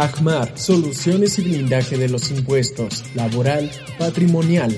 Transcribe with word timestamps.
ACMAR, 0.00 0.56
soluciones 0.56 1.40
y 1.40 1.42
blindaje 1.42 1.98
de 1.98 2.08
los 2.08 2.30
impuestos, 2.30 3.02
laboral, 3.16 3.68
patrimonial, 3.98 4.70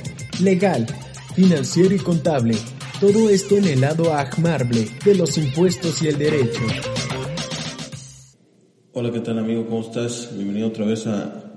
legal, 0.42 0.86
financiero 1.34 1.94
y 1.94 1.98
contable. 1.98 2.56
Todo 3.02 3.28
esto 3.28 3.58
en 3.58 3.66
el 3.66 3.82
lado 3.82 4.14
ACMARble 4.14 4.88
de 5.04 5.14
los 5.14 5.36
impuestos 5.36 6.00
y 6.00 6.08
el 6.08 6.16
derecho. 6.16 6.62
Hola, 8.94 9.12
¿qué 9.12 9.20
tal 9.20 9.38
amigo? 9.38 9.66
¿Cómo 9.66 9.82
estás? 9.82 10.30
Bienvenido 10.34 10.68
otra 10.68 10.86
vez 10.86 11.06
a 11.06 11.52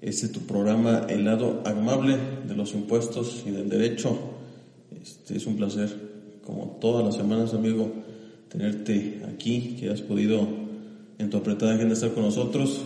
este 0.00 0.28
tu 0.28 0.46
programa 0.46 1.06
El 1.08 1.24
lado 1.24 1.64
ACMARble 1.64 2.16
de 2.46 2.54
los 2.54 2.74
impuestos 2.74 3.42
y 3.44 3.50
del 3.50 3.68
derecho. 3.68 4.16
Este 5.02 5.36
es 5.36 5.46
un 5.46 5.56
placer, 5.56 5.90
como 6.46 6.78
todas 6.80 7.04
las 7.04 7.16
semanas, 7.16 7.54
amigo, 7.54 7.90
tenerte 8.48 9.20
aquí, 9.28 9.76
que 9.80 9.90
has 9.90 10.00
podido 10.00 10.46
en 11.18 11.28
tu 11.28 11.36
apretada 11.38 11.74
agenda 11.74 11.94
estar 11.94 12.12
con 12.12 12.22
nosotros. 12.22 12.80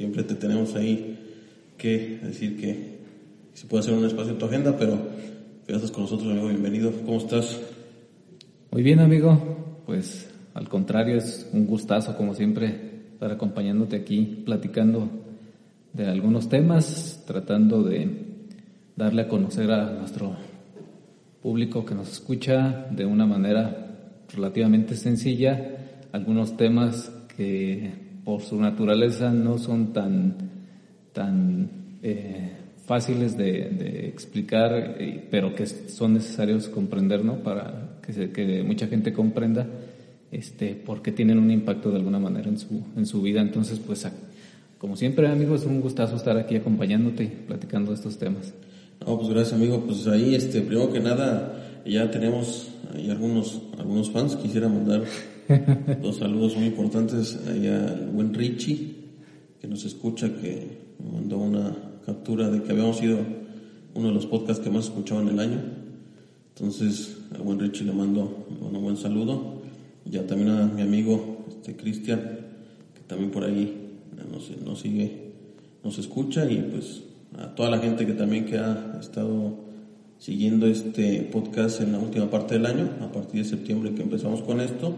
Siempre 0.00 0.22
te 0.22 0.34
tenemos 0.34 0.74
ahí 0.76 1.18
que 1.76 2.20
decir 2.22 2.58
que 2.58 3.00
se 3.52 3.66
puede 3.66 3.82
hacer 3.82 3.92
un 3.92 4.06
espacio 4.06 4.32
en 4.32 4.38
tu 4.38 4.46
agenda, 4.46 4.74
pero 4.78 4.98
gracias 5.68 5.90
con 5.90 6.04
nosotros, 6.04 6.30
amigo, 6.30 6.48
bienvenido. 6.48 6.90
¿Cómo 7.04 7.18
estás? 7.18 7.60
Muy 8.70 8.82
bien, 8.82 9.00
amigo. 9.00 9.82
Pues 9.84 10.30
al 10.54 10.70
contrario, 10.70 11.18
es 11.18 11.50
un 11.52 11.66
gustazo, 11.66 12.16
como 12.16 12.34
siempre, 12.34 13.02
estar 13.12 13.30
acompañándote 13.30 13.96
aquí, 13.96 14.42
platicando 14.46 15.10
de 15.92 16.06
algunos 16.06 16.48
temas, 16.48 17.22
tratando 17.26 17.82
de 17.82 18.08
darle 18.96 19.20
a 19.20 19.28
conocer 19.28 19.70
a 19.70 19.92
nuestro 19.92 20.34
público 21.42 21.84
que 21.84 21.94
nos 21.94 22.10
escucha 22.10 22.86
de 22.90 23.04
una 23.04 23.26
manera 23.26 23.98
relativamente 24.32 24.96
sencilla 24.96 26.08
algunos 26.10 26.56
temas 26.56 27.12
que 27.36 28.08
por 28.30 28.42
su 28.42 28.60
naturaleza 28.60 29.32
no 29.32 29.58
son 29.58 29.92
tan, 29.92 30.36
tan 31.12 31.68
eh, 32.00 32.52
fáciles 32.86 33.36
de, 33.36 34.06
explicar, 34.06 34.72
eh, 35.00 35.26
pero 35.28 35.52
que 35.52 35.66
son 35.66 36.14
necesarios 36.14 36.68
comprender, 36.68 37.24
¿no? 37.24 37.42
Para 37.42 37.98
que, 38.00 38.30
que 38.30 38.62
mucha 38.62 38.86
gente 38.86 39.12
comprenda, 39.12 39.66
este, 40.30 40.76
porque 40.76 41.10
tienen 41.10 41.40
un 41.40 41.50
impacto 41.50 41.90
de 41.90 41.96
alguna 41.96 42.20
manera 42.20 42.48
en 42.48 42.58
su, 42.58 42.84
en 42.96 43.04
su 43.04 43.20
vida. 43.20 43.40
Entonces, 43.40 43.80
pues, 43.80 44.06
como 44.78 44.94
siempre, 44.94 45.26
amigos, 45.26 45.62
es 45.62 45.66
un 45.66 45.80
gustazo 45.80 46.14
estar 46.14 46.38
aquí 46.38 46.54
acompañándote 46.54 47.24
y 47.24 47.44
platicando 47.48 47.92
estos 47.92 48.16
temas. 48.16 48.54
No, 49.04 49.18
pues 49.18 49.28
gracias, 49.28 49.54
amigo. 49.54 49.82
Pues 49.84 50.06
ahí, 50.06 50.36
este, 50.36 50.60
primero 50.60 50.92
que 50.92 51.00
nada, 51.00 51.80
ya 51.84 52.08
tenemos 52.12 52.68
ahí 52.94 53.10
algunos, 53.10 53.60
algunos 53.76 54.08
fans. 54.12 54.36
Quisiera 54.36 54.68
mandar 54.68 55.02
Dos 56.00 56.18
saludos 56.18 56.56
muy 56.56 56.66
importantes 56.66 57.40
allá 57.48 57.88
al 57.88 58.10
buen 58.12 58.32
Richie, 58.32 58.94
que 59.60 59.66
nos 59.66 59.84
escucha, 59.84 60.28
que 60.28 60.78
mandó 61.12 61.38
una 61.38 61.76
captura 62.06 62.48
de 62.48 62.62
que 62.62 62.70
habíamos 62.70 62.98
sido 62.98 63.18
uno 63.94 64.08
de 64.08 64.14
los 64.14 64.26
podcasts 64.26 64.62
que 64.62 64.70
más 64.70 64.84
escuchaba 64.84 65.22
en 65.22 65.28
el 65.28 65.40
año. 65.40 65.60
Entonces, 66.54 67.18
al 67.34 67.42
buen 67.42 67.58
Richie 67.58 67.84
le 67.84 67.92
mando 67.92 68.46
un 68.60 68.80
buen 68.80 68.96
saludo. 68.96 69.62
Ya 70.04 70.24
también 70.24 70.50
a 70.50 70.66
mi 70.66 70.82
amigo 70.82 71.44
este 71.48 71.74
Cristian, 71.74 72.20
que 72.94 73.00
también 73.08 73.32
por 73.32 73.42
ahí 73.42 73.98
nos, 74.30 74.56
nos 74.64 74.78
sigue, 74.78 75.32
nos 75.82 75.98
escucha 75.98 76.48
y 76.48 76.58
pues 76.58 77.02
a 77.36 77.56
toda 77.56 77.70
la 77.70 77.78
gente 77.78 78.06
que 78.06 78.12
también 78.12 78.44
que 78.44 78.56
ha 78.56 78.98
estado 79.00 79.56
siguiendo 80.18 80.68
este 80.68 81.22
podcast 81.22 81.80
en 81.80 81.90
la 81.90 81.98
última 81.98 82.30
parte 82.30 82.54
del 82.54 82.66
año, 82.66 82.88
a 83.00 83.10
partir 83.10 83.42
de 83.42 83.48
septiembre 83.48 83.94
que 83.94 84.02
empezamos 84.02 84.42
con 84.42 84.60
esto. 84.60 84.94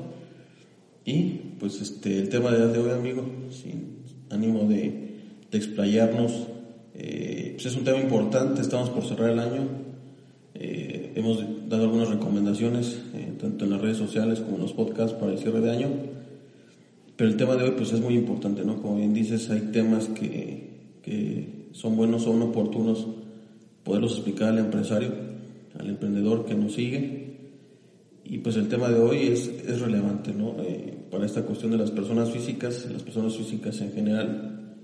Y 1.04 1.56
pues 1.58 1.80
este, 1.80 2.18
el 2.18 2.28
tema 2.28 2.50
de 2.50 2.78
hoy, 2.78 2.90
amigo, 2.90 3.24
sin 3.50 4.02
ánimo 4.30 4.64
de, 4.64 5.12
de 5.50 5.58
explayarnos, 5.58 6.32
eh, 6.94 7.52
pues 7.54 7.66
es 7.66 7.76
un 7.76 7.84
tema 7.84 7.98
importante, 7.98 8.60
estamos 8.60 8.90
por 8.90 9.04
cerrar 9.04 9.30
el 9.30 9.38
año, 9.38 9.68
eh, 10.54 11.12
hemos 11.14 11.42
dado 11.68 11.84
algunas 11.84 12.08
recomendaciones, 12.08 13.00
eh, 13.14 13.32
tanto 13.40 13.64
en 13.64 13.70
las 13.70 13.80
redes 13.80 13.96
sociales 13.96 14.40
como 14.40 14.56
en 14.56 14.62
los 14.62 14.72
podcasts 14.72 15.16
para 15.18 15.32
el 15.32 15.38
cierre 15.38 15.60
de 15.60 15.70
año, 15.70 15.88
pero 17.16 17.30
el 17.30 17.36
tema 17.36 17.56
de 17.56 17.64
hoy 17.64 17.74
pues 17.76 17.92
es 17.92 18.00
muy 18.00 18.14
importante, 18.14 18.64
¿no? 18.64 18.80
Como 18.80 18.96
bien 18.96 19.12
dices, 19.12 19.50
hay 19.50 19.60
temas 19.72 20.08
que, 20.08 20.70
que 21.02 21.68
son 21.72 21.96
buenos, 21.96 22.22
son 22.22 22.42
oportunos 22.42 23.06
poderlos 23.84 24.12
explicar 24.12 24.50
al 24.50 24.58
empresario, 24.58 25.10
al 25.78 25.88
emprendedor 25.88 26.46
que 26.46 26.54
nos 26.54 26.74
sigue, 26.74 27.21
y 28.24 28.38
pues 28.38 28.56
el 28.56 28.68
tema 28.68 28.88
de 28.88 29.00
hoy 29.00 29.28
es, 29.28 29.48
es 29.48 29.80
relevante, 29.80 30.32
¿no? 30.32 30.56
Eh, 30.60 30.94
para 31.10 31.26
esta 31.26 31.42
cuestión 31.42 31.72
de 31.72 31.78
las 31.78 31.90
personas 31.90 32.30
físicas, 32.30 32.88
las 32.90 33.02
personas 33.02 33.36
físicas 33.36 33.80
en 33.80 33.92
general 33.92 34.76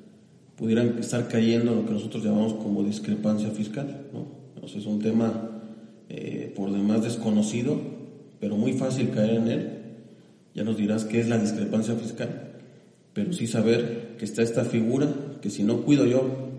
pudieran 0.57 0.99
estar 0.99 1.29
cayendo 1.29 1.73
en 1.73 1.79
lo 1.79 1.87
que 1.87 1.93
nosotros 1.93 2.25
llamamos 2.25 2.55
como 2.55 2.83
discrepancia 2.83 3.51
fiscal, 3.51 4.07
¿no? 4.13 4.39
Sea, 4.67 4.81
es 4.81 4.87
un 4.87 4.99
tema 5.01 5.63
eh, 6.09 6.53
por 6.55 6.71
demás 6.71 7.03
desconocido, 7.03 7.81
pero 8.41 8.57
muy 8.57 8.73
fácil 8.75 9.11
caer 9.11 9.37
en 9.37 9.49
él. 9.49 9.69
Ya 10.55 10.65
nos 10.65 10.77
dirás 10.77 11.05
qué 11.05 11.21
es 11.21 11.29
la 11.29 11.39
discrepancia 11.39 11.95
fiscal, 11.95 12.53
pero 13.15 13.33
sí 13.33 13.47
saber 13.47 14.17
que 14.19 14.25
está 14.25 14.43
esta 14.43 14.65
figura, 14.65 15.09
que 15.41 15.49
si 15.49 15.63
no 15.63 15.83
cuido 15.83 16.05
yo 16.05 16.51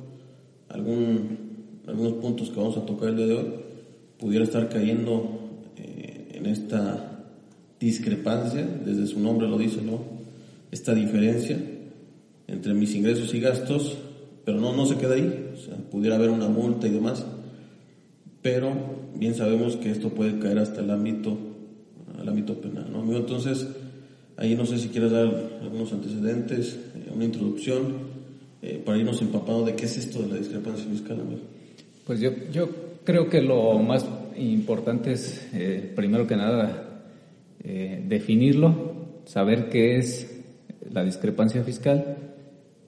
algún, 0.70 1.38
algunos 1.86 2.14
puntos 2.14 2.50
que 2.50 2.60
vamos 2.60 2.78
a 2.78 2.86
tocar 2.86 3.10
el 3.10 3.18
día 3.18 3.26
de 3.28 3.36
hoy, 3.36 3.54
pudiera 4.18 4.44
estar 4.44 4.70
cayendo 4.70 5.39
en 6.40 6.46
esta 6.46 7.20
discrepancia, 7.80 8.68
desde 8.86 9.08
su 9.08 9.20
nombre 9.20 9.48
lo 9.48 9.58
dice, 9.58 9.82
¿no? 9.82 10.00
Esta 10.72 10.94
diferencia 10.94 11.58
entre 12.48 12.74
mis 12.74 12.94
ingresos 12.96 13.34
y 13.34 13.40
gastos, 13.40 13.98
pero 14.44 14.60
no, 14.60 14.76
no 14.76 14.86
se 14.86 14.98
queda 14.98 15.16
ahí, 15.16 15.52
o 15.54 15.58
sea, 15.58 15.76
pudiera 15.92 16.16
haber 16.16 16.30
una 16.30 16.48
multa 16.48 16.88
y 16.88 16.92
demás, 16.92 17.26
pero 18.42 18.74
bien 19.16 19.36
sabemos 19.36 19.76
que 19.76 19.92
esto 19.92 20.10
puede 20.10 20.40
caer 20.40 20.60
hasta 20.60 20.82
el 20.82 20.90
ámbito, 20.90 21.38
al 22.20 22.28
ámbito 22.28 22.60
penal, 22.60 22.88
¿no? 22.92 23.02
Amigo, 23.02 23.20
entonces, 23.20 23.68
ahí 24.38 24.56
no 24.56 24.66
sé 24.66 24.80
si 24.80 24.90
quieres 24.90 25.12
dar 25.12 25.28
algunos 25.62 25.94
antecedentes, 25.94 26.80
eh, 26.96 27.12
una 27.14 27.26
introducción, 27.26 28.10
eh, 28.62 28.82
para 28.84 28.98
irnos 28.98 29.22
empapando 29.22 29.66
de 29.66 29.76
qué 29.76 29.86
es 29.86 29.98
esto 29.98 30.22
de 30.22 30.30
la 30.30 30.36
discrepancia 30.36 30.86
fiscal, 30.90 31.20
amigo. 31.20 31.42
Pues 32.06 32.20
yo, 32.20 32.32
yo 32.52 32.70
creo 33.04 33.30
que 33.30 33.42
lo 33.42 33.78
más 33.80 34.06
importante 34.38 35.16
eh, 35.54 35.92
primero 35.96 36.28
que 36.28 36.36
nada, 36.36 37.04
eh, 37.64 38.04
definirlo, 38.08 39.22
saber 39.26 39.70
qué 39.70 39.98
es 39.98 40.42
la 40.92 41.04
discrepancia 41.04 41.64
fiscal. 41.64 42.18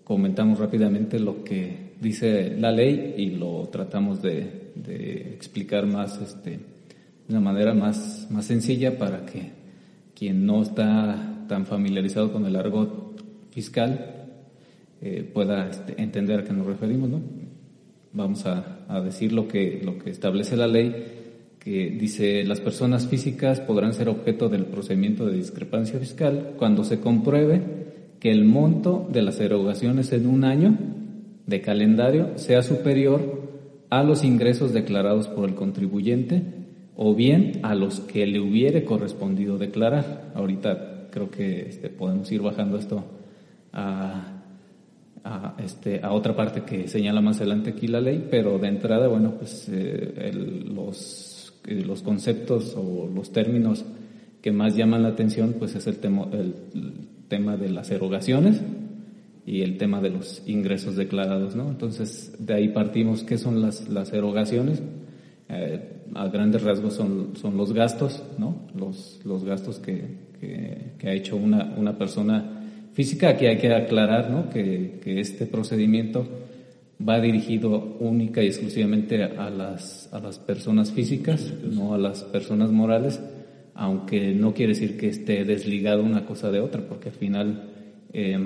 Comentamos 0.03 0.59
rápidamente 0.59 1.19
lo 1.19 1.43
que 1.43 1.91
dice 1.99 2.55
la 2.57 2.71
ley 2.71 3.15
y 3.17 3.31
lo 3.31 3.69
tratamos 3.71 4.21
de, 4.21 4.61
explicar 5.33 5.85
más, 5.85 6.19
este, 6.21 6.51
de 6.51 6.59
una 7.29 7.41
manera 7.41 7.73
más, 7.73 8.27
más 8.29 8.45
sencilla 8.45 8.97
para 8.97 9.25
que 9.25 9.51
quien 10.15 10.45
no 10.45 10.61
está 10.61 11.45
tan 11.47 11.65
familiarizado 11.65 12.31
con 12.31 12.45
el 12.45 12.55
argot 12.55 13.21
fiscal 13.51 14.27
eh, 15.01 15.29
pueda 15.31 15.69
este, 15.69 16.01
entender 16.01 16.39
a 16.39 16.43
qué 16.43 16.53
nos 16.53 16.65
referimos, 16.65 17.09
¿no? 17.09 17.21
Vamos 18.13 18.45
a, 18.45 18.85
a 18.87 19.01
decir 19.01 19.31
lo 19.31 19.47
que, 19.47 19.81
lo 19.83 19.97
que 19.97 20.09
establece 20.09 20.57
la 20.57 20.67
ley 20.67 21.20
que 21.63 21.91
dice 21.91 22.43
las 22.43 22.59
personas 22.59 23.07
físicas 23.07 23.59
podrán 23.59 23.93
ser 23.93 24.09
objeto 24.09 24.49
del 24.49 24.65
procedimiento 24.65 25.27
de 25.27 25.37
discrepancia 25.37 25.99
fiscal 25.99 26.53
cuando 26.57 26.83
se 26.83 26.99
compruebe 26.99 27.61
que 28.19 28.31
el 28.31 28.45
monto 28.45 29.07
de 29.11 29.21
las 29.21 29.39
erogaciones 29.39 30.11
en 30.11 30.25
un 30.25 30.43
año 30.43 30.75
de 31.45 31.61
calendario 31.61 32.37
sea 32.37 32.63
superior 32.63 33.41
a 33.91 34.01
los 34.01 34.23
ingresos 34.23 34.73
declarados 34.73 35.27
por 35.27 35.47
el 35.47 35.53
contribuyente 35.53 36.41
o 36.95 37.13
bien 37.13 37.59
a 37.61 37.75
los 37.75 37.99
que 37.99 38.25
le 38.25 38.39
hubiere 38.39 38.83
correspondido 38.83 39.59
declarar. 39.59 40.31
Ahorita 40.33 41.09
creo 41.11 41.29
que 41.29 41.69
este, 41.69 41.89
podemos 41.89 42.31
ir 42.31 42.41
bajando 42.41 42.77
esto 42.77 43.03
a, 43.73 44.43
este, 45.63 45.99
a 46.01 46.11
otra 46.11 46.35
parte 46.35 46.61
que 46.61 46.87
señala 46.87 47.21
más 47.21 47.37
adelante 47.37 47.71
aquí 47.71 47.87
la 47.87 48.01
ley, 48.01 48.27
pero 48.31 48.57
de 48.57 48.67
entrada, 48.67 49.07
bueno, 49.07 49.35
pues 49.37 49.69
eh, 49.71 50.31
los 50.73 51.27
eh, 51.29 51.30
los 51.65 52.01
conceptos 52.01 52.75
o 52.75 53.09
los 53.13 53.31
términos 53.31 53.85
que 54.41 54.51
más 54.51 54.75
llaman 54.75 55.03
la 55.03 55.09
atención, 55.09 55.55
pues 55.57 55.75
es 55.75 55.87
el 55.87 55.97
tema, 55.97 56.27
el, 56.31 56.55
tema 57.27 57.55
de 57.55 57.69
las 57.69 57.89
erogaciones 57.91 58.61
y 59.45 59.61
el 59.61 59.77
tema 59.77 60.01
de 60.01 60.09
los 60.09 60.43
ingresos 60.47 60.95
declarados, 60.95 61.55
¿no? 61.55 61.69
Entonces, 61.69 62.35
de 62.39 62.53
ahí 62.53 62.69
partimos, 62.69 63.23
¿qué 63.23 63.37
son 63.37 63.61
las, 63.61 63.87
las 63.87 64.11
erogaciones? 64.11 64.81
Eh, 65.47 65.79
a 66.13 66.27
grandes 66.27 66.63
rasgos 66.63 66.93
son, 66.93 67.33
son 67.35 67.55
los 67.55 67.71
gastos, 67.73 68.21
¿no? 68.37 68.67
Los, 68.75 69.21
los 69.23 69.45
gastos 69.45 69.79
que, 69.79 70.03
que, 70.99 71.07
ha 71.07 71.13
hecho 71.13 71.37
una, 71.37 71.73
una 71.77 71.97
persona 71.97 72.65
física. 72.93 73.29
Aquí 73.29 73.45
hay 73.45 73.57
que 73.57 73.73
aclarar, 73.73 74.29
¿no? 74.29 74.49
Que, 74.49 74.99
que 75.01 75.19
este 75.19 75.45
procedimiento 75.45 76.27
va 77.07 77.19
dirigido 77.19 77.97
única 77.99 78.43
y 78.43 78.47
exclusivamente 78.47 79.23
a 79.23 79.49
las, 79.49 80.11
a 80.13 80.19
las 80.19 80.39
personas 80.39 80.91
físicas, 80.91 81.53
no 81.63 81.93
a 81.93 81.97
las 81.97 82.23
personas 82.23 82.71
morales, 82.71 83.21
aunque 83.73 84.33
no 84.33 84.53
quiere 84.53 84.73
decir 84.73 84.97
que 84.97 85.09
esté 85.09 85.43
desligado 85.45 86.03
una 86.03 86.25
cosa 86.25 86.51
de 86.51 86.59
otra, 86.59 86.81
porque 86.87 87.09
al 87.09 87.15
final, 87.15 87.69
eh, 88.13 88.37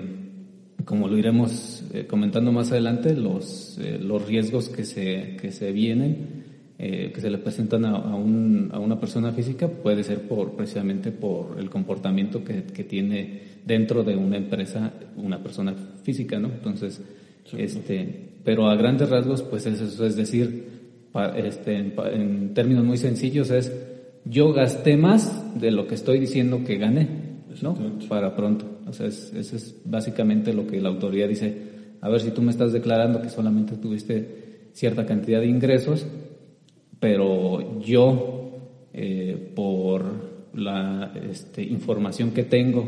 como 0.86 1.08
lo 1.08 1.18
iremos 1.18 1.84
eh, 1.94 2.06
comentando 2.08 2.52
más 2.52 2.72
adelante, 2.72 3.16
los, 3.16 3.78
eh, 3.82 4.00
los 4.00 4.26
riesgos 4.26 4.70
que 4.70 4.86
se, 4.86 5.38
que 5.42 5.52
se 5.52 5.72
vienen, 5.72 6.46
que 6.78 7.22
se 7.22 7.30
le 7.30 7.38
presentan 7.38 7.86
a, 7.86 7.96
a, 7.96 8.16
un, 8.16 8.70
a, 8.74 8.80
una 8.80 9.00
persona 9.00 9.32
física, 9.32 9.70
puede 9.70 10.04
ser 10.04 10.28
por, 10.28 10.58
precisamente 10.58 11.12
por 11.14 11.58
el 11.58 11.70
comportamiento 11.70 12.44
que, 12.44 12.64
que 12.64 12.84
tiene 12.84 13.40
dentro 13.66 14.04
de 14.04 14.18
una 14.18 14.36
empresa 14.36 14.92
una 15.16 15.42
persona 15.42 15.74
física, 16.04 16.38
¿no? 16.38 16.50
Entonces, 16.50 17.02
este, 17.58 18.35
pero 18.46 18.70
a 18.70 18.76
grandes 18.76 19.10
rasgos, 19.10 19.42
pues 19.42 19.66
es 19.66 19.82
eso, 19.82 20.06
es 20.06 20.16
decir, 20.16 20.76
este, 21.36 21.78
en, 21.78 22.54
términos 22.54 22.86
muy 22.86 22.98
sencillos 22.98 23.50
es, 23.50 23.74
yo 24.24 24.54
gasté 24.54 24.96
más 24.96 25.60
de 25.60 25.72
lo 25.72 25.88
que 25.88 25.96
estoy 25.96 26.20
diciendo 26.20 26.64
que 26.64 26.78
gané, 26.78 27.08
¿no? 27.62 27.76
Para 28.08 28.36
pronto. 28.36 28.66
O 28.88 28.94
sea, 28.94 29.08
eso 29.08 29.56
es 29.56 29.82
básicamente 29.84 30.54
lo 30.54 30.68
que 30.68 30.80
la 30.80 30.90
autoridad 30.90 31.28
dice, 31.28 31.58
a 32.02 32.10
ver 32.10 32.22
si 32.22 32.32
tú 32.32 32.44
me 32.44 32.52
estás 32.52 32.72
declarando 32.72 33.22
que 33.22 33.30
solamente 33.30 33.78
tuviste 33.78 34.70
cierta 34.74 35.06
cantidad 35.06 35.40
de 35.40 35.48
ingresos, 35.48 36.06
pero 37.00 37.82
yo, 37.82 38.60
eh, 38.94 39.52
por 39.56 40.04
la 40.54 41.14
este, 41.30 41.64
información 41.64 42.32
que 42.32 42.44
tengo, 42.44 42.88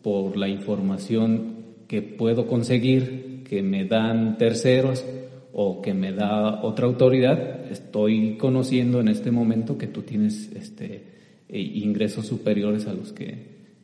por 0.00 0.36
la 0.36 0.48
información 0.48 1.56
que 1.88 2.02
puedo 2.02 2.46
conseguir, 2.46 3.21
que 3.52 3.62
me 3.62 3.84
dan 3.84 4.38
terceros 4.38 5.04
o 5.52 5.82
que 5.82 5.92
me 5.92 6.14
da 6.14 6.64
otra 6.64 6.86
autoridad, 6.86 7.70
estoy 7.70 8.38
conociendo 8.38 8.98
en 8.98 9.08
este 9.08 9.30
momento 9.30 9.76
que 9.76 9.88
tú 9.88 10.00
tienes 10.00 10.50
este, 10.56 11.02
eh, 11.50 11.60
ingresos 11.60 12.26
superiores 12.26 12.86
a 12.86 12.94
los 12.94 13.12
que, 13.12 13.28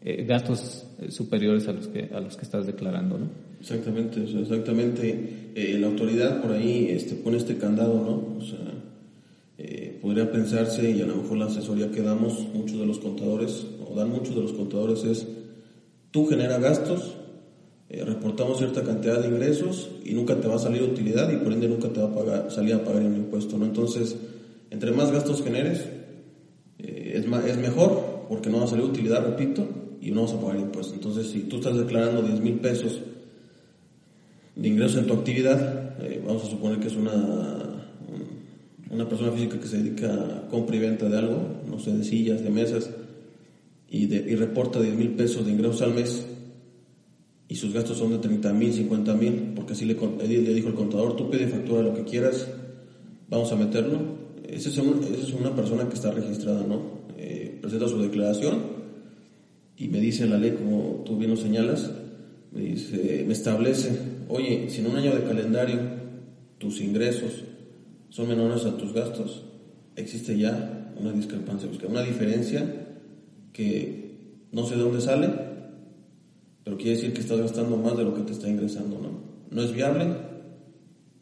eh, 0.01 0.25
gastos 0.27 0.87
eh, 1.03 1.11
superiores 1.11 1.69
a 1.69 1.75
los 1.75 1.87
que, 1.87 2.09
a 2.15 2.19
los 2.19 2.39
que 2.39 2.47
estás 2.47 2.65
declarando, 2.67 3.19
¿no? 3.19 3.27
Exactamente, 3.61 4.25
exactamente. 4.41 5.53
la 5.79 5.87
autoridad 5.87 6.41
por 6.41 6.53
ahí 6.53 6.89
este, 6.89 7.17
pone 7.17 7.37
este 7.37 7.59
candado, 7.59 8.01
¿no? 8.01 8.39
O 8.39 8.41
sea, 8.41 8.73
podría 10.01 10.33
pensarse, 10.33 10.91
y 10.93 11.03
a 11.03 11.07
lo 11.07 11.17
mejor 11.17 11.37
la 11.37 11.45
asesoría 11.45 11.91
que 11.91 12.01
damos, 12.01 12.49
muchos 12.55 12.81
de 12.81 12.87
los 12.87 13.01
contadores, 13.01 13.67
o 13.87 13.95
dan 13.95 14.09
muchos 14.09 14.35
de 14.35 14.41
los 14.41 14.55
contadores, 14.55 15.05
es 15.05 15.27
tú 16.11 16.25
genera 16.25 16.59
gastos, 16.59 17.19
eh, 17.91 18.05
reportamos 18.05 18.59
cierta 18.59 18.83
cantidad 18.83 19.21
de 19.21 19.29
ingresos 19.29 19.91
y 20.05 20.13
nunca 20.13 20.37
te 20.37 20.47
va 20.47 20.57
a 20.57 20.59
salir 20.59 20.83
utilidad 20.83 21.33
y 21.33 21.37
por 21.37 21.53
ende 21.53 21.69
nunca 21.69 21.89
te 21.89 22.01
va 22.01 22.09
a 22.09 22.15
pagar, 22.15 22.51
salir 22.51 22.75
a 22.75 22.85
pagar 22.85 23.03
un 23.03 23.17
impuesto, 23.17 23.57
¿no? 23.57 23.65
Entonces, 23.65 24.15
entre 24.71 24.93
más 24.93 25.11
gastos 25.11 25.43
generes, 25.43 25.87
eh, 26.79 27.15
es, 27.15 27.25
es 27.25 27.57
mejor 27.57 28.27
porque 28.29 28.51
no 28.51 28.59
va 28.59 28.65
a 28.65 28.69
salir 28.69 28.85
utilidad, 28.85 29.25
repito, 29.25 29.67
y 30.03 30.11
no 30.11 30.23
vas 30.23 30.33
a 30.33 30.41
pagar 30.41 30.59
impuesto. 30.59 30.93
Entonces, 30.93 31.29
si 31.29 31.41
tú 31.41 31.57
estás 31.57 31.79
declarando 31.79 32.23
10 32.23 32.41
mil 32.41 32.61
pesos 32.61 33.01
de 34.55 34.69
ingresos 34.69 34.99
en 34.99 35.07
tu 35.07 35.15
actividad, 35.15 35.97
eh, 36.03 36.23
vamos 36.27 36.45
a 36.45 36.47
suponer 36.47 36.79
que 36.81 36.89
es 36.89 36.97
una, 36.97 37.87
una 38.91 39.09
persona 39.09 39.33
física 39.33 39.59
que 39.59 39.67
se 39.67 39.79
dedica 39.79 40.13
a 40.13 40.49
compra 40.49 40.77
y 40.77 40.81
venta 40.81 41.09
de 41.09 41.17
algo, 41.17 41.41
no 41.67 41.79
sé, 41.79 41.97
de 41.97 42.05
sillas, 42.05 42.43
de 42.43 42.51
mesas, 42.51 42.91
y, 43.91 44.07
de, 44.07 44.17
y 44.31 44.35
reporta 44.35 44.79
10 44.79 44.95
mil 44.95 45.11
pesos 45.13 45.47
de 45.47 45.53
ingresos 45.53 45.81
al 45.81 45.95
mes, 45.95 46.27
y 47.49 47.57
sus 47.57 47.73
gastos 47.73 47.97
son 47.97 48.13
de 48.13 48.19
30 48.19 48.53
mil, 48.53 48.73
50 48.73 49.15
mil, 49.15 49.53
porque 49.55 49.73
así 49.73 49.87
le, 49.87 49.95
le 49.95 50.55
dijo 50.55 50.69
el 50.69 50.75
contador, 50.75 51.17
tú 51.17 51.31
pide 51.31 51.49
factura 51.49 51.83
lo 51.83 51.95
que 51.95 52.05
quieras, 52.05 52.47
vamos 53.29 53.51
a 53.53 53.57
meterlo. 53.57 53.99
Esa 54.47 54.69
es, 54.69 54.79
es 54.79 55.33
una 55.33 55.55
persona 55.55 55.89
que 55.89 55.95
está 55.95 56.11
registrada, 56.11 56.65
¿no? 56.67 56.99
Eh, 57.17 57.59
presenta 57.61 57.89
su 57.89 58.01
declaración 58.01 58.59
y 59.77 59.89
me 59.89 60.01
dice 60.01 60.27
la 60.27 60.39
ley, 60.39 60.53
como 60.53 61.03
tú 61.07 61.17
bien 61.17 61.31
lo 61.31 61.37
señalas, 61.37 61.91
me, 62.53 62.63
dice, 62.63 63.25
me 63.27 63.33
establece, 63.33 63.91
oye, 64.29 64.69
si 64.69 64.81
en 64.81 64.87
un 64.87 64.97
año 64.97 65.15
de 65.15 65.23
calendario 65.25 65.79
tus 66.59 66.81
ingresos 66.81 67.45
son 68.09 68.29
menores 68.29 68.65
a 68.65 68.77
tus 68.77 68.93
gastos, 68.93 69.45
existe 69.97 70.37
ya 70.37 70.93
una 70.99 71.13
discrepancia, 71.13 71.69
una 71.89 72.03
diferencia 72.03 72.87
que 73.53 74.17
no 74.53 74.67
sé 74.67 74.77
de 74.77 74.83
dónde 74.83 75.01
sale, 75.01 75.29
pero 76.69 76.77
quiere 76.77 76.97
decir 76.97 77.15
que 77.15 77.23
estás 77.23 77.41
gastando 77.41 77.79
más 77.79 77.97
de 77.97 78.05
lo 78.05 78.13
que 78.13 78.21
te 78.21 78.33
está 78.35 78.47
ingresando, 78.47 79.01
¿no? 79.01 79.09
No 79.51 79.63
es 79.63 79.73
viable, 79.73 80.07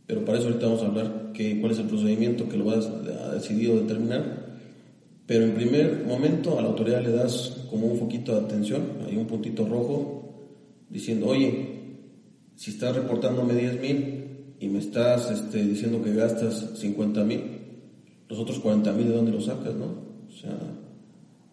pero 0.05 0.25
para 0.25 0.39
eso 0.39 0.49
ahorita 0.49 0.67
vamos 0.67 0.83
a 0.83 0.87
hablar 0.87 1.31
que, 1.33 1.61
cuál 1.61 1.71
es 1.71 1.79
el 1.79 1.87
procedimiento 1.87 2.49
que 2.49 2.57
lo 2.57 2.65
vas 2.65 2.85
a 2.87 3.33
decidido 3.33 3.77
determinar. 3.77 4.59
Pero 5.25 5.45
en 5.45 5.55
primer 5.55 6.05
momento 6.05 6.59
a 6.59 6.63
la 6.63 6.67
autoridad 6.67 7.01
le 7.01 7.13
das 7.13 7.65
como 7.71 7.87
un 7.87 7.97
poquito 7.97 8.33
de 8.33 8.45
atención, 8.45 8.83
hay 9.07 9.17
un 9.17 9.29
puntito 9.29 9.65
rojo 9.69 10.35
diciendo, 10.91 11.29
oye, 11.29 12.01
si 12.57 12.73
estás 12.73 12.97
reportándome 12.97 13.55
10 13.55 13.81
mil 13.81 14.25
y 14.59 14.67
me 14.67 14.81
estás 14.81 15.31
este, 15.31 15.63
diciendo 15.63 16.03
que 16.03 16.13
gastas 16.13 16.73
50 16.81 17.23
mil, 17.23 17.43
los 18.29 18.41
otros 18.41 18.59
40 18.59 18.93
mil 18.95 19.07
de 19.11 19.15
dónde 19.15 19.31
los 19.31 19.45
sacas, 19.45 19.77
¿no? 19.77 19.95
O 20.27 20.33
sea, 20.33 20.59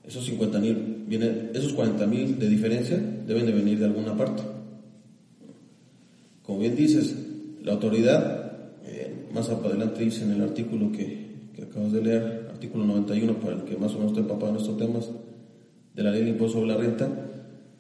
esos 0.06 0.26
50 0.26 0.60
mil, 0.60 1.06
esos 1.54 1.74
40 1.74 2.06
mil 2.08 2.38
de 2.38 2.50
diferencia 2.50 2.98
deben 3.26 3.46
de 3.46 3.54
venir 3.54 3.80
de 3.80 3.86
alguna 3.86 4.16
parte. 4.18 4.44
Como 6.44 6.60
bien 6.60 6.76
dices, 6.76 7.16
la 7.64 7.74
autoridad, 7.74 8.52
eh, 8.86 9.28
más 9.34 9.50
adelante 9.50 10.04
dice 10.04 10.24
en 10.24 10.32
el 10.32 10.42
artículo 10.42 10.92
que, 10.92 11.50
que, 11.56 11.64
acabas 11.64 11.94
de 11.94 12.02
leer, 12.02 12.48
artículo 12.52 12.86
91, 12.86 13.40
para 13.40 13.56
el 13.56 13.64
que 13.64 13.78
más 13.78 13.92
o 13.92 13.96
menos 13.96 14.12
estoy 14.12 14.24
empapado 14.24 14.52
en 14.52 14.58
estos 14.58 14.78
temas, 14.78 15.10
de 15.96 16.04
la 16.04 16.12
ley 16.12 16.24
de 16.24 16.32
impuesto 16.32 16.60
sobre 16.60 16.74
la 16.74 16.78
renta, 16.78 17.08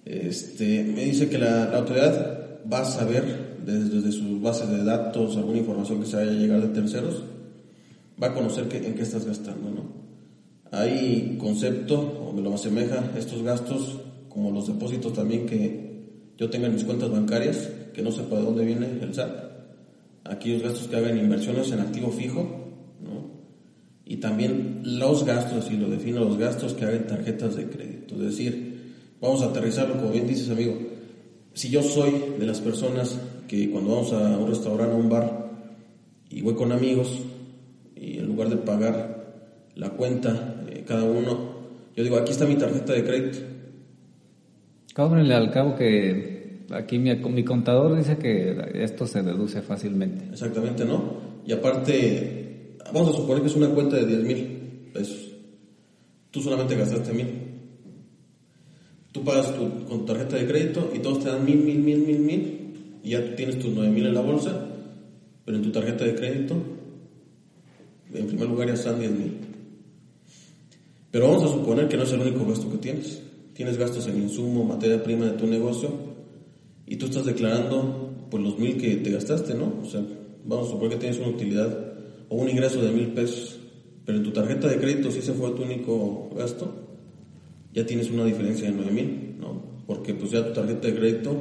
este, 0.05 0.83
me 0.83 1.03
dice 1.03 1.27
que 1.27 1.37
la, 1.37 1.75
autoridad 1.75 2.61
va 2.71 2.81
a 2.81 2.85
saber 2.85 3.57
desde, 3.65 3.89
desde, 3.89 4.11
sus 4.13 4.41
bases 4.41 4.69
de 4.69 4.83
datos, 4.83 5.35
alguna 5.35 5.57
información 5.57 5.99
que 5.99 6.05
se 6.05 6.15
vaya 6.15 6.31
a 6.31 6.35
llegar 6.35 6.61
de 6.61 6.69
terceros, 6.69 7.23
va 8.21 8.27
a 8.27 8.33
conocer 8.33 8.69
que, 8.69 8.77
en 8.77 8.95
qué 8.95 9.01
estás 9.01 9.25
gastando, 9.25 9.69
¿no? 9.71 10.02
Hay 10.73 11.37
concepto, 11.39 11.99
o 11.99 12.33
me 12.33 12.41
lo 12.41 12.51
asemeja, 12.51 13.11
estos 13.15 13.43
gastos, 13.43 13.99
como 14.27 14.49
los 14.49 14.65
depósitos 14.65 15.13
también 15.13 15.45
que 15.45 15.93
yo 16.35 16.49
tenga 16.49 16.65
en 16.65 16.73
mis 16.73 16.83
cuentas 16.83 17.11
bancarias, 17.11 17.69
que 17.93 18.01
no 18.01 18.11
sepa 18.11 18.37
de 18.37 18.41
dónde 18.41 18.65
viene 18.65 18.87
el 18.99 19.13
SAT. 19.13 19.29
Aquellos 20.23 20.63
gastos 20.63 20.87
que 20.87 20.95
hagan 20.95 21.19
inversiones 21.19 21.71
en 21.71 21.79
activo 21.79 22.09
fijo. 22.09 22.59
Y 24.03 24.17
también 24.17 24.81
los 24.83 25.23
gastos, 25.25 25.69
y 25.71 25.77
lo 25.77 25.89
defino, 25.89 26.21
los 26.21 26.39
gastos 26.39 26.73
que 26.73 26.85
hagan 26.85 27.05
tarjetas 27.05 27.55
de 27.55 27.69
crédito. 27.69 28.15
Es 28.15 28.21
decir, 28.21 28.93
vamos 29.21 29.43
a 29.43 29.45
aterrizarlo, 29.45 29.97
como 29.97 30.11
bien 30.11 30.27
dices, 30.27 30.49
amigo. 30.49 30.75
Si 31.53 31.69
yo 31.69 31.83
soy 31.83 32.13
de 32.39 32.47
las 32.47 32.59
personas 32.61 33.15
que 33.47 33.69
cuando 33.69 33.91
vamos 33.91 34.11
a 34.11 34.37
un 34.39 34.49
restaurante, 34.49 34.95
a 34.95 34.97
un 34.97 35.09
bar, 35.09 35.51
y 36.31 36.41
voy 36.41 36.55
con 36.55 36.71
amigos, 36.71 37.19
y 37.95 38.17
en 38.17 38.25
lugar 38.25 38.49
de 38.49 38.57
pagar 38.57 39.69
la 39.75 39.91
cuenta 39.91 40.52
cada 40.85 41.03
uno. 41.03 41.53
Yo 41.95 42.03
digo, 42.03 42.17
aquí 42.17 42.31
está 42.31 42.45
mi 42.45 42.55
tarjeta 42.55 42.93
de 42.93 43.03
crédito. 43.03 43.39
Cábrenle 44.93 45.33
al 45.33 45.51
cabo 45.51 45.75
que 45.75 46.65
aquí 46.71 46.99
mi, 46.99 47.15
mi 47.15 47.43
contador 47.43 47.95
dice 47.95 48.17
que 48.17 48.55
esto 48.75 49.07
se 49.07 49.23
deduce 49.23 49.61
fácilmente. 49.61 50.25
Exactamente, 50.31 50.85
¿no? 50.85 51.33
Y 51.45 51.51
aparte, 51.51 52.77
vamos 52.93 53.13
a 53.13 53.17
suponer 53.17 53.41
que 53.41 53.49
es 53.49 53.55
una 53.55 53.69
cuenta 53.69 53.97
de 53.97 54.05
10 54.05 54.23
mil 54.23 54.89
pesos. 54.93 55.31
Tú 56.31 56.41
solamente 56.41 56.75
gastaste 56.75 57.13
mil. 57.13 57.27
Tú 59.11 59.23
pagas 59.23 59.55
tu, 59.55 59.85
con 59.85 60.05
tarjeta 60.05 60.37
de 60.37 60.47
crédito 60.47 60.91
y 60.93 60.99
todos 60.99 61.23
te 61.23 61.29
dan 61.29 61.45
mil, 61.45 61.57
mil, 61.57 61.79
mil, 61.79 61.99
mil, 61.99 62.19
mil. 62.19 62.99
Y 63.03 63.11
ya 63.11 63.35
tienes 63.35 63.59
tus 63.59 63.71
9 63.71 63.91
mil 63.91 64.07
en 64.07 64.13
la 64.13 64.21
bolsa, 64.21 64.67
pero 65.45 65.57
en 65.57 65.63
tu 65.63 65.71
tarjeta 65.71 66.05
de 66.05 66.15
crédito, 66.15 66.55
en 68.13 68.27
primer 68.27 68.47
lugar 68.47 68.67
ya 68.69 68.73
están 68.73 68.99
10 68.99 69.11
mil. 69.11 69.52
Pero 71.13 71.27
vamos 71.27 71.43
a 71.43 71.53
suponer 71.53 71.87
que 71.87 71.95
no 71.95 72.03
es 72.03 72.11
el 72.11 72.19
único 72.19 72.45
gasto 72.45 72.69
que 72.69 72.77
tienes. 72.77 73.21
Tienes 73.53 73.77
gastos 73.77 74.07
en 74.07 74.21
insumo, 74.21 74.65
materia 74.65 75.01
prima 75.01 75.27
de 75.27 75.37
tu 75.37 75.47
negocio 75.47 75.91
y 76.85 76.97
tú 76.97 77.05
estás 77.05 77.25
declarando 77.25 78.27
pues 78.29 78.43
los 78.43 78.59
mil 78.59 78.77
que 78.77 78.95
te 78.97 79.11
gastaste, 79.11 79.53
¿no? 79.53 79.75
O 79.81 79.85
sea, 79.85 80.03
vamos 80.43 80.67
a 80.67 80.71
suponer 80.71 80.97
que 80.97 81.01
tienes 81.01 81.19
una 81.19 81.29
utilidad 81.29 81.93
o 82.29 82.35
un 82.35 82.49
ingreso 82.49 82.81
de 82.81 82.91
mil 82.91 83.13
pesos 83.13 83.59
pero 84.05 84.17
en 84.17 84.23
tu 84.23 84.31
tarjeta 84.31 84.67
de 84.67 84.77
crédito, 84.77 85.11
si 85.11 85.19
ese 85.19 85.33
fue 85.33 85.51
tu 85.51 85.63
único 85.63 86.29
gasto, 86.35 86.73
ya 87.73 87.85
tienes 87.85 88.11
una 88.11 88.25
diferencia 88.25 88.69
de 88.69 88.75
9 88.75 88.91
mil, 88.91 89.35
¿no? 89.39 89.63
Porque 89.87 90.13
pues 90.13 90.31
ya 90.31 90.45
tu 90.45 90.53
tarjeta 90.53 90.87
de 90.87 90.95
crédito 90.95 91.35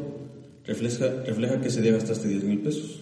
refleja, 0.65 1.23
refleja 1.27 1.61
que 1.61 1.69
ese 1.69 1.83
día 1.83 1.93
gastaste 1.93 2.29
10 2.29 2.45
mil 2.45 2.61
pesos. 2.61 3.01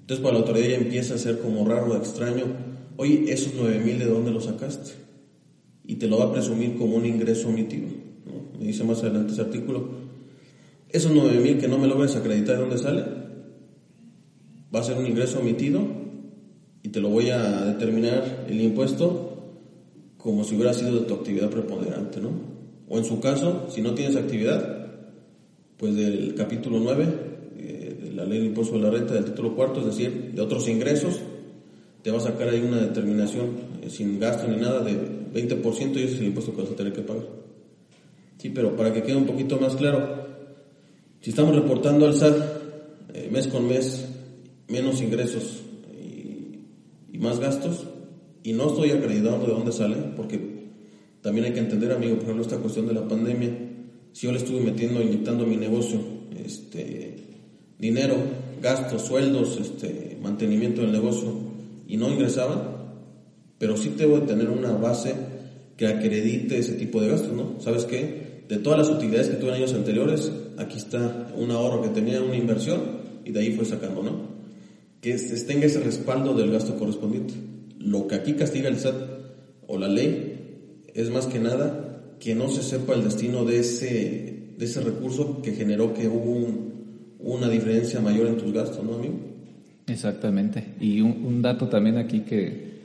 Entonces 0.00 0.22
para 0.22 0.34
la 0.34 0.40
autoridad 0.40 0.68
ya 0.68 0.76
empieza 0.76 1.14
a 1.14 1.18
ser 1.18 1.40
como 1.40 1.68
raro, 1.68 1.94
extraño, 1.96 2.44
oye, 2.96 3.24
esos 3.28 3.52
9 3.54 3.80
mil, 3.80 3.98
¿de 3.98 4.06
dónde 4.06 4.30
los 4.30 4.44
sacaste? 4.44 4.92
Y 5.86 5.96
te 5.96 6.08
lo 6.08 6.18
va 6.18 6.26
a 6.26 6.32
presumir 6.32 6.76
como 6.76 6.96
un 6.96 7.06
ingreso 7.06 7.48
omitido. 7.48 7.88
Me 8.58 8.66
dice 8.66 8.84
más 8.84 9.02
adelante 9.02 9.32
ese 9.32 9.42
artículo, 9.42 9.88
esos 10.88 11.12
9 11.12 11.40
mil 11.40 11.58
que 11.58 11.68
no 11.68 11.78
me 11.78 11.86
logres 11.86 12.16
acreditar 12.16 12.56
de 12.56 12.60
dónde 12.62 12.78
sale, 12.78 13.04
va 14.74 14.80
a 14.80 14.82
ser 14.82 14.96
un 14.96 15.06
ingreso 15.06 15.40
omitido 15.40 15.80
y 16.82 16.88
te 16.88 17.00
lo 17.00 17.08
voy 17.08 17.30
a 17.30 17.64
determinar 17.64 18.46
el 18.48 18.60
impuesto 18.60 19.32
como 20.16 20.44
si 20.44 20.54
hubiera 20.54 20.72
sido 20.72 21.00
de 21.00 21.06
tu 21.06 21.14
actividad 21.14 21.50
preponderante, 21.50 22.20
¿no? 22.20 22.30
O 22.88 22.98
en 22.98 23.04
su 23.04 23.20
caso, 23.20 23.66
si 23.68 23.82
no 23.82 23.94
tienes 23.94 24.16
actividad, 24.16 24.86
pues 25.76 25.94
del 25.94 26.34
capítulo 26.34 26.78
9 26.80 27.06
eh, 27.58 27.98
de 28.04 28.12
la 28.12 28.24
ley 28.24 28.40
de 28.40 28.46
impuesto 28.46 28.76
de 28.76 28.82
la 28.82 28.90
renta 28.90 29.14
del 29.14 29.24
título 29.24 29.54
cuarto, 29.54 29.80
es 29.80 29.86
decir, 29.86 30.32
de 30.34 30.40
otros 30.40 30.68
ingresos, 30.68 31.20
te 32.02 32.10
va 32.10 32.18
a 32.18 32.20
sacar 32.20 32.48
ahí 32.48 32.60
una 32.60 32.80
determinación 32.80 33.46
eh, 33.82 33.90
sin 33.90 34.18
gasto 34.18 34.48
ni 34.48 34.56
nada 34.56 34.80
de 34.80 34.96
20% 35.36 35.96
y 35.96 36.02
ese 36.02 36.14
es 36.14 36.20
el 36.20 36.26
impuesto 36.26 36.54
que 36.54 36.62
vas 36.62 36.70
a 36.70 36.76
tener 36.76 36.92
que 36.92 37.02
pagar. 37.02 37.26
Sí, 38.38 38.50
pero 38.50 38.76
para 38.76 38.92
que 38.92 39.02
quede 39.02 39.16
un 39.16 39.26
poquito 39.26 39.58
más 39.58 39.76
claro, 39.76 40.26
si 41.20 41.30
estamos 41.30 41.54
reportando 41.54 42.06
al 42.06 42.14
SAT 42.14 42.36
eh, 43.14 43.28
mes 43.30 43.48
con 43.48 43.66
mes 43.66 44.06
menos 44.68 45.00
ingresos 45.00 45.62
y, 47.12 47.18
más 47.18 47.40
gastos, 47.40 47.86
y 48.42 48.52
no 48.52 48.68
estoy 48.68 48.90
acreditando 48.90 49.46
de 49.46 49.52
dónde 49.52 49.72
salen, 49.72 50.12
porque 50.16 50.38
también 51.22 51.46
hay 51.46 51.52
que 51.52 51.60
entender, 51.60 51.90
amigo, 51.92 52.14
por 52.14 52.24
ejemplo, 52.24 52.42
esta 52.42 52.58
cuestión 52.58 52.86
de 52.86 52.94
la 52.94 53.08
pandemia. 53.08 53.50
Si 54.12 54.26
yo 54.26 54.32
le 54.32 54.38
estuve 54.38 54.60
metiendo, 54.60 55.02
inyectando 55.02 55.44
a 55.44 55.46
mi 55.46 55.56
negocio 55.56 55.98
este, 56.44 57.16
dinero, 57.78 58.14
gastos, 58.62 59.02
sueldos, 59.02 59.58
este, 59.60 60.18
mantenimiento 60.22 60.82
del 60.82 60.92
negocio 60.92 61.32
y 61.88 61.96
no 61.96 62.10
ingresaba, 62.10 62.75
pero 63.58 63.76
sí 63.76 63.94
debo 63.96 64.20
de 64.20 64.26
tener 64.26 64.48
una 64.48 64.72
base 64.72 65.14
que 65.76 65.86
acredite 65.86 66.58
ese 66.58 66.74
tipo 66.74 67.00
de 67.00 67.08
gastos, 67.08 67.32
¿no? 67.32 67.60
¿Sabes 67.60 67.84
qué? 67.84 68.42
De 68.48 68.58
todas 68.58 68.78
las 68.78 68.88
utilidades 68.88 69.28
que 69.28 69.36
tuve 69.36 69.50
en 69.50 69.56
años 69.56 69.74
anteriores, 69.74 70.32
aquí 70.56 70.78
está 70.78 71.28
un 71.36 71.50
ahorro 71.50 71.82
que 71.82 71.88
tenía, 71.88 72.22
una 72.22 72.36
inversión, 72.36 72.80
y 73.24 73.32
de 73.32 73.40
ahí 73.40 73.52
fue 73.52 73.64
sacando, 73.64 74.02
¿no? 74.02 74.36
Que 75.00 75.14
tenga 75.46 75.66
ese 75.66 75.80
respaldo 75.80 76.34
del 76.34 76.50
gasto 76.50 76.76
correspondiente. 76.76 77.34
Lo 77.78 78.06
que 78.06 78.14
aquí 78.14 78.34
castiga 78.34 78.68
el 78.68 78.78
SAT 78.78 78.94
o 79.66 79.78
la 79.78 79.88
ley 79.88 80.84
es 80.94 81.10
más 81.10 81.26
que 81.26 81.38
nada 81.38 82.14
que 82.18 82.34
no 82.34 82.48
se 82.48 82.62
sepa 82.62 82.94
el 82.94 83.04
destino 83.04 83.44
de 83.44 83.60
ese, 83.60 84.54
de 84.56 84.64
ese 84.64 84.80
recurso 84.80 85.42
que 85.42 85.52
generó 85.52 85.92
que 85.92 86.08
hubo 86.08 86.48
una 87.18 87.48
diferencia 87.48 88.00
mayor 88.00 88.28
en 88.28 88.36
tus 88.36 88.52
gastos, 88.52 88.84
¿no, 88.84 88.94
amigo? 88.94 89.14
Exactamente. 89.86 90.74
Y 90.80 91.00
un, 91.00 91.42
dato 91.42 91.68
también 91.68 91.98
aquí 91.98 92.20
que, 92.20 92.75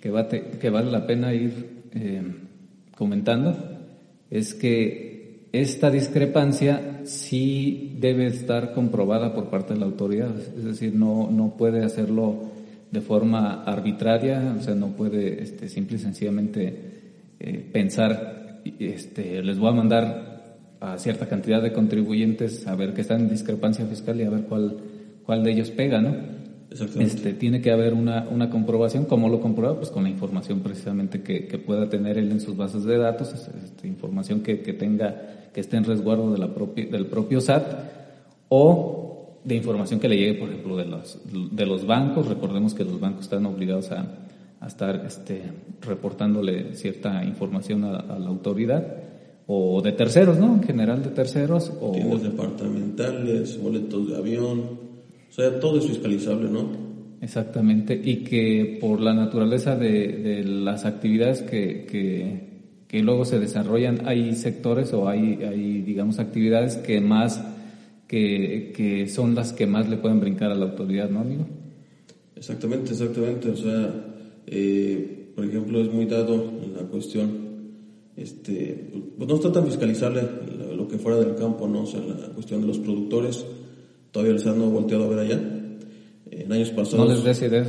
que, 0.00 0.58
que 0.60 0.70
vale 0.70 0.90
la 0.90 1.06
pena 1.06 1.32
ir 1.34 1.84
eh, 1.92 2.22
comentando 2.96 3.56
es 4.30 4.54
que 4.54 5.48
esta 5.52 5.90
discrepancia 5.90 7.00
sí 7.04 7.96
debe 7.98 8.26
estar 8.26 8.72
comprobada 8.72 9.34
por 9.34 9.50
parte 9.50 9.74
de 9.74 9.80
la 9.80 9.86
autoridad, 9.86 10.30
es 10.56 10.64
decir, 10.64 10.94
no, 10.94 11.28
no 11.30 11.56
puede 11.56 11.84
hacerlo 11.84 12.50
de 12.90 13.00
forma 13.00 13.64
arbitraria, 13.64 14.54
o 14.58 14.62
sea, 14.62 14.74
no 14.74 14.88
puede 14.88 15.42
este, 15.42 15.68
simple 15.68 15.96
y 15.96 16.00
sencillamente 16.00 16.74
eh, 17.40 17.68
pensar, 17.72 18.60
este, 18.78 19.42
les 19.42 19.58
voy 19.58 19.70
a 19.70 19.72
mandar 19.72 20.30
a 20.80 20.98
cierta 20.98 21.28
cantidad 21.28 21.60
de 21.62 21.72
contribuyentes 21.72 22.66
a 22.66 22.74
ver 22.74 22.94
que 22.94 23.02
están 23.02 23.22
en 23.22 23.28
discrepancia 23.28 23.84
fiscal 23.86 24.20
y 24.20 24.24
a 24.24 24.30
ver 24.30 24.42
cuál, 24.42 24.76
cuál 25.24 25.42
de 25.42 25.52
ellos 25.52 25.70
pega, 25.70 26.00
¿no? 26.00 26.39
Este, 26.70 27.32
tiene 27.34 27.60
que 27.60 27.72
haber 27.72 27.94
una, 27.94 28.28
una 28.30 28.48
comprobación, 28.48 29.04
¿cómo 29.04 29.28
lo 29.28 29.40
comprueba? 29.40 29.76
Pues 29.76 29.90
con 29.90 30.04
la 30.04 30.08
información 30.08 30.60
precisamente 30.60 31.20
que, 31.22 31.48
que 31.48 31.58
pueda 31.58 31.88
tener 31.88 32.16
él 32.16 32.30
en 32.30 32.40
sus 32.40 32.56
bases 32.56 32.84
de 32.84 32.96
datos, 32.96 33.32
este, 33.32 33.88
información 33.88 34.40
que, 34.40 34.60
que, 34.60 34.72
tenga, 34.72 35.50
que 35.52 35.60
esté 35.60 35.76
en 35.76 35.84
resguardo 35.84 36.32
de 36.32 36.38
la 36.38 36.54
propia, 36.54 36.86
del 36.86 37.06
propio 37.06 37.40
SAT, 37.40 37.64
o 38.48 39.40
de 39.44 39.56
información 39.56 39.98
que 39.98 40.08
le 40.08 40.16
llegue, 40.16 40.34
por 40.34 40.48
ejemplo, 40.48 40.76
de 40.76 40.84
los, 40.84 41.18
de 41.50 41.66
los 41.66 41.86
bancos. 41.86 42.28
Recordemos 42.28 42.74
que 42.74 42.84
los 42.84 43.00
bancos 43.00 43.22
están 43.22 43.46
obligados 43.46 43.90
a, 43.90 44.06
a 44.60 44.66
estar 44.66 45.02
este, 45.06 45.42
reportándole 45.80 46.74
cierta 46.74 47.24
información 47.24 47.84
a, 47.84 48.18
la 48.18 48.28
autoridad 48.28 48.86
o 49.46 49.80
de 49.82 49.92
terceros, 49.92 50.38
¿no? 50.38 50.54
En 50.54 50.62
general 50.62 51.02
de 51.02 51.10
terceros. 51.10 51.72
O 51.80 51.92
Tiendas 51.92 52.22
departamentales, 52.22 53.60
boletos 53.60 54.08
de 54.08 54.16
avión, 54.16 54.89
o 55.30 55.32
sea, 55.32 55.60
todo 55.60 55.78
es 55.78 55.86
fiscalizable, 55.86 56.50
¿no? 56.50 56.90
Exactamente, 57.20 58.00
y 58.02 58.24
que 58.24 58.78
por 58.80 59.00
la 59.00 59.14
naturaleza 59.14 59.76
de, 59.76 60.08
de 60.08 60.44
las 60.44 60.84
actividades 60.84 61.42
que, 61.42 61.86
que, 61.86 62.40
que, 62.88 63.02
luego 63.02 63.24
se 63.24 63.38
desarrollan, 63.38 64.08
hay 64.08 64.34
sectores 64.34 64.92
o 64.92 65.08
hay, 65.08 65.38
hay 65.42 65.82
digamos, 65.82 66.18
actividades 66.18 66.76
que 66.76 67.00
más 67.00 67.40
que, 68.08 68.72
que, 68.74 69.06
son 69.06 69.36
las 69.36 69.52
que 69.52 69.66
más 69.66 69.88
le 69.88 69.98
pueden 69.98 70.18
brincar 70.18 70.50
a 70.50 70.54
la 70.56 70.64
autoridad, 70.64 71.08
¿no, 71.10 71.20
amigo? 71.20 71.46
Exactamente, 72.34 72.90
exactamente. 72.92 73.50
O 73.50 73.56
sea, 73.56 73.94
eh, 74.46 75.30
por 75.36 75.44
ejemplo, 75.44 75.80
es 75.80 75.92
muy 75.92 76.06
dado 76.06 76.52
la 76.74 76.82
cuestión, 76.88 77.30
este, 78.16 78.90
pues 79.16 79.28
no 79.28 79.36
está 79.36 79.52
tan 79.52 79.66
fiscalizable 79.66 80.22
lo 80.74 80.88
que 80.88 80.98
fuera 80.98 81.18
del 81.18 81.36
campo, 81.36 81.68
¿no? 81.68 81.82
O 81.82 81.86
sea, 81.86 82.00
la 82.00 82.28
cuestión 82.28 82.62
de 82.62 82.66
los 82.66 82.78
productores, 82.78 83.44
todavía 84.10 84.34
el 84.34 84.40
SAT 84.40 84.56
no 84.56 84.66
ha 84.66 84.68
volteado 84.68 85.04
a 85.04 85.08
ver 85.08 85.18
allá. 85.20 85.40
En 86.30 86.52
años 86.52 86.70
pasados. 86.70 87.08
No 87.08 87.14
les 87.14 87.24
des 87.24 87.42
ideas, 87.48 87.68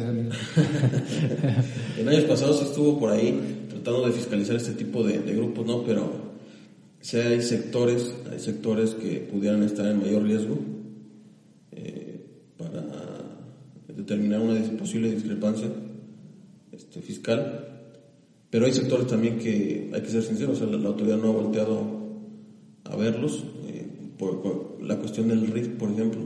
En 1.97 2.07
años 2.07 2.25
pasados 2.25 2.61
estuvo 2.61 2.99
por 2.99 3.11
ahí 3.11 3.65
tratando 3.69 4.05
de 4.05 4.11
fiscalizar 4.11 4.55
este 4.55 4.73
tipo 4.73 5.03
de, 5.03 5.19
de 5.19 5.35
grupos, 5.35 5.65
¿no? 5.65 5.83
Pero 5.83 6.31
si 7.01 7.17
hay 7.17 7.41
sectores, 7.41 8.13
hay 8.31 8.39
sectores 8.39 8.91
que 8.91 9.27
pudieran 9.31 9.63
estar 9.63 9.87
en 9.87 9.99
mayor 9.99 10.23
riesgo 10.23 10.59
eh, 11.71 12.23
para 12.57 12.83
determinar 13.87 14.39
una 14.39 14.59
posible 14.77 15.11
discrepancia 15.11 15.67
este, 16.71 17.01
fiscal, 17.01 17.67
pero 18.51 18.65
hay 18.65 18.73
sectores 18.73 19.07
también 19.07 19.39
que 19.39 19.89
hay 19.93 20.01
que 20.01 20.09
ser 20.09 20.21
sinceros, 20.21 20.61
la, 20.61 20.87
autoridad 20.87 21.17
no 21.17 21.29
ha 21.29 21.31
volteado 21.31 21.81
a 22.83 22.95
verlos, 22.95 23.45
eh, 24.21 24.39
por, 24.41 24.77
la 24.81 24.97
cuestión 24.97 25.27
del 25.29 25.47
RIF, 25.47 25.69
por 25.77 25.91
ejemplo, 25.91 26.21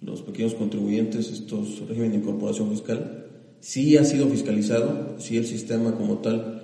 los 0.00 0.22
pequeños 0.22 0.54
contribuyentes, 0.54 1.30
estos 1.30 1.80
régimen 1.88 2.12
de 2.12 2.18
incorporación 2.18 2.70
fiscal, 2.70 3.26
sí 3.60 3.96
ha 3.96 4.04
sido 4.04 4.28
fiscalizado, 4.28 5.16
sí 5.18 5.36
el 5.36 5.46
sistema 5.46 5.96
como 5.96 6.18
tal 6.18 6.62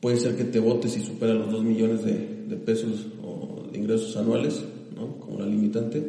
puede 0.00 0.18
ser 0.18 0.36
que 0.36 0.44
te 0.44 0.60
votes 0.60 0.92
si 0.92 1.02
supera 1.02 1.34
los 1.34 1.50
2 1.50 1.64
millones 1.64 2.04
de, 2.04 2.44
de 2.48 2.56
pesos 2.56 3.06
o 3.22 3.66
de 3.70 3.78
ingresos 3.78 4.16
anuales, 4.16 4.62
¿no? 4.94 5.18
como 5.18 5.40
la 5.40 5.46
limitante, 5.46 6.02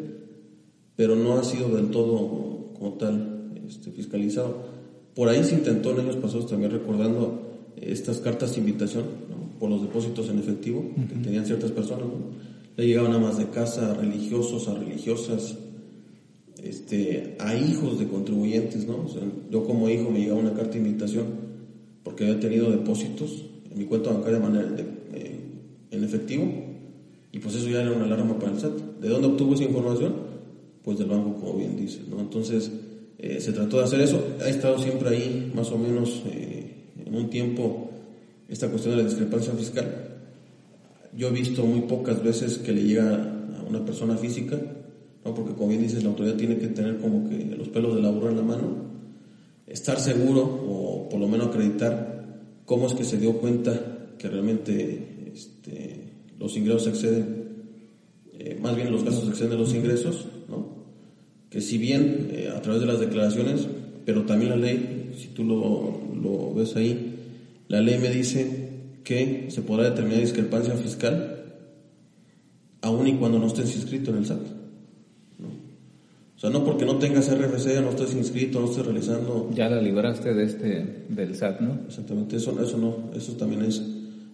pero 0.96 1.15
no 1.15 1.38
ha 1.38 1.43
sido 1.43 1.69
del 1.69 1.89
todo 1.89 2.74
como 2.77 2.93
tal 2.93 3.51
este, 3.67 3.91
fiscalizado. 3.91 4.63
Por 5.15 5.29
ahí 5.29 5.43
se 5.43 5.55
intentó 5.55 5.91
en 5.91 6.01
años 6.01 6.15
pasados 6.17 6.48
también 6.48 6.72
recordando 6.72 7.48
estas 7.77 8.19
cartas 8.19 8.53
de 8.53 8.62
invitación 8.62 9.05
por 9.60 9.69
los 9.69 9.81
depósitos 9.81 10.29
en 10.29 10.39
efectivo 10.39 10.84
que 10.96 11.15
tenían 11.15 11.46
ciertas 11.46 11.72
personas. 11.72 12.08
Le 12.78 12.88
llegaban 12.88 13.14
a 13.14 13.20
más 13.20 13.38
de 13.38 13.50
casa, 13.50 13.92
a 13.92 13.94
religiosos, 13.94 14.68
a 14.68 14.76
religiosas, 14.76 15.58
este, 16.64 17.36
a 17.40 17.56
hijos 17.56 18.00
de 18.00 18.08
contribuyentes. 18.08 18.86
¿no? 18.86 19.06
yo 19.50 19.64
como 19.64 19.90
hijo 19.90 20.10
me 20.10 20.20
llegaba 20.20 20.40
una 20.40 20.54
carta 20.54 20.74
de 20.74 20.80
invitación 20.80 21.26
porque 22.04 22.26
había 22.26 22.40
tenido 22.40 22.72
depósitos 22.72 23.46
en 23.70 23.78
mi 23.78 23.86
cuenta 23.86 24.12
bancaria 24.12 24.40
de 24.40 24.44
manera, 24.44 24.76
eh, 25.14 25.40
en 25.92 26.04
efectivo 26.04 26.70
y 27.32 27.40
pues 27.40 27.56
eso 27.56 27.70
ya 27.70 27.82
era 27.82 27.92
una 27.92 28.06
alarma 28.06 28.40
para 28.40 28.52
el 28.52 28.60
SAT. 28.60 29.00
¿De 29.02 29.10
dónde 29.10 29.28
obtuvo 29.28 29.54
esa 29.54 29.64
información? 29.64 30.16
Pues 30.84 30.98
del 30.98 31.08
banco, 31.08 31.36
como 31.40 31.58
bien 31.58 31.76
dice, 31.76 32.02
¿no? 32.10 32.20
Entonces, 32.20 32.72
eh, 33.20 33.40
se 33.40 33.52
trató 33.52 33.78
de 33.78 33.84
hacer 33.84 34.02
eso. 34.02 34.20
Ha 34.42 34.50
estado 34.50 34.80
siempre 34.80 35.10
ahí, 35.10 35.52
más 35.54 35.72
o 35.72 35.78
menos, 35.78 36.24
eh, 36.26 36.74
en 37.06 37.16
un 37.16 37.30
tiempo, 37.30 37.92
esta 38.48 38.70
cuestión 38.70 38.96
de 38.96 39.04
la 39.04 39.10
discrepancia 39.10 39.54
fiscal. 39.54 40.09
Yo 41.16 41.30
he 41.30 41.32
visto 41.32 41.63
muy 41.66 41.82
pocas 41.82 42.24
veces 42.24 42.58
que 42.58 42.72
le 42.72 42.84
llega 42.84 43.16
a 43.58 43.63
una 43.68 43.84
persona 43.86 44.18
física, 44.18 44.60
¿no? 45.25 45.34
Porque 45.34 45.54
como 45.54 45.70
bien 45.70 45.82
dices, 45.82 46.04
la 46.04 46.10
autoridad 46.10 46.36
tiene 46.36 46.58
que 46.58 46.68
tener 46.68 46.98
como 46.98 47.28
que 47.30 47.56
los 47.58 47.70
pelos 47.70 47.96
de 47.96 48.01
la 48.01 48.10
burra 48.10 48.30
en 48.30 48.38
la 48.38 48.44
mano, 48.44 48.89
estar 49.68 50.00
seguro 50.00 50.44
o 50.44 51.10
por 51.10 51.20
lo 51.20 51.28
menos 51.28 51.48
acreditar 51.48 52.20
cómo 52.66 52.88
es 52.88 52.94
que 52.94 53.04
se 53.04 53.18
dio 53.18 53.34
cuenta 53.39 54.16
que 54.18 54.28
realmente 54.28 55.32
este, 55.34 56.13
los 56.38 56.56
ingresos 56.56 56.88
exceden, 56.88 57.48
eh, 58.34 58.58
más 58.62 58.75
bien 58.75 58.92
los 58.92 59.04
gastos 59.04 59.28
exceden 59.30 59.51
de 59.51 59.58
los 59.58 59.74
ingresos, 59.74 60.28
¿no? 60.48 60.80
que 61.50 61.62
si 61.62 61.78
bien 61.78 62.30
eh, 62.32 62.51
a 62.56 62.62
través 62.62 62.82
de 62.82 62.88
las 62.88 63.00
declaraciones, 63.00 63.68
pero 64.06 64.24
también 64.24 64.51
la 64.51 64.58
ley, 64.58 65.12
si 65.18 65.30
tú 65.30 65.44
lo, 65.44 66.00
lo 66.22 66.54
ves 66.54 66.75
ahí, 66.75 67.16
la 67.68 67.82
ley 67.82 67.98
me 68.00 68.10
dice 68.10 68.69
que 69.10 69.48
se 69.50 69.63
podrá 69.63 69.89
determinar 69.89 70.22
discrepancia 70.22 70.75
fiscal 70.75 71.56
aun 72.82 73.08
y 73.08 73.16
cuando 73.16 73.39
no 73.39 73.48
estés 73.48 73.75
inscrito 73.75 74.12
en 74.12 74.18
el 74.18 74.25
SAT. 74.28 74.42
O 76.36 76.39
sea, 76.39 76.51
no 76.51 76.63
porque 76.63 76.86
no 76.86 77.00
tengas 77.00 77.28
RFC, 77.28 77.82
no 77.82 77.89
estés 77.89 78.13
inscrito, 78.13 78.60
no 78.60 78.70
estés 78.70 78.86
realizando... 78.86 79.50
Ya 79.51 79.68
la 79.68 79.82
libraste 79.82 80.36
de 80.36 80.44
este, 80.44 81.06
del 81.10 81.36
SAT, 81.36 81.60
¿no? 81.60 81.80
Exactamente, 81.88 82.36
eso, 82.36 82.62
eso 82.62 82.78
no, 82.78 83.10
eso 83.16 83.34
también 83.34 83.63
es 83.63 83.84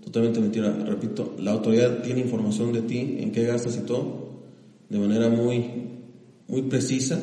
totalmente 0.03 0.41
mentira. 0.41 0.69
Repito, 0.71 1.37
la 1.39 1.51
autoridad 1.51 2.03
tiene 2.03 2.19
información 2.19 2.73
de 2.73 2.81
ti, 2.81 3.15
en 3.19 3.31
qué 3.31 3.45
gastas 3.45 3.77
y 3.77 3.85
todo, 3.85 4.41
de 4.89 4.99
manera 4.99 5.29
muy, 5.29 5.63
muy 6.49 6.63
precisa. 6.63 7.17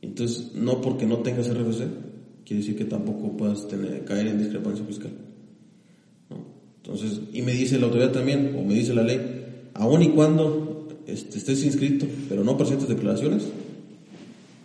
Entonces, 0.00 0.54
no 0.54 0.80
porque 0.80 1.04
no 1.04 1.18
tengas 1.18 1.46
RFC, 1.46 1.88
quiere 2.46 2.62
decir 2.62 2.74
que 2.74 2.86
tampoco 2.86 3.36
puedas 3.36 3.68
tener, 3.68 4.02
caer 4.06 4.28
en 4.28 4.38
discrepancia 4.38 4.82
fiscal. 4.86 5.12
Entonces, 6.84 7.20
y 7.32 7.40
me 7.40 7.52
dice 7.52 7.78
la 7.78 7.86
autoridad 7.86 8.12
también, 8.12 8.54
o 8.58 8.62
me 8.62 8.74
dice 8.74 8.92
la 8.92 9.02
ley, 9.02 9.18
aun 9.72 10.02
y 10.02 10.10
cuando 10.10 10.86
este, 11.06 11.38
estés 11.38 11.64
inscrito, 11.64 12.04
pero 12.28 12.44
no 12.44 12.58
presentes 12.58 12.88
declaraciones, 12.88 13.46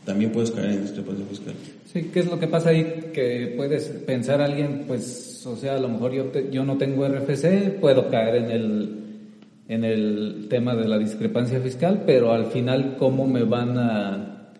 también 0.03 0.31
puedes 0.31 0.51
caer 0.51 0.71
en 0.71 0.81
discrepancia 0.81 1.25
fiscal. 1.25 1.53
Sí, 1.93 2.09
¿qué 2.13 2.19
es 2.19 2.25
lo 2.25 2.37
que 2.37 2.47
pasa 2.47 2.69
ahí? 2.69 3.11
Que 3.13 3.53
puedes 3.55 3.85
pensar 4.05 4.41
alguien, 4.41 4.83
pues, 4.85 5.45
o 5.45 5.55
sea, 5.55 5.75
a 5.75 5.79
lo 5.79 5.87
mejor 5.87 6.11
yo, 6.11 6.31
yo 6.51 6.65
no 6.65 6.77
tengo 6.77 7.07
RFC, 7.07 7.79
puedo 7.79 8.09
caer 8.09 8.35
en 8.35 8.51
el, 8.51 8.89
en 9.69 9.83
el 9.85 10.47
tema 10.49 10.75
de 10.75 10.89
la 10.89 10.97
discrepancia 10.97 11.61
fiscal, 11.61 12.03
pero 12.05 12.33
al 12.33 12.47
final, 12.47 12.97
¿cómo 12.99 13.27
me 13.27 13.43
van 13.43 13.77
a, 13.77 14.51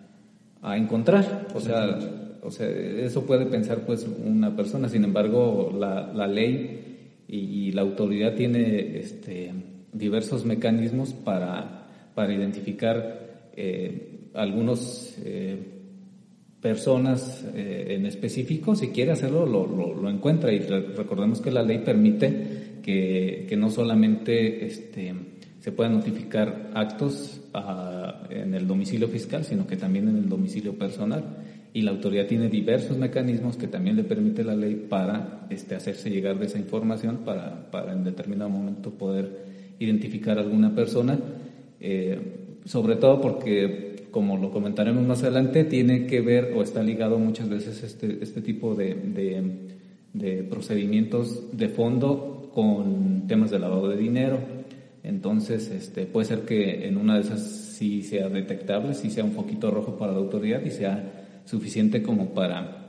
a 0.62 0.78
encontrar? 0.78 1.48
O 1.54 1.60
sea, 1.60 2.00
o 2.42 2.52
sea, 2.52 2.70
eso 2.70 3.26
puede 3.26 3.46
pensar 3.48 3.80
pues 3.80 4.08
una 4.26 4.56
persona, 4.56 4.88
sin 4.88 5.04
embargo, 5.04 5.76
la, 5.78 6.14
la 6.14 6.26
ley 6.26 6.89
y, 7.30 7.72
la 7.72 7.82
autoridad 7.82 8.34
tiene 8.34 8.98
este, 8.98 9.54
diversos 9.94 10.46
mecanismos 10.46 11.14
para, 11.14 11.88
para 12.16 12.34
identificar 12.34 13.52
eh, 13.56 14.30
algunos 14.34 15.16
eh, 15.24 15.58
personas 16.60 17.46
eh, 17.56 17.88
en 17.90 18.06
específico, 18.06 18.76
si 18.76 18.90
quiere 18.90 19.12
hacerlo, 19.12 19.46
lo, 19.46 19.68
lo, 19.68 20.10
encuentra. 20.10 20.52
Y 20.52 20.60
recordemos 20.60 21.40
que 21.40 21.52
la 21.52 21.64
ley 21.64 21.80
permite 21.80 22.80
que, 22.82 23.46
que 23.48 23.56
no 23.56 23.70
solamente 23.70 24.66
este, 24.66 25.14
se 25.60 25.72
puedan 25.72 25.94
notificar 25.94 26.72
actos 26.74 27.42
ah, 27.54 28.24
en 28.30 28.54
el 28.54 28.68
domicilio 28.68 29.08
fiscal, 29.08 29.44
sino 29.44 29.68
que 29.68 29.78
también 29.78 30.08
en 30.08 30.18
el 30.18 30.30
domicilio 30.30 30.74
personal. 30.74 31.24
Y 31.74 31.84
la 31.84 31.92
autoridad 31.92 32.26
tiene 32.26 32.50
diversos 32.50 32.98
mecanismos 32.98 33.56
que 33.56 33.68
también 33.68 33.96
le 33.96 34.04
permite 34.04 34.44
la 34.44 34.56
ley 34.56 34.88
para 34.90 35.46
este, 35.50 35.76
hacerse 35.76 36.10
llegar 36.10 36.40
de 36.40 36.48
esa 36.48 36.58
información 36.58 37.20
para, 37.26 37.70
para 37.70 37.94
en 37.94 38.04
determinado 38.04 38.50
momento 38.50 38.92
poder 38.92 39.76
identificar 39.80 40.38
a 40.38 40.42
alguna 40.42 40.74
persona, 40.76 41.18
eh, 41.80 42.20
sobre 42.66 42.96
todo 42.96 43.22
porque 43.22 43.90
como 44.12 44.38
lo 44.38 44.52
comentaremos 44.52 45.06
más 45.06 45.24
adelante, 45.24 45.64
tiene 45.64 46.06
que 46.06 46.22
ver 46.22 46.54
o 46.56 46.64
está 46.64 46.84
ligado 46.84 47.20
muchas 47.20 47.50
veces 47.50 47.84
este, 47.84 48.20
este 48.22 48.42
tipo 48.42 48.76
de, 48.76 48.96
de, 50.14 50.44
procedimientos 50.44 51.56
de 51.56 51.70
fondo 51.70 52.50
con 52.54 53.28
temas 53.28 53.52
de 53.52 53.60
lavado 53.60 53.88
de 53.88 53.98
dinero. 53.98 54.40
Entonces, 55.04 55.70
este, 55.70 56.06
puede 56.06 56.26
ser 56.26 56.40
que 56.40 56.88
en 56.88 56.98
una 56.98 57.16
de 57.16 57.22
esas 57.22 57.42
sí 57.42 58.02
sea 58.02 58.30
detectable, 58.30 58.94
sí 58.94 59.10
sea 59.10 59.24
un 59.24 59.34
poquito 59.34 59.72
rojo 59.72 59.98
para 59.98 60.12
la 60.12 60.18
autoridad 60.18 60.62
y 60.66 60.72
sea 60.72 61.19
suficiente 61.46 62.02
como 62.04 62.34
para 62.34 62.80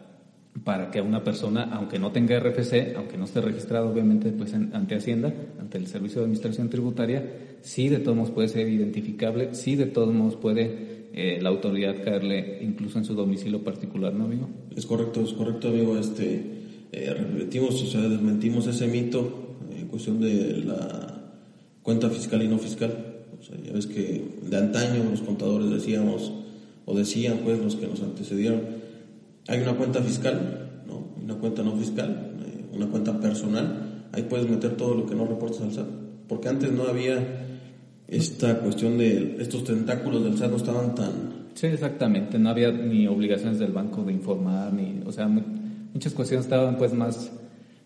para 0.64 0.90
que 0.90 1.00
una 1.00 1.22
persona, 1.22 1.70
aunque 1.72 1.98
no 1.98 2.10
tenga 2.10 2.38
RFC, 2.38 2.96
aunque 2.96 3.16
no 3.16 3.24
esté 3.24 3.40
registrado 3.40 3.88
obviamente 3.88 4.30
pues 4.30 4.52
ante 4.52 4.96
Hacienda, 4.96 5.32
ante 5.60 5.78
el 5.78 5.86
Servicio 5.86 6.20
de 6.20 6.24
Administración 6.24 6.68
Tributaria, 6.68 7.24
sí 7.62 7.88
de 7.88 7.98
todos 7.98 8.16
modos 8.16 8.32
puede 8.32 8.48
ser 8.48 8.68
identificable, 8.68 9.54
sí 9.54 9.76
de 9.76 9.86
todos 9.86 10.12
modos 10.12 10.36
puede 10.36 11.08
eh, 11.12 11.38
la 11.40 11.48
autoridad 11.48 12.02
caerle 12.02 12.58
incluso 12.62 12.98
en 12.98 13.04
su 13.04 13.14
domicilio 13.14 13.62
particular, 13.62 14.12
¿no, 14.12 14.24
amigo? 14.24 14.48
Es 14.74 14.86
correcto, 14.86 15.22
es 15.22 15.32
correcto, 15.32 15.68
amigo. 15.68 15.98
Este, 15.98 16.40
eh, 16.92 17.14
repetimos, 17.14 17.82
o 17.82 17.86
sea, 17.86 18.00
desmentimos 18.02 18.66
ese 18.66 18.86
mito 18.86 19.56
en 19.76 19.86
cuestión 19.86 20.20
de 20.20 20.64
la 20.64 21.32
cuenta 21.82 22.10
fiscal 22.10 22.42
y 22.42 22.48
no 22.48 22.58
fiscal. 22.58 22.92
O 23.40 23.42
sea, 23.42 23.56
ya 23.64 23.72
ves 23.72 23.86
que 23.86 24.22
de 24.42 24.56
antaño 24.56 25.04
los 25.10 25.22
contadores 25.22 25.70
decíamos, 25.70 26.32
o 26.90 26.96
decían 26.96 27.38
pues 27.44 27.58
los 27.60 27.76
que 27.76 27.86
nos 27.86 28.02
antecedieron, 28.02 28.62
hay 29.46 29.60
una 29.60 29.74
cuenta 29.74 30.02
fiscal, 30.02 30.82
¿no? 30.86 31.14
una 31.22 31.34
cuenta 31.36 31.62
no 31.62 31.76
fiscal, 31.76 32.36
eh, 32.44 32.64
una 32.72 32.86
cuenta 32.86 33.18
personal, 33.20 34.06
ahí 34.12 34.24
puedes 34.24 34.48
meter 34.48 34.76
todo 34.76 34.94
lo 34.94 35.06
que 35.06 35.14
no 35.14 35.24
reportas 35.24 35.60
al 35.60 35.72
SAT. 35.72 35.86
Porque 36.28 36.48
antes 36.48 36.72
no 36.72 36.84
había 36.84 37.46
esta 38.08 38.58
cuestión 38.58 38.98
de 38.98 39.36
estos 39.38 39.64
tentáculos 39.64 40.24
del 40.24 40.36
SAT 40.36 40.50
no 40.50 40.56
estaban 40.56 40.94
tan... 40.96 41.10
Sí, 41.54 41.66
exactamente, 41.66 42.38
no 42.38 42.50
había 42.50 42.72
ni 42.72 43.06
obligaciones 43.06 43.58
del 43.58 43.72
banco 43.72 44.02
de 44.02 44.12
informar, 44.12 44.72
ni, 44.72 45.02
o 45.06 45.12
sea, 45.12 45.28
muchas 45.28 46.12
cuestiones 46.12 46.46
estaban 46.46 46.76
pues 46.76 46.92
más, 46.92 47.30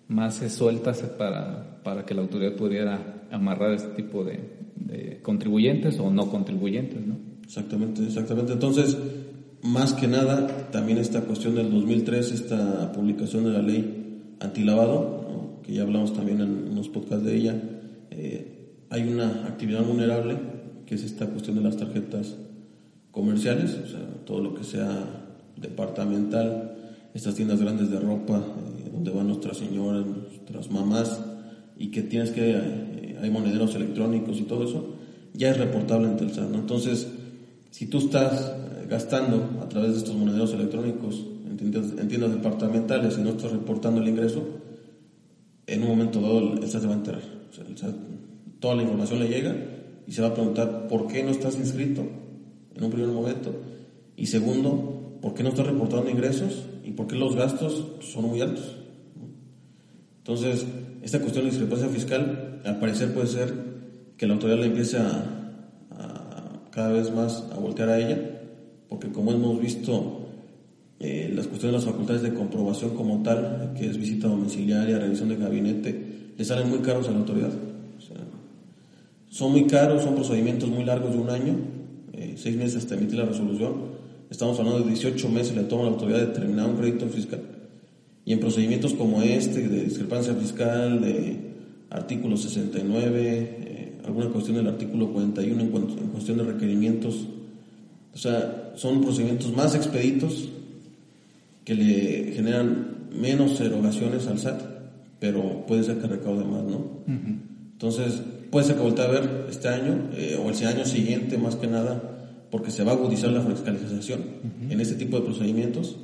más 0.09 0.37
sueltas 0.51 1.01
para, 1.19 1.83
para 1.83 2.07
que 2.07 2.15
la 2.15 2.23
autoridad 2.23 2.55
pudiera 2.55 3.27
amarrar 3.31 3.73
este 3.73 4.03
tipo 4.03 4.25
de, 4.25 4.41
de 4.77 5.21
contribuyentes 5.21 5.99
o 5.99 6.11
no 6.11 6.31
contribuyentes, 6.31 7.07
¿no? 7.07 7.34
Exactamente, 7.45 8.03
exactamente. 8.03 8.53
Entonces, 8.53 8.97
más 9.63 9.93
que 9.93 10.09
nada, 10.09 10.69
también 10.71 10.99
esta 10.99 11.23
cuestión 11.23 11.55
del 11.55 11.71
2003, 11.71 12.33
esta 12.33 12.93
publicación 12.93 13.45
de 13.45 13.51
la 13.51 13.63
ley 13.63 14.35
antilavado, 14.41 15.61
que 15.63 15.73
ya 15.73 15.83
hablamos 15.83 16.13
también 16.13 16.41
en 16.41 16.69
unos 16.71 16.89
podcasts 16.89 17.25
de 17.25 17.37
ella, 17.37 17.63
eh, 18.11 18.55
hay 18.91 19.09
una 19.09 19.47
actividad 19.47 19.83
vulnerable, 19.83 20.37
que 20.87 20.95
es 20.97 21.03
esta 21.03 21.27
cuestión 21.27 21.57
de 21.57 21.63
las 21.63 21.77
tarjetas 21.77 22.37
comerciales, 23.11 23.79
o 23.85 23.87
sea, 23.89 24.01
todo 24.27 24.41
lo 24.41 24.55
que 24.55 24.65
sea 24.65 25.25
departamental, 25.57 26.77
estas 27.15 27.35
tiendas 27.35 27.61
grandes 27.61 27.91
de 27.91 28.01
ropa, 28.01 28.39
eh, 28.39 28.91
donde 28.93 29.11
van 29.13 29.29
nuestras 29.29 29.57
señoras, 29.57 30.05
nuestras 30.05 30.71
mamás, 30.71 31.21
y 31.79 31.89
que 31.89 32.03
tienes 32.03 32.31
que, 32.31 32.51
eh, 32.51 33.19
hay 33.23 33.31
monederos 33.31 33.75
electrónicos 33.75 34.39
y 34.39 34.43
todo 34.43 34.65
eso, 34.65 34.95
ya 35.33 35.51
es 35.51 35.57
reportable 35.57 36.09
ante 36.09 36.25
el 36.25 36.33
SAT. 36.33 36.55
Entonces, 36.55 37.09
si 37.75 37.87
tú 37.87 37.99
estás 37.99 38.53
eh, 38.53 38.87
gastando 38.89 39.59
a 39.61 39.69
través 39.69 39.95
de 39.95 39.99
estos 39.99 40.15
monederos 40.15 40.53
electrónicos 40.53 41.27
en 41.45 41.57
tiendas, 41.57 42.33
departamentales 42.33 43.19
y 43.19 43.23
no 43.23 43.31
estás 43.31 43.51
reportando 43.51 44.01
el 44.01 44.07
ingreso, 44.07 44.47
en 45.67 45.83
un 45.83 45.89
momento 45.89 46.21
dado 46.21 46.53
el 46.53 46.71
SAT 46.71 46.83
se 46.83 46.87
va 46.87 46.93
a 46.93 46.97
enterar. 46.97 47.23
Toda 48.61 48.77
la 48.77 48.83
información 48.83 49.19
le 49.19 49.29
llega 49.29 49.57
y 50.07 50.13
se 50.13 50.23
va 50.23 50.29
a 50.29 50.35
preguntar 50.35 50.87
por 50.87 51.09
qué 51.09 51.25
no 51.25 51.33
estás 51.33 51.57
inscrito 51.57 52.07
en 52.77 52.85
un 52.85 52.91
primer 52.93 53.11
momento. 53.11 53.53
Y 54.17 54.27
segundo, 54.27 55.19
por 55.21 55.35
qué 55.35 55.43
no 55.43 55.49
estás 55.49 55.67
reportando 55.67 56.09
ingresos 56.09 56.67
y 56.85 56.93
por 56.93 57.09
qué 57.09 57.17
los 57.17 57.35
gastos 57.35 57.87
son 58.03 58.27
muy 58.27 58.41
altos. 58.41 58.77
Entonces, 60.19 60.65
esta 61.03 61.19
cuestión 61.19 61.47
de 61.47 61.51
discrepancia 61.51 61.89
fiscal, 61.89 62.61
al 62.65 62.79
parecer 62.79 63.13
puede 63.13 63.27
ser 63.27 63.53
que 64.17 64.29
la 64.29 64.35
autoridad 64.35 64.61
le 64.61 64.67
empiece 64.67 64.99
a, 64.99 65.44
cada 66.75 66.91
vez 66.91 67.13
más 67.13 67.45
a 67.53 67.59
voltear 67.59 67.89
a 67.89 67.99
ella, 67.99 68.19
porque 68.89 69.11
como 69.11 69.33
hemos 69.33 69.61
visto, 69.61 70.27
eh, 70.99 71.31
las 71.33 71.47
cuestiones 71.47 71.81
de 71.81 71.85
las 71.87 71.93
facultades 71.93 72.23
de 72.23 72.35
comprobación 72.35 72.97
como 72.97 73.23
tal, 73.23 73.75
que 73.79 73.87
es 73.87 73.97
visita 73.97 74.27
domiciliaria, 74.27 74.99
revisión 74.99 75.29
de 75.29 75.37
gabinete, 75.37 76.05
le 76.37 76.45
salen 76.45 76.69
muy 76.69 76.81
caros 76.81 77.09
a 77.09 77.13
la 77.13 77.19
autoridad. 77.19 77.53
Son 79.31 79.51
muy 79.51 79.67
caros, 79.67 80.03
son 80.03 80.15
procedimientos 80.15 80.69
muy 80.69 80.85
largos 80.85 81.13
de 81.13 81.19
un 81.19 81.31
año, 81.31 81.55
eh, 82.13 82.35
seis 82.37 82.57
meses 82.57 82.77
hasta 82.77 82.95
emitir 82.95 83.19
la 83.19 83.25
resolución. 83.25 83.73
Estamos 84.31 84.59
hablando 84.59 84.81
de 84.81 84.89
18 84.91 85.29
meses 85.29 85.57
le 85.57 85.65
toma 85.65 85.83
a 85.83 85.87
la 85.87 85.93
autoridad 85.93 86.21
determinar 86.21 86.69
un 86.69 86.77
crédito 86.77 87.07
fiscal. 87.09 87.41
Y 88.25 88.33
en 88.33 88.41
procedimientos 88.41 88.95
como 88.95 89.23
este, 89.23 89.69
de 89.69 89.85
discrepancia 89.85 90.35
fiscal, 90.35 91.01
de 91.01 91.37
artículo 91.91 92.37
69, 92.37 93.11
eh, 93.21 93.84
alguna 94.05 94.29
cuestión 94.29 94.57
del 94.57 94.69
artículo 94.69 95.13
41 95.13 95.61
en, 95.61 95.69
en 95.69 96.09
cuestión 96.09 96.39
de 96.39 96.45
requerimientos, 96.45 97.27
o 98.13 98.19
sea, 98.19 98.73
son 98.77 99.03
procedimientos 99.03 99.55
más 99.55 99.75
expeditos 99.75 100.49
que 101.65 101.75
le 101.75 102.33
generan 102.33 103.09
menos 103.11 103.61
erogaciones 103.61 104.27
al 104.27 104.39
SAT, 104.39 104.61
pero 105.19 105.65
puede 105.67 105.85
ser 105.85 105.99
que 105.99 106.07
recaude 106.07 106.45
más, 106.45 106.63
¿no? 106.65 106.85
Entonces, 107.73 108.23
puede 108.51 108.67
ser 108.67 108.77
que 108.77 108.83
voltee 108.83 109.05
a 109.05 109.09
ver 109.09 109.47
este 109.49 109.69
año 109.69 110.11
eh, 110.15 110.39
o 110.43 110.51
el 110.51 110.67
año 110.67 110.85
siguiente 110.85 111.39
más 111.39 111.57
que 111.57 111.67
nada, 111.67 112.03
porque 112.51 112.71
se 112.71 112.85
va 112.85 112.93
a 112.93 112.95
agudizar 112.95 113.31
la 113.31 113.41
fiscalización 113.41 114.21
en 114.69 114.81
este 114.81 114.95
tipo 114.95 115.19
de 115.19 115.25
procedimientos. 115.25 115.97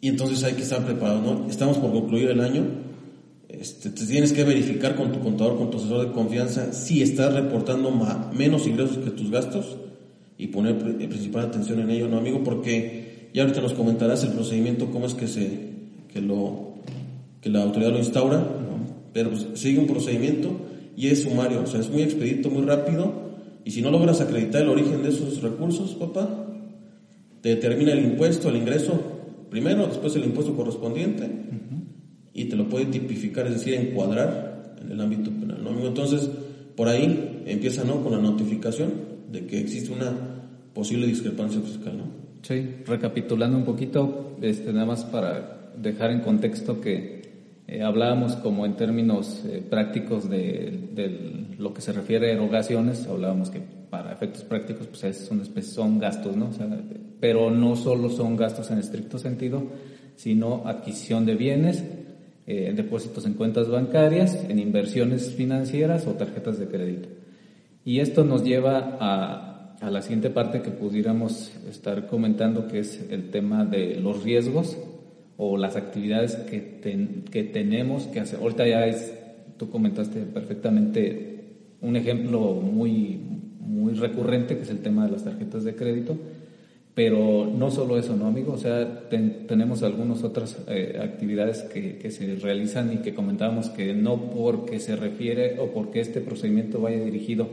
Y 0.00 0.08
entonces 0.08 0.42
hay 0.44 0.54
que 0.54 0.62
estar 0.62 0.84
preparado, 0.84 1.20
¿no? 1.20 1.50
Estamos 1.50 1.78
por 1.78 1.92
concluir 1.92 2.30
el 2.30 2.40
año. 2.40 2.64
Este, 3.48 3.90
te 3.90 4.06
tienes 4.06 4.32
que 4.32 4.42
verificar 4.42 4.96
con 4.96 5.12
tu 5.12 5.20
contador, 5.20 5.56
con 5.56 5.70
tu 5.70 5.78
asesor 5.78 6.06
de 6.06 6.12
confianza, 6.12 6.72
si 6.72 7.02
estás 7.02 7.32
reportando 7.32 7.92
menos 8.32 8.66
ingresos 8.66 8.98
que 8.98 9.10
tus 9.10 9.30
gastos 9.30 9.76
y 10.36 10.48
poner 10.48 10.74
eh, 11.00 11.06
principal 11.08 11.46
atención 11.46 11.80
en 11.80 11.90
ello, 11.90 12.08
¿no, 12.08 12.18
amigo? 12.18 12.42
Porque 12.42 13.28
ya 13.32 13.42
ahorita 13.42 13.60
nos 13.60 13.72
comentarás 13.72 14.24
el 14.24 14.30
procedimiento, 14.30 14.90
cómo 14.90 15.06
es 15.06 15.14
que 15.14 15.28
se 15.28 15.76
que 16.12 16.20
lo 16.20 16.74
que 17.40 17.50
la 17.50 17.62
autoridad 17.62 17.92
lo 17.92 17.98
instaura, 17.98 18.44
pero 19.12 19.30
pues, 19.30 19.46
sigue 19.54 19.78
un 19.78 19.86
procedimiento 19.86 20.50
y 20.96 21.08
es 21.08 21.22
sumario, 21.22 21.62
o 21.62 21.66
sea, 21.66 21.80
es 21.80 21.88
muy 21.88 22.02
expedito, 22.02 22.50
muy 22.50 22.62
rápido, 22.62 23.12
y 23.64 23.70
si 23.70 23.82
no 23.82 23.90
logras 23.90 24.20
acreditar 24.20 24.62
el 24.62 24.68
origen 24.68 25.02
de 25.02 25.10
esos 25.10 25.40
recursos, 25.42 25.94
papá, 25.94 26.46
te 27.42 27.50
determina 27.50 27.92
el 27.92 28.04
impuesto, 28.04 28.48
el 28.48 28.56
ingreso 28.56 29.00
primero, 29.50 29.86
después 29.86 30.16
el 30.16 30.24
impuesto 30.24 30.56
correspondiente, 30.56 31.30
y 32.36 32.44
te 32.44 32.54
lo 32.54 32.68
puede 32.68 32.84
tipificar, 32.86 33.46
es 33.46 33.54
decir, 33.54 33.74
encuadrar 33.74 34.76
en 34.80 34.92
el 34.92 35.00
ámbito 35.00 35.30
penal. 35.30 35.64
¿no? 35.64 35.86
Entonces, 35.86 36.28
por 36.76 36.86
ahí 36.86 37.42
empieza 37.46 37.82
¿no? 37.82 38.02
con 38.02 38.12
la 38.12 38.18
notificación 38.18 38.92
de 39.32 39.46
que 39.46 39.58
existe 39.58 39.90
una 39.90 40.12
posible 40.74 41.06
discrepancia 41.06 41.60
fiscal. 41.62 41.96
¿no? 41.96 42.04
Sí, 42.42 42.76
recapitulando 42.86 43.56
un 43.56 43.64
poquito, 43.64 44.36
este, 44.42 44.70
nada 44.72 44.84
más 44.84 45.04
para 45.06 45.72
dejar 45.80 46.10
en 46.10 46.20
contexto 46.20 46.78
que 46.78 47.22
eh, 47.66 47.82
hablábamos 47.82 48.36
como 48.36 48.66
en 48.66 48.76
términos 48.76 49.42
eh, 49.46 49.62
prácticos 49.68 50.28
de, 50.28 51.54
lo 51.58 51.72
que 51.72 51.80
se 51.80 51.92
refiere 51.92 52.30
a 52.30 52.34
erogaciones, 52.34 53.06
hablábamos 53.06 53.48
que 53.48 53.62
para 53.88 54.12
efectos 54.12 54.44
prácticos 54.44 54.86
pues 54.88 55.04
es 55.04 55.30
una 55.30 55.42
especie, 55.42 55.72
son 55.72 55.98
gastos, 55.98 56.36
¿no? 56.36 56.50
pero 57.18 57.50
no 57.50 57.76
solo 57.76 58.10
son 58.10 58.36
gastos 58.36 58.70
en 58.70 58.78
estricto 58.78 59.18
sentido, 59.18 59.62
sino 60.16 60.62
adquisición 60.66 61.24
de 61.24 61.34
bienes, 61.34 61.82
eh, 62.46 62.72
depósitos 62.74 63.26
en 63.26 63.34
cuentas 63.34 63.68
bancarias, 63.68 64.34
en 64.48 64.58
inversiones 64.58 65.34
financieras 65.34 66.06
o 66.06 66.12
tarjetas 66.12 66.58
de 66.58 66.66
crédito. 66.66 67.08
Y 67.84 68.00
esto 68.00 68.24
nos 68.24 68.44
lleva 68.44 68.96
a, 69.00 69.76
a 69.80 69.90
la 69.90 70.02
siguiente 70.02 70.30
parte 70.30 70.62
que 70.62 70.70
pudiéramos 70.70 71.52
estar 71.68 72.06
comentando, 72.06 72.68
que 72.68 72.80
es 72.80 73.04
el 73.10 73.30
tema 73.30 73.64
de 73.64 74.00
los 74.00 74.22
riesgos 74.22 74.76
o 75.36 75.56
las 75.56 75.76
actividades 75.76 76.36
que, 76.36 76.80
que 77.30 77.44
tenemos 77.44 78.06
que 78.06 78.20
hacer. 78.20 78.40
Ahorita 78.40 78.66
ya 78.66 78.86
es, 78.86 79.12
tú 79.56 79.70
comentaste 79.70 80.20
perfectamente 80.20 81.44
un 81.80 81.96
ejemplo 81.96 82.54
muy, 82.54 83.20
muy 83.60 83.94
recurrente, 83.94 84.56
que 84.56 84.62
es 84.62 84.70
el 84.70 84.78
tema 84.78 85.04
de 85.06 85.12
las 85.12 85.24
tarjetas 85.24 85.64
de 85.64 85.74
crédito, 85.74 86.16
pero 86.96 87.46
no 87.54 87.70
solo 87.70 87.98
eso, 87.98 88.16
¿no, 88.16 88.26
amigo? 88.26 88.54
O 88.54 88.56
sea, 88.56 89.06
tenemos 89.10 89.82
algunas 89.82 90.24
otras 90.24 90.56
eh, 90.66 90.98
actividades 90.98 91.60
que, 91.64 92.10
se 92.10 92.36
realizan 92.36 92.90
y 92.90 92.96
que 93.02 93.12
comentábamos 93.12 93.68
que 93.68 93.92
no 93.92 94.30
porque 94.30 94.80
se 94.80 94.96
refiere 94.96 95.60
o 95.60 95.72
porque 95.72 96.00
este 96.00 96.22
procedimiento 96.22 96.80
vaya 96.80 96.98
dirigido 97.04 97.50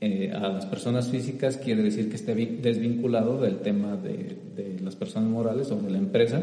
eh, 0.00 0.32
a 0.34 0.48
las 0.48 0.64
personas 0.64 1.10
físicas 1.10 1.58
quiere 1.58 1.82
decir 1.82 2.08
que 2.08 2.16
esté 2.16 2.34
desvinculado 2.34 3.38
del 3.38 3.58
tema 3.58 3.98
de, 3.98 4.38
las 4.82 4.96
personas 4.96 5.28
morales 5.28 5.70
o 5.70 5.76
de 5.76 5.90
la 5.90 5.98
empresa, 5.98 6.42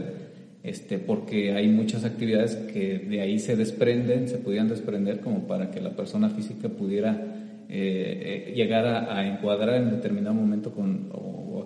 este, 0.61 0.99
porque 0.99 1.53
hay 1.53 1.69
muchas 1.69 2.05
actividades 2.05 2.55
que 2.55 2.99
de 2.99 3.21
ahí 3.21 3.39
se 3.39 3.55
desprenden, 3.55 4.29
se 4.29 4.37
pudieran 4.37 4.69
desprender 4.69 5.21
como 5.21 5.47
para 5.47 5.71
que 5.71 5.81
la 5.81 5.95
persona 5.95 6.29
física 6.29 6.69
pudiera 6.69 7.65
eh, 7.67 8.53
llegar 8.55 8.85
a, 8.85 9.27
encuadrar 9.27 9.81
en 9.81 9.89
determinado 9.89 10.35
momento 10.35 10.71
con, 10.71 11.09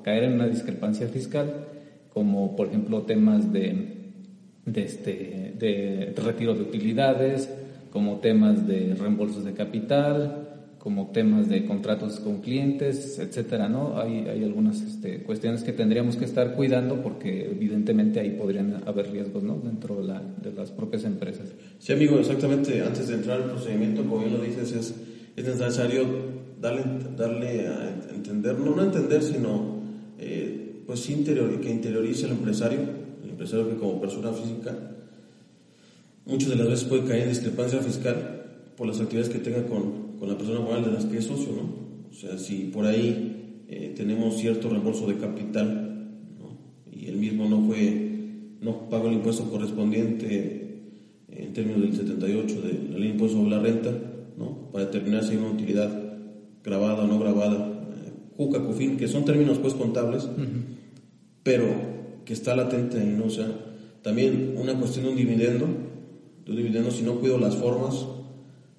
caer 0.06 0.26
en 0.26 0.34
una 0.34 0.48
discrepancia 0.48 1.08
fiscal, 1.08 1.66
como 2.14 2.56
por 2.56 2.68
ejemplo 2.68 3.02
temas 3.02 3.52
de, 3.52 3.88
este, 4.72 5.56
de 5.58 6.14
retiro 6.24 6.54
de 6.54 6.62
utilidades, 6.62 7.50
como 7.92 8.20
temas 8.20 8.68
de 8.68 8.94
reembolsos 8.94 9.44
de 9.44 9.54
capital, 9.54 10.68
como 10.78 11.08
temas 11.08 11.50
de 11.50 11.66
contratos 11.66 12.20
con 12.20 12.42
clientes, 12.42 13.18
etcétera, 13.18 13.68
¿no? 13.68 14.00
Hay, 14.00 14.28
hay 14.28 14.44
algunas 14.44 14.80
este, 14.84 15.24
cuestiones 15.24 15.64
que 15.64 15.74
tendríamos 15.74 16.18
que 16.18 16.26
estar 16.26 16.54
cuidando 16.54 17.02
porque 17.02 17.50
evidentemente 17.50 18.20
ahí 18.20 18.30
podrían 18.30 18.84
haber 18.86 19.12
riesgos, 19.12 19.42
¿no? 19.42 19.58
Dentro 19.58 19.96
de, 19.96 20.04
la, 20.04 20.22
las 20.56 20.70
propias 20.70 21.04
empresas. 21.06 21.50
Sí, 21.80 21.94
amigo, 21.94 22.20
exactamente. 22.20 22.84
Antes 22.84 23.08
de 23.08 23.16
entrar 23.16 23.42
al 23.42 23.50
procedimiento, 23.50 24.04
como 24.04 24.20
bien 24.20 24.34
lo 24.34 24.44
dices, 24.44 24.72
es, 24.72 24.96
es 25.36 25.46
necesario 25.48 26.06
darle, 26.62 26.84
darle 27.18 27.68
a 27.68 28.14
entender, 28.14 28.60
no, 28.60 28.76
no 28.76 28.84
entender, 28.84 29.24
sino 29.24 29.75
pues 30.86 31.10
interior, 31.10 31.60
que 31.62 31.70
interiorice 31.70 32.26
el 32.26 32.34
empresario, 32.34 32.80
el 33.24 33.30
empresario 33.30 33.70
que 33.70 33.76
como 33.76 34.00
persona 34.00 34.32
física 34.32 34.96
muchas 36.26 36.50
de 36.50 36.56
las 36.56 36.68
veces 36.68 36.86
puede 36.86 37.04
caer 37.04 37.24
en 37.24 37.30
discrepancia 37.30 37.80
fiscal 37.80 38.44
por 38.76 38.88
las 38.88 39.00
actividades 39.00 39.32
que 39.32 39.40
tenga 39.40 39.66
con, 39.66 40.18
con 40.20 40.28
la 40.28 40.38
persona 40.38 40.60
moral 40.60 40.84
de 40.84 40.92
las 40.92 41.06
que 41.06 41.20
es 41.20 41.26
socio, 41.26 41.54
¿no? 41.54 41.86
O 42.10 42.14
sea, 42.14 42.38
si 42.38 42.72
por 42.74 42.86
ahí 42.86 43.64
eh, 43.68 43.94
tenemos 43.96 44.38
cierto 44.38 44.70
reembolso 44.70 45.08
de 45.08 45.18
capital, 45.18 46.10
¿no? 46.40 46.58
Y 46.92 47.08
el 47.08 47.18
mismo 47.18 47.48
no 47.48 47.62
fue, 47.66 48.56
no 48.62 48.90
pagó 48.90 49.08
el 49.08 49.14
impuesto 49.14 49.50
correspondiente 49.50 50.82
en 51.30 51.54
términos 51.54 51.82
del 51.82 51.96
78 51.96 52.62
de 52.62 52.90
la 52.92 52.98
ley 52.98 53.10
impuesto 53.12 53.38
sobre 53.38 53.52
la 53.52 53.60
renta, 53.60 53.92
¿no? 54.38 54.72
Para 54.72 54.86
determinar 54.86 55.24
si 55.24 55.32
hay 55.32 55.38
una 55.38 55.52
utilidad 55.52 56.04
grabada 56.64 57.04
o 57.04 57.08
no 57.08 57.20
grabada, 57.20 57.58
eh, 57.58 58.12
juca, 58.36 58.64
cufin, 58.64 58.98
que 58.98 59.08
son 59.08 59.24
términos 59.26 59.60
pues 59.60 59.74
contables, 59.74 60.28
pero 61.46 61.68
que 62.26 62.34
está 62.34 62.56
latente 62.56 63.00
ahí, 63.00 63.16
¿no? 63.16 63.26
O 63.26 63.30
sea, 63.30 63.48
también 64.02 64.56
una 64.58 64.74
cuestión 64.80 65.06
de 65.06 65.12
un 65.12 65.16
dividendo, 65.16 65.68
de 66.44 66.56
dividendo, 66.56 66.90
si 66.90 67.04
no 67.04 67.20
cuido 67.20 67.38
las 67.38 67.56
formas, 67.56 68.04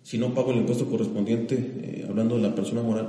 si 0.02 0.18
no 0.18 0.34
pago 0.34 0.50
el 0.50 0.58
impuesto 0.58 0.90
correspondiente, 0.90 1.54
eh, 1.54 2.06
hablando 2.08 2.34
de 2.34 2.42
la 2.42 2.56
persona 2.56 2.82
moral, 2.82 3.06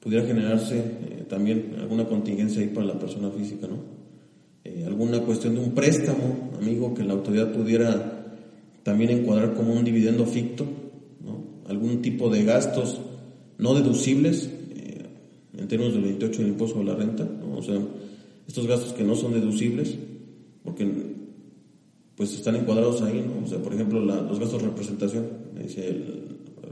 pudiera 0.00 0.26
generarse 0.26 0.78
eh, 0.78 1.24
también 1.28 1.76
alguna 1.78 2.04
contingencia 2.06 2.62
ahí 2.62 2.68
para 2.68 2.86
la 2.86 2.98
persona 2.98 3.30
física, 3.30 3.68
¿no? 3.68 3.76
Eh, 4.64 4.82
alguna 4.84 5.20
cuestión 5.20 5.54
de 5.54 5.60
un 5.60 5.70
préstamo, 5.70 6.50
amigo, 6.60 6.94
que 6.94 7.04
la 7.04 7.12
autoridad 7.12 7.52
pudiera 7.52 8.34
también 8.82 9.10
encuadrar 9.10 9.54
como 9.54 9.72
un 9.72 9.84
dividendo 9.84 10.26
ficto, 10.26 10.66
¿no? 11.24 11.44
Algún 11.68 12.02
tipo 12.02 12.28
de 12.28 12.42
gastos 12.42 13.00
no 13.56 13.72
deducibles 13.74 14.50
en 15.56 15.68
términos 15.68 15.94
del 15.94 16.02
28 16.02 16.42
del 16.42 16.50
impuesto 16.50 16.80
de 16.80 16.84
la 16.86 16.96
renta, 16.96 17.24
¿no? 17.24 17.58
O 17.58 17.62
sea, 17.62 17.78
estos 18.46 18.66
gastos 18.66 18.92
que 18.92 19.04
no 19.04 19.14
son 19.14 19.32
deducibles, 19.32 19.96
porque 20.62 20.86
pues 22.16 22.34
están 22.34 22.56
encuadrados 22.56 23.02
ahí, 23.02 23.24
¿no? 23.26 23.44
O 23.44 23.48
sea, 23.48 23.58
por 23.58 23.74
ejemplo, 23.74 24.00
los 24.00 24.38
gastos 24.38 24.62
de 24.62 24.68
representación, 24.68 25.26
dice 25.60 26.02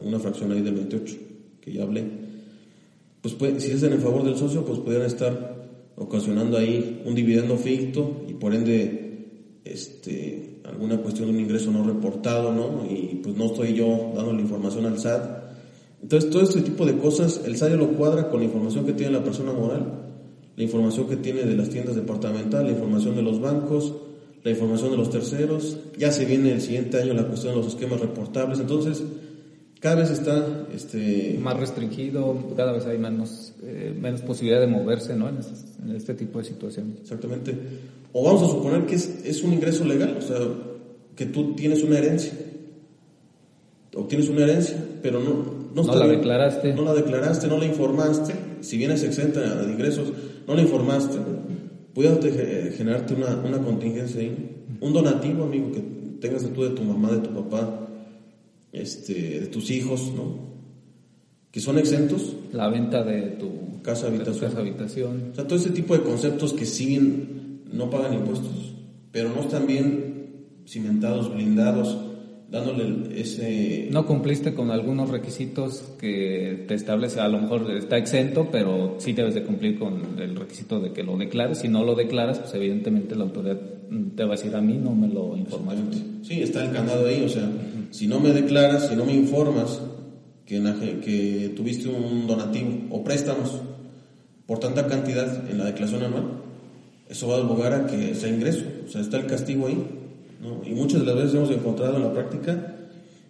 una 0.03 0.19
fracción 0.19 0.53
ahí 0.53 0.63
del 0.63 0.75
28 0.75 1.17
que 1.61 1.73
ya 1.73 1.85
hablé, 1.85 2.05
pues 3.21 3.37
si 3.63 3.71
es 3.71 3.83
en 3.83 4.01
favor 4.01 4.25
del 4.25 4.37
socio, 4.37 4.65
pues 4.65 4.81
pudieran 4.81 5.07
estar 5.07 5.63
ocasionando 5.97 6.59
ahí 6.59 7.03
un 7.05 7.15
dividendo 7.15 7.57
ficto 7.57 8.25
y 8.29 8.35
por 8.35 8.53
ende 8.53 9.03
este, 9.65 10.61
alguna 10.65 10.99
cuestión 10.99 11.29
de 11.29 11.35
un 11.35 11.41
ingreso 11.41 11.71
no 11.71 11.85
reportado, 11.85 12.53
¿no? 12.53 12.85
Y 12.91 13.21
pues 13.23 13.37
no 13.37 13.47
estoy 13.47 13.75
yo 13.75 14.13
dando 14.15 14.33
la 14.33 14.41
información 14.41 14.87
al 14.87 14.99
SAT. 14.99 15.43
Entonces, 16.03 16.31
todo 16.31 16.43
este 16.43 16.63
tipo 16.63 16.85
de 16.85 16.99
cosas, 16.99 17.43
el 17.45 17.57
SAT 17.57 17.73
lo 17.73 17.93
cuadra 17.93 18.29
con 18.29 18.41
la 18.41 18.47
información 18.47 18.85
que 18.85 18.93
tiene 18.93 19.13
la 19.13 19.23
persona 19.23 19.53
moral, 19.53 20.02
la 20.57 20.63
información 20.63 21.09
que 21.09 21.17
tiene 21.17 21.43
de 21.43 21.57
las 21.57 21.71
tiendas 21.71 21.97
departamentales, 21.97 22.73
la 22.73 22.73
información 22.73 23.17
de 23.17 23.23
los 23.23 23.41
bancos, 23.41 23.95
la 24.45 24.51
información 24.51 24.91
de 24.91 24.97
los 24.97 25.11
terceros, 25.11 25.79
ya 25.97 26.11
se 26.11 26.25
viene 26.25 26.53
el 26.53 26.61
siguiente 26.61 27.01
año 27.01 27.15
la 27.15 27.27
cuestión 27.27 27.55
de 27.55 27.61
los 27.61 27.69
esquemas 27.69 28.01
reportables, 28.01 28.59
entonces 28.59 29.03
cada 29.83 29.97
vez 29.97 30.11
está 30.11 30.69
este 30.73 31.39
más 31.43 31.59
restringido, 31.59 32.37
cada 32.57 32.73
vez 32.73 32.87
hay 32.87 32.99
menos, 32.99 33.53
eh, 33.65 33.93
menos 34.01 34.21
posibilidad 34.23 34.61
de 34.61 34.69
moverse 34.69 35.17
¿no? 35.17 35.29
en, 35.29 35.39
este, 35.97 36.15
tipo 36.15 36.39
de 36.39 36.45
situaciones. 36.45 37.01
Exactamente. 37.01 37.53
O 38.13 38.23
vamos 38.25 38.43
a 38.43 38.47
suponer 38.47 38.87
que 38.87 38.95
es, 38.95 39.25
es 39.25 39.43
un 39.43 39.53
ingreso 39.53 39.85
legal, 39.85 40.17
o 40.19 40.23
sea, 40.23 40.39
que 41.17 41.27
tú 41.27 41.55
tienes 41.57 41.83
una 41.83 41.99
herencia, 41.99 42.33
obtienes 43.97 44.29
una 44.29 44.45
herencia, 44.45 44.77
pero 45.03 45.19
no, 45.19 45.73
no, 45.75 45.83
no 45.83 45.95
la 45.97 46.07
declaraste. 46.07 46.75
No 46.75 46.83
la 46.83 46.95
declaraste, 46.95 47.49
no 47.49 47.59
la 47.59 47.67
informaste, 47.67 48.35
si 48.61 48.79
vienes 48.79 49.03
exenta 49.03 49.41
de 49.41 49.73
ingresos, 49.73 50.13
no 50.53 50.57
la 50.57 50.63
informaste 50.63 51.19
puede 51.95 52.73
generarte 52.73 53.15
una, 53.15 53.37
una 53.37 53.59
contingencia 53.59 54.21
ahí. 54.21 54.65
Un 54.81 54.93
donativo, 54.93 55.45
amigo, 55.45 55.73
que 55.73 55.81
tengas 56.21 56.43
de 56.43 56.49
tú, 56.49 56.63
de 56.63 56.71
tu 56.71 56.83
mamá, 56.83 57.11
de 57.11 57.19
tu 57.19 57.31
papá, 57.31 57.89
este, 58.73 59.41
de 59.41 59.47
tus 59.47 59.71
hijos, 59.71 60.13
¿no? 60.15 60.53
Que 61.51 61.61
son 61.61 61.79
exentos. 61.79 62.37
La 62.53 62.69
venta 62.69 63.03
de 63.03 63.23
tu 63.33 63.81
casa 63.83 64.09
habitación. 64.09 64.51
Casa, 64.51 64.61
habitación. 64.61 65.31
O 65.33 65.35
sea, 65.35 65.47
todo 65.47 65.59
ese 65.59 65.71
tipo 65.71 65.95
de 65.95 66.03
conceptos 66.03 66.53
que 66.53 66.67
siguen, 66.67 67.63
no 67.73 67.89
pagan 67.91 68.15
impuestos, 68.15 68.75
pero 69.11 69.31
no 69.31 69.41
están 69.41 69.67
bien 69.67 70.63
cimentados, 70.67 71.33
blindados 71.33 71.97
dándole 72.53 73.19
ese... 73.19 73.89
No 73.91 74.07
cumpliste 74.07 74.53
con 74.53 74.71
algunos 74.71 75.09
requisitos 75.09 75.83
que 75.99 76.67
te 76.69 76.75
establece, 76.75 77.19
a 77.19 77.29
lo 77.29 77.41
mejor 77.41 77.69
está 77.73 77.97
exento, 77.97 78.49
pero 78.53 78.97
sí 78.99 79.15
debes 79.15 79.35
de 79.35 79.43
cumplir 79.43 79.79
con 79.79 80.21
el 80.21 80.37
requisito 80.37 80.79
de 80.79 80.93
que 80.93 81.03
lo 81.03 81.17
declares. 81.17 81.59
Si 81.59 81.69
no 81.69 81.83
lo 81.83 81.95
declaras, 81.95 82.39
pues 82.41 82.53
evidentemente 82.53 83.17
la 83.17 83.25
autoridad 83.25 83.59
te 84.15 84.25
va 84.25 84.35
a 84.35 84.37
decir 84.37 84.55
a 84.55 84.61
mí, 84.61 84.75
no 84.75 84.95
me 84.95 85.09
lo 85.09 85.35
informaste. 85.35 85.97
Sí, 86.23 86.43
está 86.43 86.63
el 86.63 86.73
candado 86.73 87.07
ahí, 87.07 87.23
o 87.25 87.29
sea, 87.29 87.51
si 87.91 88.07
no 88.07 88.21
me 88.21 88.31
declaras, 88.33 88.89
si 88.89 88.97
no 88.97 89.07
me 89.07 89.15
informas 89.15 89.81
que, 90.45 90.61
que 91.03 91.55
tuviste 91.57 91.89
un 91.89 92.27
donativo 92.27 92.87
o 92.91 93.03
préstamos 93.03 93.63
por 94.45 94.59
tanta 94.59 94.87
cantidad 94.87 95.51
en 95.51 95.57
la 95.57 95.65
declaración 95.65 96.03
anual, 96.03 96.25
eso 97.09 97.29
va 97.29 97.37
a 97.37 97.39
abogar 97.39 97.73
a 97.73 97.87
que 97.87 98.15
sea 98.15 98.29
ingreso, 98.29 98.65
o 98.85 98.89
sea, 98.91 99.01
está 99.01 99.17
el 99.17 99.27
castigo 99.27 99.69
ahí 99.69 100.02
¿no? 100.43 100.61
Y 100.67 100.75
muchas 100.75 101.01
de 101.01 101.07
las 101.07 101.15
veces 101.15 101.35
hemos 101.35 101.51
encontrado 101.51 101.97
en 101.97 102.03
la 102.03 102.13
práctica 102.13 102.77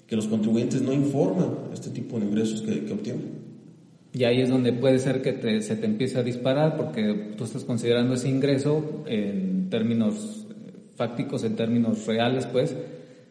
que 0.06 0.16
los 0.16 0.26
contribuyentes 0.26 0.82
no 0.82 0.92
informan 0.92 1.50
este 1.72 1.90
tipo 1.90 2.18
de 2.18 2.26
ingresos 2.26 2.62
que, 2.62 2.84
que 2.84 2.92
obtienen. 2.92 3.42
Y 4.14 4.24
ahí 4.24 4.40
es 4.40 4.50
donde 4.50 4.72
puede 4.72 4.98
ser 4.98 5.22
que 5.22 5.62
se 5.62 5.76
te 5.76 5.86
empiece 5.86 6.18
a 6.18 6.22
disparar 6.22 6.76
porque 6.76 7.32
tú 7.36 7.44
estás 7.44 7.64
considerando 7.64 8.14
ese 8.14 8.28
ingreso 8.28 9.04
en 9.06 9.70
términos 9.70 10.46
fácticos, 10.96 11.44
en 11.44 11.56
términos 11.56 12.06
reales, 12.06 12.46
pues, 12.46 12.76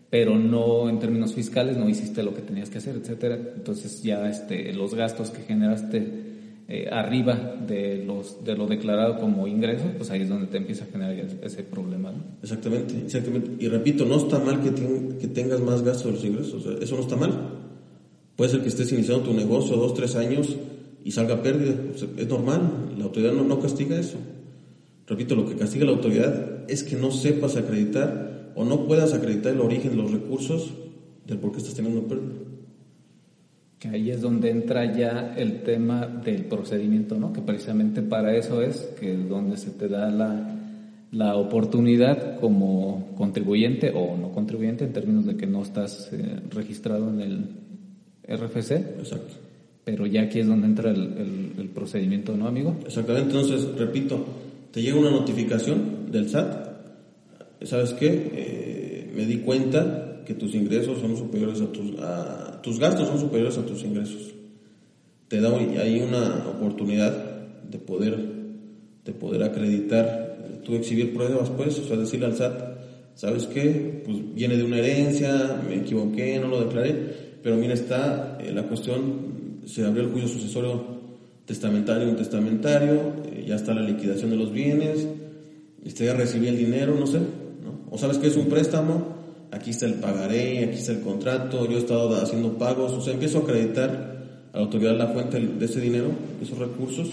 pero 0.10 0.38
no 0.38 0.90
en 0.90 1.00
términos 1.00 1.34
fiscales, 1.34 1.78
no 1.78 1.88
hiciste 1.88 2.24
lo 2.24 2.34
que 2.34 2.42
tenías 2.42 2.70
que 2.70 2.80
hacer, 2.80 2.96
etcétera. 2.96 3.38
Entonces 3.56 4.02
ya 4.02 4.28
este, 4.28 4.74
los 4.74 4.96
gastos 4.96 5.30
que 5.30 5.44
generaste 5.44 6.31
eh, 6.74 6.88
arriba 6.90 7.58
de, 7.68 8.02
los, 8.06 8.46
de 8.46 8.56
lo 8.56 8.66
declarado 8.66 9.20
como 9.20 9.46
ingreso, 9.46 9.84
pues 9.98 10.10
ahí 10.10 10.22
es 10.22 10.30
donde 10.30 10.48
te 10.48 10.56
empieza 10.56 10.86
a 10.86 10.88
generar 10.88 11.14
ese 11.42 11.64
problema. 11.64 12.14
Exactamente, 12.42 12.98
exactamente. 12.98 13.62
Y 13.62 13.68
repito, 13.68 14.06
no 14.06 14.16
está 14.16 14.40
mal 14.40 14.62
que, 14.62 15.28
tengas 15.28 15.60
más 15.60 15.82
gastos 15.82 16.06
de 16.06 16.12
los 16.14 16.24
ingresos, 16.24 16.66
eso 16.82 16.96
no 16.96 17.02
está 17.02 17.18
mal. 17.18 17.32
Puede 18.38 18.52
ser 18.52 18.62
que 18.62 18.70
estés 18.70 18.90
iniciando 18.94 19.26
tu 19.26 19.34
negocio 19.34 19.76
dos, 19.76 19.94
tres 19.96 20.16
años 20.16 20.56
y 21.04 21.12
salga 21.12 21.44
pérdida, 21.44 21.76
es 22.16 22.28
normal, 22.30 22.94
la 22.98 23.04
autoridad 23.04 23.34
no, 23.34 23.44
no 23.44 23.60
castiga 23.60 24.00
eso. 24.00 24.16
Repito, 25.08 25.36
lo 25.36 25.46
que 25.46 25.58
castiga 25.58 25.84
la 25.84 25.92
autoridad 25.92 26.64
es 26.70 26.84
que 26.84 26.96
no 26.96 27.12
sepas 27.12 27.58
acreditar 27.58 28.54
o 28.56 28.64
no 28.64 28.86
puedas 28.88 29.12
acreditar 29.12 29.52
el 29.52 29.60
origen 29.60 29.92
de 29.92 29.98
los 29.98 30.10
recursos 30.10 30.72
del 31.28 31.38
por 31.38 31.52
qué 31.52 31.58
estás 31.58 31.74
teniendo 31.74 32.08
pérdida. 32.08 32.32
Que 33.82 33.90
ahí 33.90 34.12
es 34.12 34.22
donde 34.22 34.52
entra 34.52 34.96
ya 34.96 35.34
el 35.36 35.64
tema 35.64 36.06
del 36.06 36.46
procedimiento, 36.46 37.18
¿no? 37.18 37.34
Que 37.34 37.42
precisamente 37.42 38.04
para 38.04 38.36
eso 38.38 38.62
es 38.62 38.78
que 39.00 39.12
es 39.12 39.28
donde 39.28 39.58
se 39.58 39.72
te 39.72 39.88
da 39.88 40.12
la, 40.12 40.56
la 41.12 41.36
oportunidad 41.36 42.40
como 42.40 43.14
contribuyente 43.18 43.92
o 43.94 44.16
no 44.16 44.32
contribuyente 44.32 44.86
en 44.86 44.94
términos 44.94 45.26
de 45.26 45.36
que 45.36 45.48
no 45.48 45.64
estás 45.64 46.10
eh, 46.14 46.40
registrado 46.52 47.10
en 47.10 47.22
el 47.22 48.38
RFC. 48.38 48.72
Exacto. 49.00 49.34
Pero 49.84 50.06
ya 50.06 50.22
aquí 50.22 50.40
es 50.40 50.48
donde 50.48 50.68
entra 50.68 50.92
el, 50.92 51.54
el, 51.58 51.70
procedimiento, 51.70 52.38
¿no, 52.38 52.48
amigo? 52.48 52.76
Exactamente. 52.86 53.36
Entonces, 53.36 53.68
repito, 53.80 54.24
te 54.72 54.82
llega 54.82 55.00
una 55.00 55.10
notificación 55.10 56.12
del 56.12 56.30
SAT. 56.30 56.70
¿Sabes 57.64 57.94
qué? 57.94 58.32
Eh, 58.34 59.12
me 59.16 59.26
di 59.26 59.38
cuenta 59.40 60.01
que 60.32 60.40
tus 60.40 60.56
ingresos 60.56 60.98
son 61.02 61.18
superiores 61.18 61.60
a 61.60 61.70
tus, 61.74 61.92
tus 62.62 62.80
gastos 62.80 63.06
son 63.06 63.20
superiores 63.20 63.58
a 63.58 63.66
tus 63.66 63.84
ingresos. 63.84 64.34
Te 65.28 65.42
da 65.42 65.50
ahí 65.58 66.02
una 66.02 66.48
oportunidad 66.48 67.12
de 67.70 67.78
poder, 67.78 68.18
de 69.04 69.12
poder 69.12 69.44
acreditar, 69.44 70.62
tú 70.64 70.76
exhibir 70.76 71.14
pruebas, 71.14 71.50
pues, 71.50 71.78
o 71.80 71.84
sea, 71.86 71.98
decirle 71.98 72.28
al 72.28 72.38
SAT, 72.38 72.62
¿sabes 73.14 73.46
qué? 73.48 74.04
Pues 74.06 74.34
viene 74.34 74.56
de 74.56 74.64
una 74.64 74.78
herencia, 74.78 75.62
me 75.68 75.76
equivoqué, 75.76 76.40
no 76.40 76.48
lo 76.48 76.64
declaré, 76.64 76.96
pero 77.44 77.58
mira, 77.58 77.74
está 77.74 78.38
eh, 78.40 78.54
la 78.54 78.64
cuestión, 78.64 79.60
se 79.66 79.84
abrió 79.84 80.04
el 80.04 80.12
juicio 80.12 80.30
sucesorio 80.30 80.82
testamentario, 81.46 82.08
un 82.08 82.16
testamentario, 82.16 83.16
eh, 83.26 83.44
ya 83.48 83.56
está 83.56 83.74
la 83.74 83.82
liquidación 83.82 84.30
de 84.30 84.38
los 84.38 84.54
bienes, 84.54 85.06
este, 85.84 86.06
ya 86.06 86.14
recibí 86.14 86.48
el 86.48 86.58
dinero, 86.58 86.96
no 86.98 87.06
sé. 87.06 87.20
O 87.90 87.98
sabes 87.98 88.18
que 88.18 88.28
es 88.28 88.38
un 88.38 88.46
préstamo, 88.48 89.21
aquí 89.52 89.72
está 89.72 89.86
el 89.86 89.96
pagaré, 89.96 90.64
aquí 90.64 90.78
está 90.78 90.94
el 90.94 91.02
contrato, 91.02 91.68
yo 91.68 91.78
he 91.78 91.80
estado 91.80 92.16
haciendo 92.16 92.58
pagos, 92.58 92.94
o 92.94 93.02
sea, 93.02 93.14
empiezo 93.14 93.40
a 93.40 93.42
acreditar 93.42 93.90
a 94.54 94.58
la 94.58 94.64
autoridad 94.64 94.98
la 94.98 95.08
fuente 95.08 95.40
de 95.40 95.66
ese 95.66 95.82
dinero, 95.82 96.08
de 96.40 96.46
esos 96.46 96.58
recursos, 96.58 97.10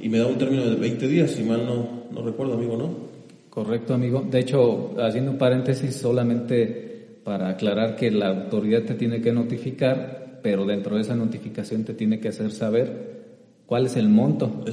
y 0.00 0.08
me 0.08 0.18
da 0.18 0.26
un 0.26 0.38
término 0.38 0.64
de 0.64 0.76
20 0.76 1.08
días, 1.08 1.30
si 1.32 1.42
mal 1.42 1.66
no, 1.66 2.04
no 2.12 2.22
recuerdo, 2.22 2.54
amigo, 2.54 2.76
¿no? 2.76 3.08
Correcto, 3.50 3.94
amigo. 3.94 4.24
De 4.30 4.38
hecho, 4.38 4.94
haciendo 5.02 5.32
un 5.32 5.38
paréntesis 5.38 5.96
solamente 5.96 7.18
para 7.24 7.48
aclarar 7.48 7.96
que 7.96 8.10
la 8.10 8.28
autoridad 8.28 8.84
te 8.84 8.94
tiene 8.94 9.20
que 9.20 9.32
notificar, 9.32 10.38
pero 10.42 10.64
dentro 10.64 10.94
de 10.94 11.02
esa 11.02 11.16
notificación 11.16 11.84
te 11.84 11.94
tiene 11.94 12.20
que 12.20 12.28
hacer 12.28 12.52
saber 12.52 13.18
cuál 13.66 13.86
es 13.86 13.96
el 13.96 14.08
monto 14.08 14.64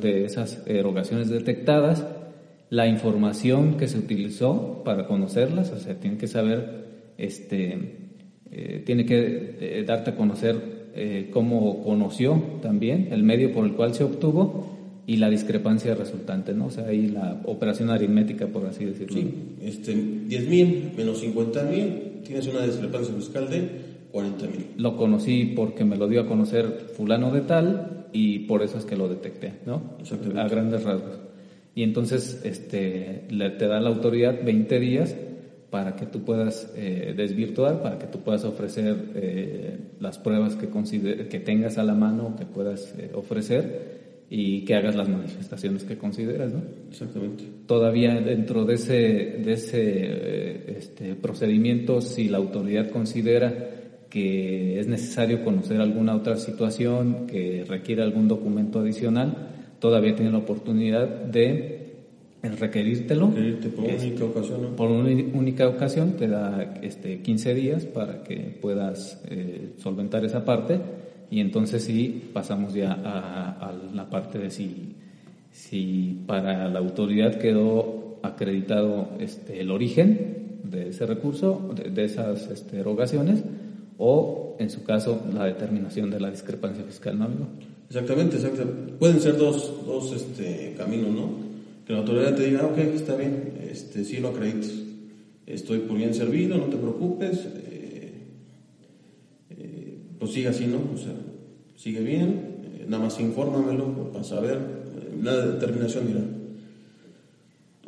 de 0.00 0.24
esas 0.24 0.62
erogaciones 0.66 1.28
detectadas 1.28 2.04
la 2.70 2.86
información 2.86 3.76
que 3.76 3.88
se 3.88 3.98
utilizó 3.98 4.82
para 4.84 5.06
conocerlas, 5.06 5.72
o 5.72 5.78
sea, 5.78 5.98
tiene 5.98 6.16
que 6.16 6.28
saber, 6.28 7.12
este, 7.18 7.78
eh, 8.50 8.82
tiene 8.86 9.04
que 9.04 9.56
eh, 9.60 9.84
darte 9.86 10.10
a 10.10 10.16
conocer 10.16 10.90
eh, 10.94 11.30
cómo 11.32 11.82
conoció 11.82 12.40
también 12.62 13.08
el 13.10 13.24
medio 13.24 13.52
por 13.52 13.66
el 13.66 13.72
cual 13.72 13.94
se 13.94 14.04
obtuvo 14.04 14.78
y 15.04 15.16
la 15.16 15.28
discrepancia 15.28 15.96
resultante, 15.96 16.54
¿no? 16.54 16.66
O 16.66 16.70
sea, 16.70 16.86
ahí 16.86 17.08
la 17.08 17.42
operación 17.44 17.90
aritmética, 17.90 18.46
por 18.46 18.64
así 18.66 18.84
decirlo. 18.84 19.16
Sí, 19.16 19.34
este, 19.62 19.94
10 19.94 20.48
mil 20.48 20.92
menos 20.96 21.18
50 21.18 21.64
mil, 21.64 22.20
tienes 22.24 22.46
una 22.46 22.64
discrepancia 22.64 23.12
fiscal 23.14 23.50
de 23.50 23.68
40 24.12 24.46
mil. 24.46 24.66
Lo 24.76 24.96
conocí 24.96 25.52
porque 25.56 25.84
me 25.84 25.96
lo 25.96 26.06
dio 26.06 26.20
a 26.20 26.26
conocer 26.28 26.92
fulano 26.96 27.32
de 27.32 27.40
tal 27.40 28.06
y 28.12 28.40
por 28.40 28.62
eso 28.62 28.78
es 28.78 28.84
que 28.84 28.96
lo 28.96 29.08
detecté, 29.08 29.54
¿no? 29.66 29.82
A 30.36 30.48
grandes 30.48 30.84
rasgos 30.84 31.19
y 31.74 31.82
entonces 31.82 32.40
este, 32.44 33.24
le, 33.30 33.50
te 33.50 33.66
da 33.66 33.80
la 33.80 33.90
autoridad 33.90 34.42
20 34.44 34.80
días 34.80 35.16
para 35.70 35.94
que 35.94 36.06
tú 36.06 36.24
puedas 36.24 36.72
eh, 36.76 37.14
desvirtuar, 37.16 37.80
para 37.80 37.98
que 37.98 38.06
tú 38.06 38.20
puedas 38.20 38.44
ofrecer 38.44 38.96
eh, 39.14 39.78
las 40.00 40.18
pruebas 40.18 40.56
que, 40.56 40.68
que 41.28 41.40
tengas 41.40 41.78
a 41.78 41.84
la 41.84 41.94
mano, 41.94 42.34
que 42.36 42.44
puedas 42.44 42.94
eh, 42.98 43.10
ofrecer 43.14 44.00
y 44.28 44.64
que 44.64 44.74
hagas 44.74 44.96
las 44.96 45.08
manifestaciones 45.08 45.84
que 45.84 45.96
consideras, 45.96 46.52
¿no? 46.52 46.62
Exactamente. 46.88 47.44
Todavía 47.66 48.20
dentro 48.20 48.64
de 48.64 48.74
ese, 48.74 48.94
de 49.44 49.52
ese 49.52 50.78
este, 50.78 51.14
procedimiento, 51.14 52.00
si 52.00 52.28
la 52.28 52.38
autoridad 52.38 52.90
considera 52.90 53.70
que 54.08 54.78
es 54.78 54.88
necesario 54.88 55.44
conocer 55.44 55.80
alguna 55.80 56.16
otra 56.16 56.36
situación, 56.36 57.26
que 57.26 57.64
requiere 57.66 58.02
algún 58.02 58.26
documento 58.26 58.80
adicional, 58.80 59.50
todavía 59.80 60.14
tiene 60.14 60.30
la 60.30 60.38
oportunidad 60.38 61.08
de 61.08 61.80
requerírtelo. 62.42 63.30
por 63.30 63.84
una 63.84 63.94
única 63.94 64.24
ocasión. 64.24 64.60
Por 64.76 64.90
una 64.90 65.10
única 65.34 65.68
ocasión 65.68 66.12
te 66.12 66.28
da 66.28 66.74
este, 66.82 67.20
15 67.20 67.54
días 67.54 67.84
para 67.84 68.22
que 68.22 68.56
puedas 68.60 69.20
eh, 69.28 69.72
solventar 69.78 70.24
esa 70.24 70.44
parte 70.44 70.78
y 71.30 71.40
entonces 71.40 71.84
sí 71.84 72.30
pasamos 72.32 72.74
ya 72.74 72.92
a, 72.92 73.72
la 73.94 74.08
parte 74.08 74.38
de 74.38 74.50
si, 74.50 74.96
si 75.52 76.22
para 76.26 76.68
la 76.68 76.78
autoridad 76.78 77.38
quedó 77.38 78.18
acreditado 78.22 79.10
este, 79.18 79.60
el 79.60 79.70
origen 79.70 80.58
de 80.64 80.88
ese 80.88 81.06
recurso, 81.06 81.74
de, 81.74 82.04
esas 82.04 82.50
este, 82.50 82.78
erogaciones 82.78 83.42
o 83.98 84.56
en 84.58 84.70
su 84.70 84.82
caso 84.82 85.22
la 85.34 85.44
determinación 85.44 86.10
de 86.10 86.20
la 86.20 86.30
discrepancia 86.30 86.84
fiscal, 86.84 87.18
¿no, 87.18 87.26
amigo? 87.26 87.46
Exactamente, 87.90 88.36
exactamente. 88.36 88.92
Pueden 89.00 89.20
ser 89.20 89.36
dos, 89.36 89.84
dos 89.84 90.12
este, 90.12 90.74
caminos, 90.78 91.10
¿no? 91.10 91.28
Que 91.84 91.92
la 91.92 91.98
autoridad 91.98 92.36
te 92.36 92.46
diga, 92.46 92.64
ok, 92.64 92.78
está 92.78 93.16
bien, 93.16 93.54
este, 93.68 94.04
sí 94.04 94.18
lo 94.18 94.28
acredites. 94.28 94.72
Estoy 95.44 95.80
por 95.80 95.96
bien 95.96 96.14
servido, 96.14 96.56
no 96.56 96.66
te 96.66 96.76
preocupes. 96.76 97.46
Eh, 97.46 98.12
eh, 99.50 99.98
pues 100.20 100.30
sigue 100.30 100.46
así, 100.46 100.68
¿no? 100.68 100.78
O 100.94 100.96
sea, 100.96 101.14
sigue 101.74 101.98
bien, 102.00 102.60
eh, 102.78 102.84
nada 102.86 103.02
más 103.02 103.18
infórmamelo 103.18 104.12
para 104.12 104.22
saber, 104.22 104.60
nada 105.20 105.46
de 105.46 105.52
determinación 105.54 106.06
dirá. 106.06 106.20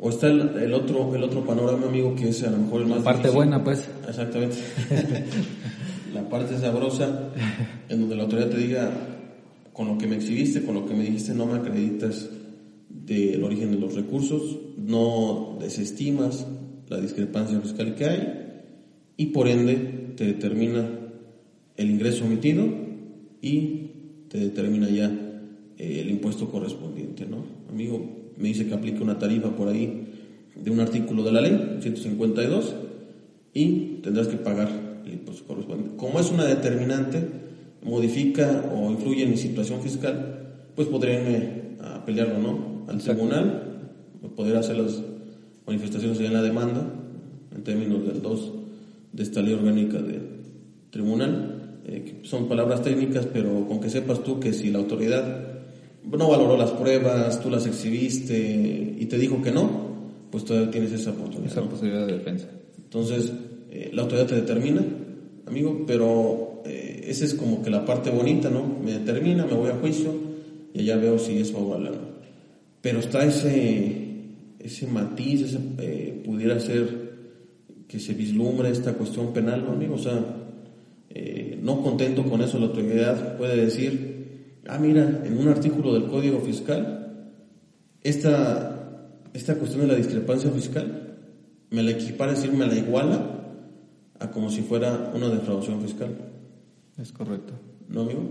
O 0.01 0.09
está 0.09 0.27
el, 0.27 0.73
otro, 0.73 1.15
el 1.15 1.23
otro 1.23 1.45
panorama, 1.45 1.87
amigo, 1.87 2.13
que 2.13 2.27
es 2.27 2.43
a 2.43 2.51
lo 2.51 2.57
mejor 2.57 2.81
el 2.81 2.87
más 2.87 2.97
La 2.97 3.03
parte 3.05 3.29
buena, 3.29 3.63
pues. 3.63 3.87
Exactamente. 4.05 4.57
la 6.13 6.27
parte 6.27 6.59
sabrosa, 6.59 7.29
en 7.87 8.01
donde 8.01 8.17
la 8.17 8.23
autoridad 8.23 8.49
te 8.49 8.57
diga, 8.57 8.91
con 9.73 9.87
lo 9.87 9.97
que 9.97 10.07
me 10.07 10.15
exhibiste, 10.15 10.63
con 10.63 10.75
lo 10.75 10.85
que 10.85 10.93
me 10.93 11.03
dijiste, 11.03 11.33
no 11.33 11.45
me 11.45 11.57
acreditas 11.57 12.29
del 12.89 13.43
origen 13.43 13.71
de 13.71 13.79
los 13.79 13.95
recursos, 13.95 14.59
no 14.77 15.57
desestimas 15.59 16.47
la 16.89 17.01
discrepancia 17.01 17.59
fiscal 17.59 17.95
que 17.95 18.05
hay 18.05 18.43
y 19.17 19.27
por 19.27 19.47
ende 19.47 20.13
te 20.15 20.25
determina 20.25 20.87
el 21.75 21.89
ingreso 21.89 22.25
omitido 22.25 22.67
y 23.41 23.91
te 24.29 24.39
determina 24.39 24.89
ya 24.89 25.11
eh, 25.77 26.01
el 26.01 26.09
impuesto 26.09 26.49
correspondiente, 26.49 27.25
¿no? 27.25 27.43
Amigo, 27.69 28.03
me 28.37 28.49
dice 28.49 28.67
que 28.67 28.73
aplique 28.73 29.01
una 29.01 29.19
tarifa 29.19 29.55
por 29.55 29.67
ahí 29.67 30.07
de 30.55 30.71
un 30.71 30.79
artículo 30.79 31.23
de 31.23 31.31
la 31.31 31.41
ley, 31.41 31.77
152, 31.81 32.75
y 33.53 33.99
tendrás 34.03 34.27
que 34.27 34.37
pagar 34.37 35.01
el 35.05 35.13
impuesto 35.13 35.45
correspondiente. 35.45 35.95
Como 35.97 36.19
es 36.19 36.31
una 36.31 36.45
determinante, 36.45 37.27
modifica 37.83 38.71
o 38.73 38.91
influye 38.91 39.23
en 39.23 39.31
mi 39.31 39.37
situación 39.37 39.81
fiscal, 39.81 40.53
pues 40.75 40.87
podría 40.87 41.19
irme 41.19 41.77
a 41.81 42.05
pelearlo, 42.05 42.39
¿no? 42.39 42.85
Al 42.87 42.99
tribunal, 42.99 43.73
poder 44.35 44.57
hacer 44.57 44.77
las 44.77 45.01
manifestaciones 45.65 46.19
en 46.19 46.33
la 46.33 46.41
demanda, 46.41 46.85
en 47.55 47.63
términos 47.63 48.05
del 48.05 48.21
2 48.21 48.51
de 49.13 49.23
esta 49.23 49.41
ley 49.41 49.53
orgánica 49.53 49.99
del 49.99 50.21
tribunal. 50.89 51.79
Eh, 51.85 52.21
son 52.23 52.47
palabras 52.47 52.81
técnicas, 52.81 53.27
pero 53.31 53.67
con 53.67 53.79
que 53.79 53.89
sepas 53.89 54.23
tú 54.23 54.39
que 54.39 54.53
si 54.53 54.71
la 54.71 54.79
autoridad 54.79 55.53
no 56.03 56.29
valoró 56.29 56.57
las 56.57 56.71
pruebas, 56.71 57.41
tú 57.41 57.49
las 57.49 57.65
exhibiste 57.65 58.95
y 58.99 59.05
te 59.05 59.17
dijo 59.17 59.41
que 59.41 59.51
no, 59.51 59.69
pues 60.31 60.45
todavía 60.45 60.71
tienes 60.71 60.91
esa 60.91 61.11
oportunidad. 61.11 61.51
Esa 61.51 61.61
posibilidad 61.61 62.07
de 62.07 62.13
defensa. 62.13 62.47
Entonces, 62.77 63.31
eh, 63.71 63.91
la 63.93 64.03
autoridad 64.03 64.27
te 64.27 64.35
determina, 64.35 64.83
amigo, 65.45 65.83
pero 65.85 66.52
eh, 66.65 67.05
esa 67.07 67.25
es 67.25 67.33
como 67.33 67.61
que 67.61 67.69
la 67.69 67.85
parte 67.85 68.09
bonita, 68.09 68.49
¿no? 68.49 68.65
Me 68.83 68.93
determina, 68.93 69.45
me 69.45 69.53
voy 69.53 69.69
a 69.69 69.75
juicio 69.75 70.13
y 70.73 70.81
allá 70.81 70.97
veo 70.97 71.19
si 71.19 71.37
es 71.37 71.51
favorable 71.51 71.89
o. 71.89 72.13
Pero 72.81 72.99
está 72.99 73.25
ese, 73.25 74.07
ese 74.59 74.87
matiz, 74.87 75.41
ese, 75.41 75.59
eh, 75.79 76.21
pudiera 76.25 76.59
ser 76.59 77.13
que 77.87 77.99
se 77.99 78.13
vislumbre 78.13 78.69
esta 78.69 78.93
cuestión 78.93 79.33
penal, 79.33 79.63
¿no, 79.65 79.73
amigo? 79.73 79.95
O 79.95 79.99
sea, 79.99 80.39
no 81.61 81.81
contento 81.81 82.23
con 82.23 82.41
eso, 82.41 82.59
la 82.59 82.65
autoridad 82.65 83.37
puede 83.37 83.55
decir, 83.55 84.59
ah, 84.67 84.79
mira, 84.79 85.21
en 85.23 85.37
un 85.37 85.47
artículo 85.47 85.93
del 85.93 86.07
Código 86.07 86.39
Fiscal, 86.41 87.31
esta, 88.01 89.09
esta 89.33 89.55
cuestión 89.55 89.81
de 89.81 89.87
la 89.87 89.95
discrepancia 89.95 90.51
fiscal 90.51 91.03
me 91.73 91.81
la 91.81 91.91
equipara, 91.91 92.33
es 92.33 92.41
decir, 92.41 92.55
me 92.55 92.67
la 92.67 92.75
iguala 92.75 93.33
a 94.19 94.29
como 94.29 94.49
si 94.49 94.61
fuera 94.61 95.11
una 95.15 95.29
defraudación 95.29 95.81
fiscal. 95.81 96.32
Es 96.99 97.11
correcto. 97.11 97.53
¿No, 97.89 98.01
amigo? 98.01 98.21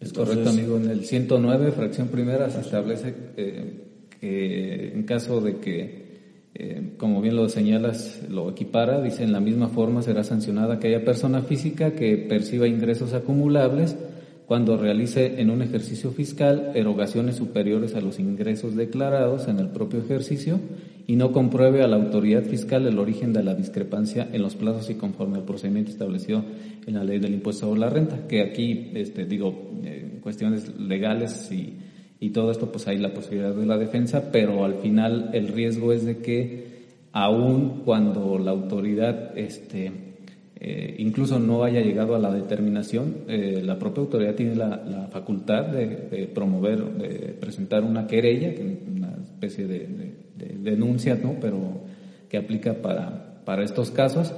Es 0.00 0.12
correcto, 0.12 0.50
amigo. 0.50 0.76
En 0.76 0.90
el 0.90 1.04
109, 1.04 1.72
fracción 1.72 2.08
primera, 2.08 2.48
se 2.50 2.60
establece 2.60 3.14
eh, 3.36 3.84
que 4.20 4.92
en 4.92 5.02
caso 5.04 5.40
de 5.40 5.56
que, 5.58 6.50
eh, 6.54 6.94
como 6.96 7.20
bien 7.20 7.36
lo 7.36 7.48
señalas, 7.48 8.22
lo 8.28 8.50
equipara, 8.50 9.00
dice 9.00 9.24
en 9.24 9.32
la 9.32 9.40
misma 9.40 9.68
forma 9.68 10.02
será 10.02 10.22
sancionada 10.22 10.74
aquella 10.74 11.04
persona 11.04 11.42
física 11.42 11.92
que 11.92 12.16
perciba 12.16 12.68
ingresos 12.68 13.14
acumulables 13.14 13.96
cuando 14.46 14.76
realice 14.76 15.40
en 15.40 15.50
un 15.50 15.60
ejercicio 15.62 16.12
fiscal 16.12 16.70
erogaciones 16.74 17.36
superiores 17.36 17.96
a 17.96 18.00
los 18.00 18.20
ingresos 18.20 18.76
declarados 18.76 19.48
en 19.48 19.58
el 19.58 19.68
propio 19.68 20.00
ejercicio 20.00 20.60
y 21.06 21.16
no 21.16 21.32
compruebe 21.32 21.82
a 21.82 21.86
la 21.86 21.96
autoridad 21.96 22.42
fiscal 22.42 22.86
el 22.86 22.98
origen 22.98 23.32
de 23.32 23.44
la 23.44 23.54
discrepancia 23.54 24.28
en 24.32 24.42
los 24.42 24.56
plazos 24.56 24.90
y 24.90 24.94
conforme 24.94 25.36
al 25.36 25.44
procedimiento 25.44 25.92
establecido 25.92 26.44
en 26.86 26.94
la 26.94 27.04
ley 27.04 27.18
del 27.18 27.34
impuesto 27.34 27.66
sobre 27.66 27.80
la 27.80 27.90
renta, 27.90 28.26
que 28.26 28.42
aquí, 28.42 28.90
este, 28.94 29.24
digo, 29.24 29.70
en 29.84 30.20
cuestiones 30.20 30.78
legales 30.80 31.50
y, 31.52 31.74
y 32.18 32.30
todo 32.30 32.50
esto, 32.50 32.72
pues 32.72 32.88
hay 32.88 32.98
la 32.98 33.14
posibilidad 33.14 33.54
de 33.54 33.66
la 33.66 33.78
defensa, 33.78 34.30
pero 34.32 34.64
al 34.64 34.76
final 34.76 35.30
el 35.32 35.48
riesgo 35.48 35.92
es 35.92 36.04
de 36.04 36.18
que 36.18 36.76
aun 37.12 37.82
cuando 37.84 38.38
la 38.38 38.50
autoridad, 38.50 39.38
este, 39.38 39.92
eh, 40.58 40.96
incluso 40.98 41.38
no 41.38 41.62
haya 41.62 41.80
llegado 41.80 42.16
a 42.16 42.18
la 42.18 42.32
determinación, 42.32 43.18
eh, 43.28 43.62
la 43.64 43.78
propia 43.78 44.02
autoridad 44.02 44.34
tiene 44.34 44.56
la, 44.56 45.08
facultad 45.12 45.66
de, 45.66 46.28
promover, 46.34 46.84
de 46.84 47.32
presentar 47.34 47.84
una 47.84 48.06
querella, 48.06 48.52
una 48.86 49.16
especie 49.22 49.66
de 49.66 49.86
de 49.86 50.15
denuncia, 50.36 51.18
¿no? 51.22 51.36
Pero 51.40 51.80
que 52.28 52.36
aplica 52.36 52.74
para, 52.74 53.42
para 53.44 53.64
estos 53.64 53.90
casos 53.90 54.34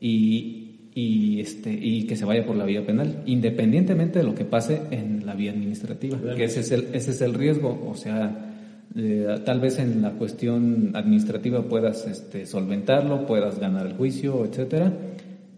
y, 0.00 0.90
y, 0.94 1.40
este, 1.40 1.72
y 1.72 2.06
que 2.06 2.16
se 2.16 2.24
vaya 2.24 2.46
por 2.46 2.56
la 2.56 2.64
vía 2.64 2.84
penal, 2.84 3.22
independientemente 3.26 4.20
de 4.20 4.24
lo 4.24 4.34
que 4.34 4.44
pase 4.44 4.80
en 4.90 5.26
la 5.26 5.34
vía 5.34 5.50
administrativa, 5.50 6.18
que 6.34 6.44
ese 6.44 6.60
es 6.60 6.70
el, 6.72 6.88
ese 6.92 7.10
es 7.10 7.20
el 7.20 7.34
riesgo, 7.34 7.86
o 7.86 7.94
sea, 7.94 8.54
eh, 8.96 9.26
tal 9.44 9.60
vez 9.60 9.78
en 9.78 10.00
la 10.00 10.12
cuestión 10.12 10.92
administrativa 10.94 11.62
puedas 11.62 12.06
este, 12.06 12.46
solventarlo, 12.46 13.26
puedas 13.26 13.58
ganar 13.58 13.86
el 13.86 13.92
juicio, 13.92 14.44
etcétera, 14.46 14.90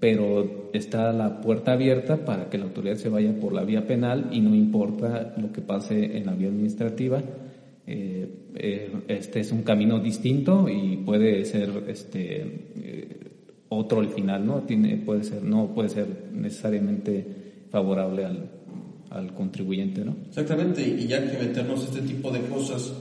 pero 0.00 0.70
está 0.72 1.12
la 1.12 1.40
puerta 1.40 1.72
abierta 1.72 2.16
para 2.24 2.50
que 2.50 2.58
la 2.58 2.64
autoridad 2.64 2.96
se 2.96 3.08
vaya 3.08 3.32
por 3.38 3.52
la 3.52 3.62
vía 3.62 3.86
penal 3.86 4.30
y 4.32 4.40
no 4.40 4.54
importa 4.56 5.34
lo 5.36 5.52
que 5.52 5.60
pase 5.60 6.16
en 6.16 6.26
la 6.26 6.32
vía 6.32 6.48
administrativa, 6.48 7.22
eh, 7.90 8.28
eh, 8.54 8.92
este 9.08 9.40
es 9.40 9.50
un 9.50 9.62
camino 9.62 9.98
distinto 9.98 10.68
y 10.68 10.98
puede 10.98 11.42
ser 11.46 11.70
este 11.88 12.42
eh, 12.82 13.16
otro 13.70 14.02
el 14.02 14.10
final, 14.10 14.44
¿no? 14.44 14.60
Tiene, 14.64 14.98
puede 14.98 15.24
ser, 15.24 15.42
no 15.42 15.74
puede 15.74 15.88
ser 15.88 16.06
necesariamente 16.34 17.26
favorable 17.70 18.26
al, 18.26 18.50
al 19.08 19.32
contribuyente, 19.32 20.04
¿no? 20.04 20.16
Exactamente, 20.28 20.86
y 20.86 21.06
ya 21.06 21.30
que 21.30 21.38
meternos 21.38 21.82
este 21.82 22.02
tipo 22.02 22.30
de 22.30 22.40
cosas, 22.42 22.92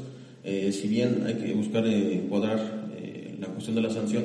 si 0.43 0.87
bien 0.87 1.23
hay 1.25 1.33
que 1.33 1.53
buscar 1.53 1.85
encuadrar 1.85 2.87
la 3.39 3.47
cuestión 3.47 3.75
de 3.75 3.81
la 3.81 3.89
sanción, 3.89 4.23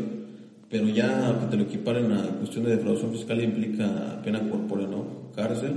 pero 0.70 0.88
ya 0.88 1.40
que 1.40 1.46
te 1.46 1.56
lo 1.56 1.64
equiparen 1.64 2.12
a 2.12 2.22
cuestión 2.38 2.64
de 2.64 2.76
defraudación 2.76 3.12
fiscal 3.12 3.42
implica 3.42 4.22
pena 4.22 4.48
corporal, 4.48 4.90
¿no? 4.92 5.32
Cárcel, 5.34 5.72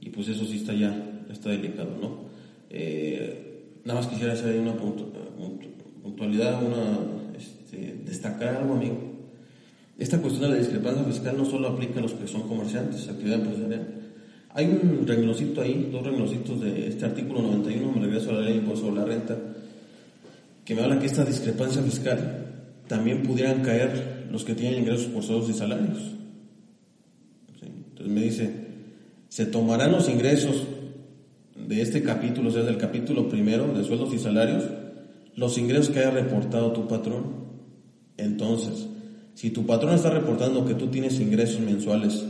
y 0.00 0.08
pues 0.08 0.28
eso 0.28 0.46
sí 0.46 0.56
está 0.56 0.72
ya, 0.72 1.24
está 1.30 1.50
delicado, 1.50 1.90
¿no? 2.00 2.24
Eh, 2.70 3.43
Nada 3.84 4.00
más 4.00 4.08
quisiera 4.08 4.32
hacer 4.32 4.58
una 4.58 4.74
puntualidad, 4.74 6.62
una, 6.62 7.36
este, 7.36 8.00
destacar 8.04 8.56
algo, 8.56 8.74
amigo. 8.74 8.96
Esta 9.98 10.18
cuestión 10.18 10.50
de 10.50 10.56
la 10.56 10.62
discrepancia 10.62 11.04
fiscal 11.04 11.36
no 11.36 11.44
solo 11.44 11.68
aplica 11.68 11.98
a 11.98 12.02
los 12.02 12.14
que 12.14 12.26
son 12.26 12.48
comerciantes, 12.48 13.08
actividad 13.08 13.40
empresarial. 13.40 13.86
Hay 14.54 14.66
un 14.66 15.06
renglocito 15.06 15.60
ahí, 15.60 15.88
dos 15.92 16.04
renglocitos 16.04 16.60
de 16.60 16.88
este 16.88 17.04
artículo 17.04 17.42
91, 17.42 17.92
me 17.92 18.00
regreso 18.00 18.30
a 18.30 18.34
la 18.34 18.40
ley 18.40 18.60
de 18.60 18.76
sobre 18.76 18.96
la 18.96 19.04
renta, 19.04 19.36
que 20.64 20.74
me 20.74 20.82
habla 20.82 20.98
que 20.98 21.06
esta 21.06 21.24
discrepancia 21.24 21.82
fiscal 21.82 22.46
también 22.88 23.22
pudieran 23.22 23.62
caer 23.62 24.26
los 24.30 24.44
que 24.44 24.54
tienen 24.54 24.80
ingresos 24.80 25.06
por 25.06 25.22
sueldos 25.22 25.50
y 25.50 25.54
salarios. 25.54 25.98
Entonces 27.62 28.08
me 28.08 28.20
dice, 28.22 28.50
se 29.28 29.46
tomarán 29.46 29.92
los 29.92 30.08
ingresos 30.08 30.64
de 31.66 31.82
este 31.82 32.02
capítulo, 32.02 32.50
o 32.50 32.52
sea, 32.52 32.62
del 32.62 32.76
capítulo 32.76 33.28
primero 33.28 33.72
de 33.72 33.84
sueldos 33.84 34.12
y 34.12 34.18
salarios, 34.18 34.64
los 35.36 35.58
ingresos 35.58 35.90
que 35.90 36.00
haya 36.00 36.10
reportado 36.10 36.72
tu 36.72 36.86
patrón. 36.86 37.44
Entonces, 38.16 38.86
si 39.34 39.50
tu 39.50 39.66
patrón 39.66 39.94
está 39.94 40.10
reportando 40.10 40.64
que 40.64 40.74
tú 40.74 40.88
tienes 40.88 41.18
ingresos 41.20 41.60
mensuales, 41.60 42.24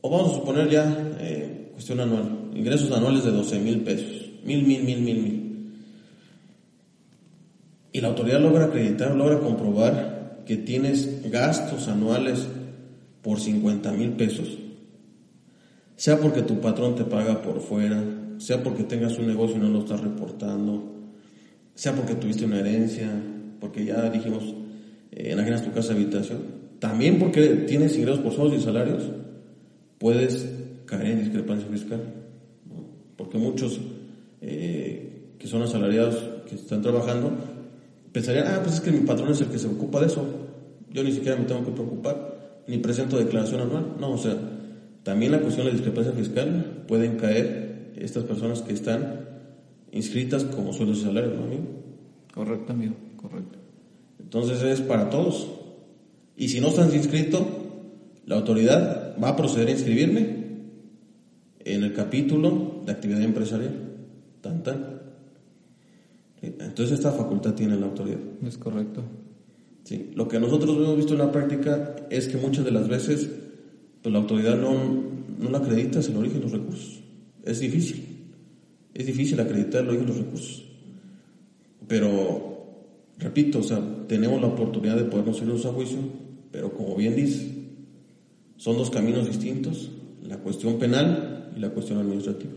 o 0.00 0.10
vamos 0.10 0.32
a 0.32 0.34
suponer 0.36 0.70
ya 0.70 1.12
eh, 1.18 1.70
cuestión 1.72 2.00
anual, 2.00 2.50
ingresos 2.54 2.90
anuales 2.92 3.24
de 3.24 3.32
12 3.32 3.58
mil 3.58 3.80
pesos, 3.80 4.30
mil, 4.44 4.62
mil, 4.62 4.82
mil, 4.82 5.00
mil, 5.00 5.22
mil. 5.22 5.40
Y 7.92 8.00
la 8.00 8.08
autoridad 8.08 8.40
logra 8.40 8.66
acreditar, 8.66 9.14
logra 9.14 9.40
comprobar 9.40 10.42
que 10.46 10.56
tienes 10.56 11.30
gastos 11.30 11.88
anuales 11.88 12.46
por 13.22 13.40
50 13.40 13.92
mil 13.92 14.12
pesos 14.12 14.58
sea 16.00 16.18
porque 16.18 16.40
tu 16.40 16.58
patrón 16.62 16.94
te 16.94 17.04
paga 17.04 17.42
por 17.42 17.60
fuera, 17.60 18.02
sea 18.38 18.62
porque 18.62 18.84
tengas 18.84 19.18
un 19.18 19.26
negocio 19.26 19.56
y 19.56 19.58
no 19.58 19.68
lo 19.68 19.80
estás 19.80 20.00
reportando, 20.00 20.82
sea 21.74 21.92
porque 21.92 22.14
tuviste 22.14 22.46
una 22.46 22.60
herencia, 22.60 23.06
porque 23.60 23.84
ya 23.84 24.08
dijimos, 24.08 24.42
eh, 25.12 25.32
enajenas 25.32 25.62
tu 25.62 25.72
casa 25.72 25.92
habitación, 25.92 26.38
también 26.78 27.18
porque 27.18 27.48
tienes 27.68 27.94
ingresos 27.98 28.20
por 28.20 28.32
sueldos 28.32 28.58
y 28.58 28.64
salarios, 28.64 29.02
puedes 29.98 30.48
caer 30.86 31.04
en 31.08 31.18
discrepancia 31.18 31.68
fiscal. 31.68 32.00
Porque 33.18 33.36
muchos 33.36 33.78
eh, 34.40 35.34
que 35.38 35.46
son 35.46 35.60
asalariados, 35.60 36.16
que 36.48 36.54
están 36.54 36.80
trabajando, 36.80 37.30
pensarían, 38.10 38.46
ah, 38.46 38.60
pues 38.62 38.76
es 38.76 38.80
que 38.80 38.90
mi 38.90 39.00
patrón 39.00 39.32
es 39.32 39.42
el 39.42 39.48
que 39.48 39.58
se 39.58 39.66
ocupa 39.66 40.00
de 40.00 40.06
eso, 40.06 40.24
yo 40.90 41.04
ni 41.04 41.12
siquiera 41.12 41.36
me 41.36 41.44
tengo 41.44 41.62
que 41.62 41.72
preocupar, 41.72 42.62
ni 42.68 42.78
presento 42.78 43.18
declaración 43.18 43.60
anual. 43.60 43.96
No, 44.00 44.12
o 44.12 44.18
sea, 44.18 44.38
también 45.02 45.32
la 45.32 45.40
cuestión 45.40 45.66
de 45.66 45.72
la 45.72 45.78
discrepancia 45.78 46.12
fiscal 46.12 46.84
pueden 46.86 47.16
caer 47.16 47.92
estas 47.96 48.24
personas 48.24 48.62
que 48.62 48.72
están 48.72 49.28
inscritas 49.92 50.44
como 50.44 50.72
sueldos 50.72 50.98
y 50.98 51.02
salarios, 51.02 51.34
¿no, 51.36 51.44
amigo? 51.44 51.62
Correcto, 52.34 52.72
amigo, 52.72 52.94
correcto. 53.16 53.58
Entonces 54.18 54.62
es 54.62 54.80
para 54.80 55.10
todos. 55.10 55.48
Y 56.36 56.48
si 56.48 56.60
no 56.60 56.68
estás 56.68 56.94
inscrito, 56.94 57.46
la 58.26 58.36
autoridad 58.36 59.16
va 59.22 59.30
a 59.30 59.36
proceder 59.36 59.68
a 59.68 59.72
inscribirme 59.72 60.40
en 61.64 61.82
el 61.82 61.92
capítulo 61.92 62.82
de 62.86 62.92
actividad 62.92 63.22
empresarial. 63.22 63.74
Tan, 64.40 64.62
tan. 64.62 65.00
Entonces 66.40 66.92
esta 66.92 67.12
facultad 67.12 67.54
tiene 67.54 67.76
la 67.76 67.86
autoridad. 67.86 68.18
Es 68.46 68.56
correcto. 68.56 69.02
Sí. 69.84 70.10
Lo 70.14 70.28
que 70.28 70.38
nosotros 70.38 70.76
hemos 70.76 70.96
visto 70.96 71.12
en 71.12 71.18
la 71.18 71.32
práctica 71.32 71.96
es 72.10 72.28
que 72.28 72.36
muchas 72.36 72.64
de 72.64 72.70
las 72.70 72.88
veces 72.88 73.28
pues 74.02 74.12
la 74.12 74.18
autoridad 74.18 74.56
no, 74.56 74.72
no 75.38 75.50
la 75.50 75.58
acredita 75.58 76.00
el 76.00 76.16
origen 76.16 76.38
de 76.38 76.44
los 76.44 76.52
recursos. 76.52 77.00
Es 77.44 77.60
difícil. 77.60 78.04
Es 78.94 79.06
difícil 79.06 79.40
acreditar 79.40 79.82
el 79.82 79.90
origen 79.90 80.06
de 80.06 80.12
los 80.12 80.22
recursos. 80.24 80.64
Pero, 81.86 82.66
repito, 83.18 83.60
o 83.60 83.62
sea, 83.62 83.82
tenemos 84.06 84.40
la 84.40 84.48
oportunidad 84.48 84.96
de 84.96 85.04
poder 85.04 85.24
conseguirlos 85.24 85.66
a 85.66 85.72
juicio, 85.72 85.98
pero 86.50 86.72
como 86.72 86.96
bien 86.96 87.16
dice, 87.16 87.46
son 88.56 88.76
dos 88.76 88.90
caminos 88.90 89.26
distintos, 89.26 89.90
la 90.22 90.38
cuestión 90.38 90.78
penal 90.78 91.52
y 91.56 91.60
la 91.60 91.70
cuestión 91.70 91.98
administrativa. 91.98 92.52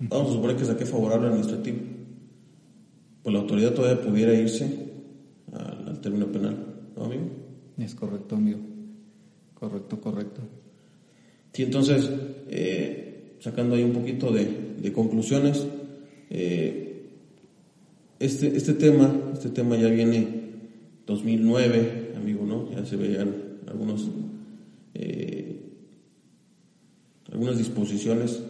Vamos 0.00 0.30
a 0.30 0.32
suponer 0.32 0.56
que 0.56 0.64
saqué 0.64 0.86
favorable 0.86 1.28
administrativo. 1.28 1.78
Pues 3.22 3.34
la 3.34 3.40
autoridad 3.40 3.74
todavía 3.74 4.02
pudiera 4.02 4.32
irse 4.32 4.92
al, 5.52 5.88
al 5.88 6.00
término 6.00 6.26
penal, 6.32 6.56
¿no, 6.96 7.04
amigo? 7.04 7.28
Es 7.76 7.94
correcto, 7.94 8.36
amigo. 8.36 8.69
Correcto, 9.60 10.00
correcto. 10.00 10.40
Sí, 11.52 11.64
entonces, 11.64 12.10
eh, 12.48 13.34
sacando 13.40 13.74
ahí 13.76 13.84
un 13.84 13.92
poquito 13.92 14.32
de, 14.32 14.90
conclusiones, 14.94 15.66
eh, 16.30 17.10
este, 18.18 18.56
este 18.56 18.72
tema, 18.72 19.14
este 19.34 19.50
tema 19.50 19.76
ya 19.76 19.88
viene 19.88 20.26
2009, 21.06 22.14
amigo, 22.16 22.46
¿no? 22.46 22.70
Ya 22.70 22.86
se 22.86 22.96
veían 22.96 23.34
algunos, 23.66 24.08
eh, 24.94 25.60
algunas 27.30 27.58
disposiciones 27.58 28.42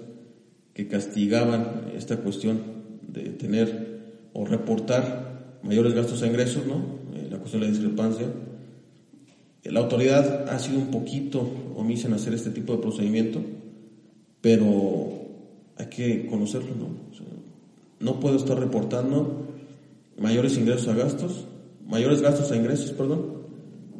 que 0.72 0.86
castigaban 0.86 1.90
esta 1.96 2.18
cuestión 2.18 2.60
de 3.08 3.30
tener 3.30 4.28
o 4.32 4.46
reportar 4.46 5.58
mayores 5.62 5.94
gastos 5.94 6.22
a 6.22 6.26
ingresos, 6.26 6.66
¿no? 6.66 7.00
Eh, 7.14 7.28
la 7.30 7.38
cuestión 7.38 7.62
de 7.62 7.68
la 7.68 7.72
discrepancia. 7.72 8.26
La 9.64 9.80
autoridad 9.80 10.48
ha 10.48 10.58
sido 10.58 10.78
un 10.78 10.90
poquito 10.90 11.46
omisa 11.76 12.08
en 12.08 12.14
hacer 12.14 12.34
este 12.34 12.50
tipo 12.50 12.74
de 12.74 12.82
procedimiento, 12.82 13.40
pero 14.40 15.12
hay 15.76 15.86
que 15.86 16.26
conocerlo, 16.26 16.74
¿no? 16.74 17.10
no 18.00 18.18
puedo 18.18 18.36
estar 18.36 18.58
reportando 18.58 19.46
mayores 20.18 20.56
ingresos 20.56 20.88
a 20.88 20.94
gastos, 20.94 21.46
mayores 21.86 22.22
gastos 22.22 22.50
a 22.50 22.56
ingresos, 22.56 22.92
perdón, 22.92 23.42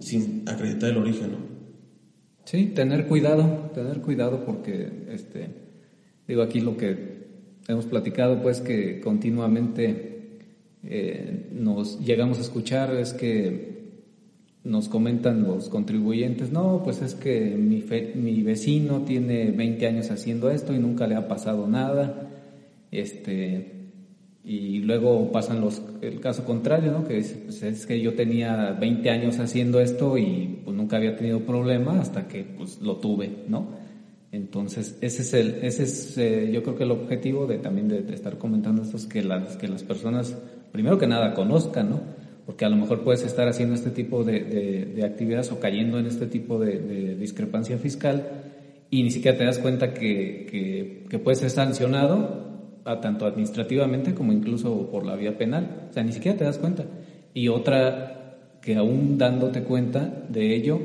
sin 0.01 0.43
acreditar 0.47 0.91
el 0.91 0.97
origen, 0.97 1.33
¿no? 1.33 1.51
Sí, 2.45 2.67
tener 2.75 3.07
cuidado, 3.07 3.71
tener 3.75 4.01
cuidado 4.01 4.45
porque, 4.45 5.07
este, 5.11 5.51
digo 6.27 6.43
aquí 6.43 6.61
lo 6.61 6.77
que 6.77 7.21
hemos 7.69 7.85
platicado, 7.85 8.43
pues 8.43 8.61
que 8.61 9.01
continuamente 9.01 10.39
eh, 10.83 11.51
nos 11.53 12.01
llegamos 12.01 12.39
a 12.39 12.41
escuchar 12.41 12.95
es 12.95 13.13
que 13.13 13.80
nos 14.65 14.89
comentan 14.89 15.43
los 15.43 15.69
contribuyentes, 15.69 16.53
no, 16.53 16.83
pues 16.85 17.01
es 17.01 17.15
que 17.15 17.57
mi, 17.57 18.43
vecino 18.43 19.03
tiene 19.03 19.51
20 19.53 19.87
años 19.87 20.11
haciendo 20.11 20.51
esto 20.51 20.75
y 20.75 20.79
nunca 20.79 21.07
le 21.07 21.15
ha 21.15 21.29
pasado 21.29 21.67
nada, 21.67 22.29
este, 22.91 23.81
y 24.45 24.81
luego 24.81 25.33
pasan 25.33 25.61
los, 25.61 25.83
el 26.03 26.21
caso 26.21 26.45
contrario, 26.45 26.93
¿no? 26.93 27.07
Que 27.07 27.19
es, 27.19 27.33
pues 27.45 27.63
es 27.63 27.87
que 27.87 28.01
yo 28.01 28.15
tenía 28.15 28.73
20 28.73 29.09
años 29.11 29.39
haciendo 29.39 29.81
esto 29.81 30.19
y 30.19 30.61
pues 30.65 30.77
nunca 30.77 30.97
había 30.97 31.17
tenido 31.17 31.41
problema 31.41 32.01
hasta 32.01 32.29
que 32.29 32.45
pues 32.45 32.81
lo 32.81 32.97
tuve, 32.97 33.45
¿no? 33.49 33.69
Entonces, 34.33 34.97
ese 35.01 35.23
es 35.23 35.35
el, 35.35 35.49
ese 35.63 35.83
es, 35.83 36.17
eh, 36.19 36.51
yo 36.53 36.63
creo 36.63 36.77
que 36.77 36.85
el 36.85 36.93
objetivo 36.93 37.47
de 37.47 37.59
también 37.59 37.89
de, 37.89 37.99
estar 38.15 38.39
comentando 38.39 38.83
esto 38.83 38.97
es 38.97 39.07
que 39.07 39.23
las, 39.25 39.57
que 39.57 39.67
las 39.69 39.83
personas, 39.83 40.37
primero 40.71 40.99
que 40.99 41.07
nada, 41.07 41.35
conozcan, 41.35 41.91
¿no? 41.91 42.20
Porque 42.51 42.65
a 42.65 42.69
lo 42.69 42.75
mejor 42.75 43.05
puedes 43.05 43.23
estar 43.23 43.47
haciendo 43.47 43.77
este 43.77 43.91
tipo 43.91 44.25
de, 44.25 44.41
de, 44.93 45.05
actividades 45.05 45.53
o 45.53 45.61
cayendo 45.61 46.01
en 46.01 46.07
este 46.07 46.27
tipo 46.27 46.59
de, 46.59 47.15
discrepancia 47.15 47.79
fiscal 47.79 48.27
y 48.91 49.05
ni 49.05 49.13
siquiera 49.13 49.39
te 49.39 49.45
das 49.45 49.61
cuenta 49.61 49.95
que, 49.95 50.49
que, 50.51 51.07
que 51.09 51.19
puedes 51.21 51.39
ser 51.39 51.51
sancionado 51.51 52.51
tanto 53.01 53.25
administrativamente 53.25 54.15
como 54.15 54.33
incluso 54.33 54.91
por 54.91 55.07
la 55.07 55.15
vía 55.15 55.39
penal. 55.39 55.87
O 55.91 55.93
sea, 55.93 56.03
ni 56.03 56.11
siquiera 56.11 56.37
te 56.37 56.43
das 56.43 56.59
cuenta. 56.59 56.87
Y 57.35 57.47
otra, 57.47 58.39
que 58.61 58.75
aún 58.75 59.17
dándote 59.17 59.63
cuenta 59.63 60.13
de 60.29 60.53
ello, 60.53 60.81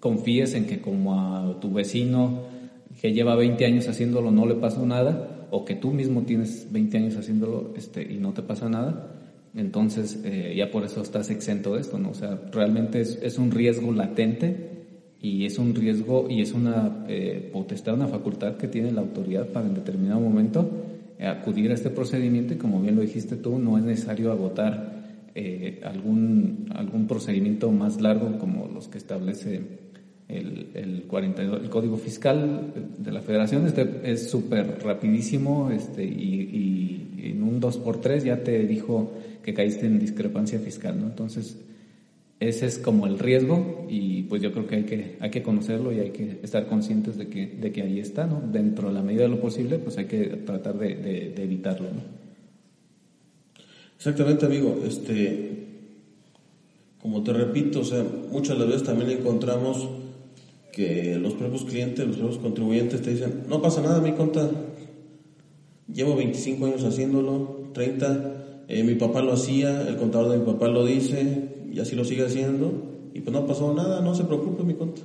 confíes 0.00 0.54
en 0.54 0.66
que 0.66 0.80
como 0.80 1.20
a 1.20 1.60
tu 1.60 1.72
vecino 1.72 2.40
que 3.00 3.12
lleva 3.12 3.36
20 3.36 3.64
años 3.64 3.86
haciéndolo 3.86 4.32
no 4.32 4.44
le 4.44 4.56
pasó 4.56 4.84
nada, 4.84 5.46
o 5.52 5.64
que 5.64 5.76
tú 5.76 5.92
mismo 5.92 6.22
tienes 6.22 6.66
20 6.72 6.98
años 6.98 7.16
haciéndolo 7.16 7.74
este, 7.76 8.02
y 8.02 8.16
no 8.16 8.32
te 8.32 8.42
pasa 8.42 8.68
nada, 8.68 9.12
entonces 9.56 10.20
eh, 10.24 10.54
ya 10.56 10.70
por 10.70 10.84
eso 10.84 11.02
estás 11.02 11.30
exento 11.30 11.74
de 11.74 11.80
esto, 11.80 11.98
¿no? 11.98 12.10
O 12.10 12.14
sea, 12.14 12.38
realmente 12.52 13.00
es, 13.00 13.18
es 13.22 13.38
un 13.38 13.50
riesgo 13.50 13.92
latente 13.92 14.76
y 15.20 15.46
es 15.46 15.58
un 15.58 15.74
riesgo 15.74 16.26
y 16.28 16.42
es 16.42 16.52
una 16.52 17.04
eh, 17.08 17.50
potestad, 17.52 17.94
una 17.94 18.08
facultad 18.08 18.56
que 18.56 18.68
tiene 18.68 18.92
la 18.92 19.00
autoridad 19.00 19.48
para 19.48 19.66
en 19.66 19.74
determinado 19.74 20.20
momento 20.20 20.70
acudir 21.18 21.70
a 21.70 21.74
este 21.74 21.88
procedimiento 21.88 22.52
y 22.52 22.56
como 22.58 22.80
bien 22.80 22.94
lo 22.94 23.00
dijiste 23.00 23.36
tú, 23.36 23.58
no 23.58 23.78
es 23.78 23.84
necesario 23.84 24.30
agotar 24.30 24.96
eh, 25.38 25.80
algún, 25.84 26.66
algún 26.74 27.06
procedimiento 27.06 27.70
más 27.70 28.00
largo 28.00 28.38
como 28.38 28.68
los 28.68 28.88
que 28.88 28.96
establece 28.96 29.60
el, 30.28 30.68
el, 30.72 31.02
42, 31.06 31.62
el 31.62 31.68
Código 31.68 31.98
Fiscal 31.98 32.72
de 32.96 33.12
la 33.12 33.20
Federación. 33.20 33.66
Este 33.66 34.00
es 34.04 34.30
súper 34.30 34.78
rapidísimo 34.82 35.70
este, 35.70 36.04
y, 36.04 37.10
y, 37.18 37.30
en 37.30 37.42
un 37.42 37.60
2x3 37.60 38.24
ya 38.24 38.42
te 38.42 38.66
dijo 38.66 39.12
que 39.46 39.54
caíste 39.54 39.86
en 39.86 40.00
discrepancia 40.00 40.58
fiscal. 40.58 41.00
¿no? 41.00 41.06
Entonces, 41.06 41.56
ese 42.40 42.66
es 42.66 42.78
como 42.78 43.06
el 43.06 43.16
riesgo 43.16 43.86
y 43.88 44.24
pues 44.24 44.42
yo 44.42 44.52
creo 44.52 44.66
que 44.66 44.74
hay 44.74 44.82
que, 44.82 45.16
hay 45.20 45.30
que 45.30 45.44
conocerlo 45.44 45.92
y 45.92 46.00
hay 46.00 46.10
que 46.10 46.40
estar 46.42 46.66
conscientes 46.66 47.16
de 47.16 47.28
que, 47.28 47.46
de 47.46 47.70
que 47.70 47.82
ahí 47.82 48.00
está, 48.00 48.26
¿no? 48.26 48.42
Dentro 48.52 48.88
de 48.88 48.94
la 48.94 49.02
medida 49.02 49.22
de 49.22 49.28
lo 49.28 49.40
posible, 49.40 49.78
pues 49.78 49.98
hay 49.98 50.06
que 50.06 50.24
tratar 50.44 50.76
de, 50.76 50.96
de, 50.96 51.42
evitarlo, 51.44 51.86
¿no? 51.86 52.02
Exactamente, 53.96 54.46
amigo. 54.46 54.82
Este, 54.84 55.66
como 57.00 57.22
te 57.22 57.32
repito, 57.32 57.80
o 57.80 57.84
sea, 57.84 58.04
muchas 58.32 58.58
de 58.58 58.64
las 58.64 58.68
veces 58.72 58.82
también 58.82 59.10
encontramos 59.12 59.88
que 60.72 61.18
los 61.20 61.34
propios 61.34 61.62
clientes, 61.64 62.04
los 62.04 62.16
propios 62.16 62.38
contribuyentes 62.38 63.00
te 63.00 63.12
dicen, 63.12 63.44
no 63.48 63.62
pasa 63.62 63.80
nada, 63.80 64.00
mi 64.00 64.12
conta, 64.12 64.50
llevo 65.90 66.16
25 66.16 66.66
años 66.66 66.84
haciéndolo, 66.84 67.70
30, 67.72 68.35
eh, 68.68 68.82
mi 68.82 68.94
papá 68.94 69.22
lo 69.22 69.32
hacía, 69.32 69.88
el 69.88 69.96
contador 69.96 70.32
de 70.32 70.38
mi 70.38 70.44
papá 70.44 70.68
lo 70.68 70.84
dice, 70.84 71.50
y 71.72 71.80
así 71.80 71.94
lo 71.94 72.04
sigue 72.04 72.24
haciendo 72.24 72.72
y 73.16 73.20
pues 73.20 73.32
no 73.32 73.46
pasó 73.46 73.72
nada, 73.72 74.02
no 74.02 74.14
se 74.14 74.24
preocupe 74.24 74.62
mi 74.62 74.74
conta. 74.74 75.00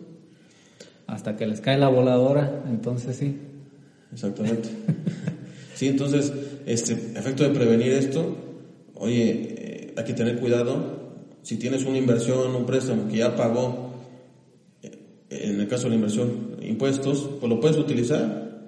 Hasta 1.07 1.37
que 1.37 1.47
les 1.47 1.61
cae 1.61 1.77
la 1.77 1.87
voladora, 1.87 2.63
entonces 2.69 3.15
sí. 3.15 3.37
Exactamente. 4.11 4.69
sí, 5.75 5.87
entonces, 5.87 6.33
este 6.65 6.93
efecto 6.93 7.43
de 7.43 7.49
prevenir 7.51 7.93
esto, 7.93 8.35
oye, 8.95 9.31
eh, 9.31 9.93
hay 9.95 10.03
que 10.03 10.13
tener 10.13 10.39
cuidado. 10.39 10.99
Si 11.41 11.55
tienes 11.57 11.85
una 11.85 11.97
inversión, 11.97 12.53
un 12.53 12.65
préstamo 12.65 13.07
que 13.07 13.17
ya 13.17 13.35
pagó, 13.35 13.93
eh, 14.83 14.91
en 15.29 15.61
el 15.61 15.67
caso 15.69 15.83
de 15.83 15.89
la 15.91 15.95
inversión, 15.95 16.57
impuestos, 16.61 17.29
pues 17.39 17.49
lo 17.49 17.61
puedes 17.61 17.77
utilizar 17.77 18.59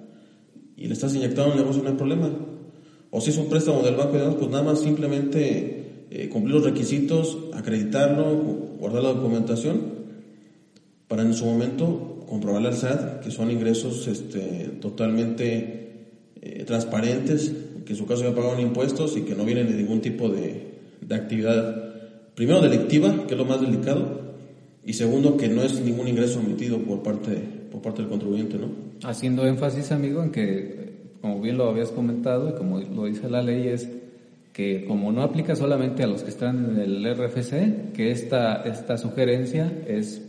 y 0.76 0.86
le 0.86 0.94
estás 0.94 1.14
inyectando 1.14 1.52
un 1.52 1.58
negocio, 1.58 1.82
no 1.82 1.90
hay 1.90 1.96
problema. 1.96 2.30
O 3.16 3.20
si 3.20 3.30
es 3.30 3.36
un 3.38 3.48
préstamo 3.48 3.80
del 3.82 3.94
banco, 3.94 4.38
pues 4.38 4.50
nada 4.50 4.64
más 4.64 4.80
simplemente 4.80 6.06
eh, 6.10 6.28
cumplir 6.28 6.56
los 6.56 6.64
requisitos, 6.64 7.38
acreditarlo, 7.54 8.34
guardar 8.80 9.04
la 9.04 9.12
documentación, 9.12 9.82
para 11.06 11.22
en 11.22 11.32
su 11.32 11.44
momento 11.44 12.24
comprobar 12.28 12.66
al 12.66 12.74
SAT 12.74 13.20
que 13.20 13.30
son 13.30 13.52
ingresos 13.52 14.08
este, 14.08 14.78
totalmente 14.80 16.08
eh, 16.42 16.64
transparentes, 16.66 17.52
que 17.86 17.92
en 17.92 17.96
su 17.96 18.04
caso 18.04 18.24
ya 18.24 18.34
pagaron 18.34 18.58
impuestos 18.58 19.16
y 19.16 19.20
que 19.20 19.36
no 19.36 19.44
vienen 19.44 19.68
de 19.68 19.74
ningún 19.74 20.00
tipo 20.00 20.28
de, 20.28 20.74
de 21.00 21.14
actividad, 21.14 21.94
primero 22.34 22.62
delictiva, 22.62 23.28
que 23.28 23.34
es 23.34 23.38
lo 23.38 23.44
más 23.44 23.60
delicado, 23.60 24.22
y 24.84 24.94
segundo 24.94 25.36
que 25.36 25.46
no 25.46 25.62
es 25.62 25.80
ningún 25.80 26.08
ingreso 26.08 26.40
omitido 26.40 26.78
por 26.78 27.04
parte, 27.04 27.38
por 27.70 27.80
parte 27.80 28.02
del 28.02 28.10
contribuyente, 28.10 28.58
¿no? 28.58 28.70
Haciendo 29.04 29.46
énfasis, 29.46 29.92
amigo, 29.92 30.20
en 30.20 30.32
que, 30.32 30.83
como 31.24 31.40
bien 31.40 31.56
lo 31.56 31.70
habías 31.70 31.90
comentado 31.90 32.50
y 32.50 32.52
como 32.52 32.80
lo 32.80 33.06
dice 33.06 33.30
la 33.30 33.40
ley, 33.40 33.68
es 33.68 33.88
que 34.52 34.84
como 34.84 35.10
no 35.10 35.22
aplica 35.22 35.56
solamente 35.56 36.02
a 36.02 36.06
los 36.06 36.22
que 36.22 36.28
están 36.28 36.72
en 36.72 36.78
el 36.78 37.16
RFC, 37.16 37.94
que 37.94 38.10
esta, 38.10 38.56
esta 38.64 38.98
sugerencia 38.98 39.72
es 39.88 40.20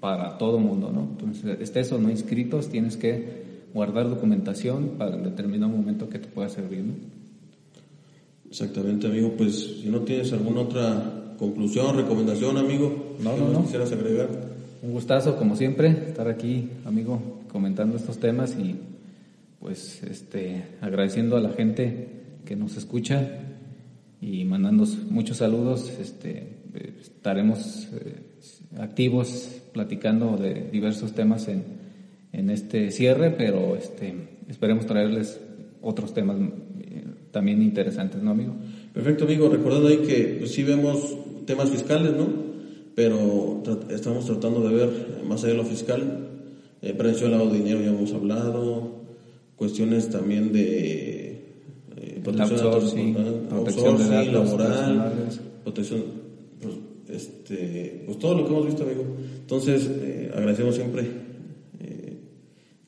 para 0.00 0.36
todo 0.36 0.58
mundo, 0.58 0.92
¿no? 0.92 1.08
Entonces, 1.12 1.58
estés 1.62 1.90
o 1.92 1.98
no 1.98 2.10
inscritos, 2.10 2.68
tienes 2.68 2.98
que 2.98 3.24
guardar 3.72 4.10
documentación 4.10 4.98
para 4.98 5.16
en 5.16 5.22
determinado 5.22 5.72
momento 5.72 6.10
que 6.10 6.18
te 6.18 6.28
pueda 6.28 6.50
servir, 6.50 6.80
¿no? 6.80 6.92
Exactamente, 8.50 9.06
amigo. 9.06 9.32
Pues 9.38 9.78
si 9.80 9.88
no 9.88 10.00
tienes 10.00 10.30
alguna 10.34 10.60
otra 10.60 11.36
conclusión, 11.38 11.96
recomendación, 11.96 12.58
amigo, 12.58 13.16
no, 13.18 13.34
no, 13.38 13.48
no. 13.48 13.62
quisieras 13.62 13.90
agregar. 13.92 14.28
Un 14.82 14.92
gustazo, 14.92 15.38
como 15.38 15.56
siempre, 15.56 15.88
estar 16.08 16.28
aquí, 16.28 16.68
amigo, 16.84 17.18
comentando 17.50 17.96
estos 17.96 18.18
temas 18.18 18.54
y 18.58 18.76
pues 19.60 20.02
este 20.02 20.64
agradeciendo 20.80 21.36
a 21.36 21.40
la 21.40 21.50
gente 21.50 22.08
que 22.44 22.56
nos 22.56 22.76
escucha 22.76 23.26
y 24.20 24.44
mandando 24.44 24.84
muchos 25.10 25.38
saludos. 25.38 25.90
Este, 26.00 26.54
estaremos 27.00 27.88
eh, 27.92 28.16
activos 28.78 29.62
platicando 29.72 30.36
de 30.36 30.68
diversos 30.70 31.12
temas 31.12 31.48
en, 31.48 31.64
en 32.32 32.50
este 32.50 32.90
cierre, 32.90 33.30
pero 33.30 33.76
este, 33.76 34.14
esperemos 34.48 34.86
traerles 34.86 35.40
otros 35.82 36.14
temas 36.14 36.36
eh, 36.80 37.04
también 37.30 37.62
interesantes, 37.62 38.22
¿no, 38.22 38.30
amigo? 38.30 38.54
Perfecto, 38.92 39.24
amigo. 39.24 39.48
Recordando 39.48 39.88
ahí 39.88 39.98
que 39.98 40.36
pues, 40.38 40.52
sí 40.52 40.62
vemos 40.62 41.16
temas 41.46 41.70
fiscales, 41.70 42.12
¿no? 42.12 42.26
Pero 42.94 43.62
estamos 43.90 44.24
tratando 44.24 44.66
de 44.68 44.74
ver 44.74 44.90
más 45.26 45.42
allá 45.42 45.52
de 45.52 45.58
lo 45.58 45.64
fiscal, 45.64 46.28
eh, 46.80 46.94
prevención 46.94 47.32
de 47.50 47.58
dinero, 47.58 47.80
ya 47.80 47.88
hemos 47.88 48.12
hablado, 48.12 49.03
cuestiones 49.56 50.10
también 50.10 50.52
de 50.52 51.34
protección, 52.24 53.46
protección 53.48 53.98
de 53.98 54.08
datos 54.08 54.32
laboral, 54.32 55.28
protección, 55.62 56.02
pues, 56.60 56.74
este, 57.08 58.02
pues 58.06 58.18
todo 58.18 58.34
lo 58.34 58.44
que 58.44 58.52
hemos 58.52 58.66
visto, 58.66 58.82
amigo. 58.82 59.04
Entonces, 59.40 59.90
eh, 60.02 60.30
agradecemos 60.34 60.74
siempre 60.74 61.02
eh, 61.80 62.16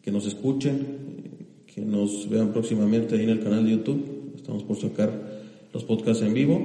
que 0.02 0.10
nos 0.10 0.26
escuchen, 0.26 0.96
que 1.72 1.82
nos 1.82 2.28
vean 2.28 2.52
próximamente 2.52 3.14
ahí 3.14 3.24
en 3.24 3.30
el 3.30 3.40
canal 3.40 3.64
de 3.64 3.72
YouTube. 3.72 4.32
Estamos 4.34 4.62
por 4.62 4.76
sacar 4.76 5.10
los 5.72 5.84
podcasts 5.84 6.22
en 6.22 6.32
vivo. 6.32 6.60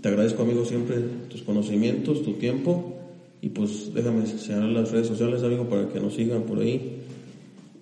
Te 0.00 0.08
agradezco, 0.08 0.42
amigo, 0.42 0.64
siempre 0.64 0.96
tus 1.28 1.42
conocimientos, 1.42 2.22
tu 2.22 2.34
tiempo. 2.34 2.96
Y 3.42 3.50
pues 3.50 3.94
déjame 3.94 4.26
señalar 4.26 4.70
las 4.70 4.90
redes 4.90 5.06
sociales, 5.06 5.42
amigo, 5.42 5.68
para 5.68 5.88
que 5.88 6.00
nos 6.00 6.14
sigan 6.14 6.42
por 6.42 6.58
ahí. 6.58 6.98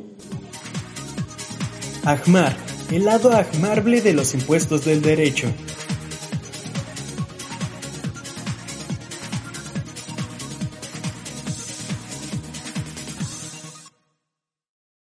Ajmar, 2.04 2.57
el 2.92 3.04
lado 3.04 3.32
ajmable 3.32 4.00
de 4.00 4.12
los 4.12 4.34
impuestos 4.34 4.84
del 4.84 5.02
derecho. 5.02 5.48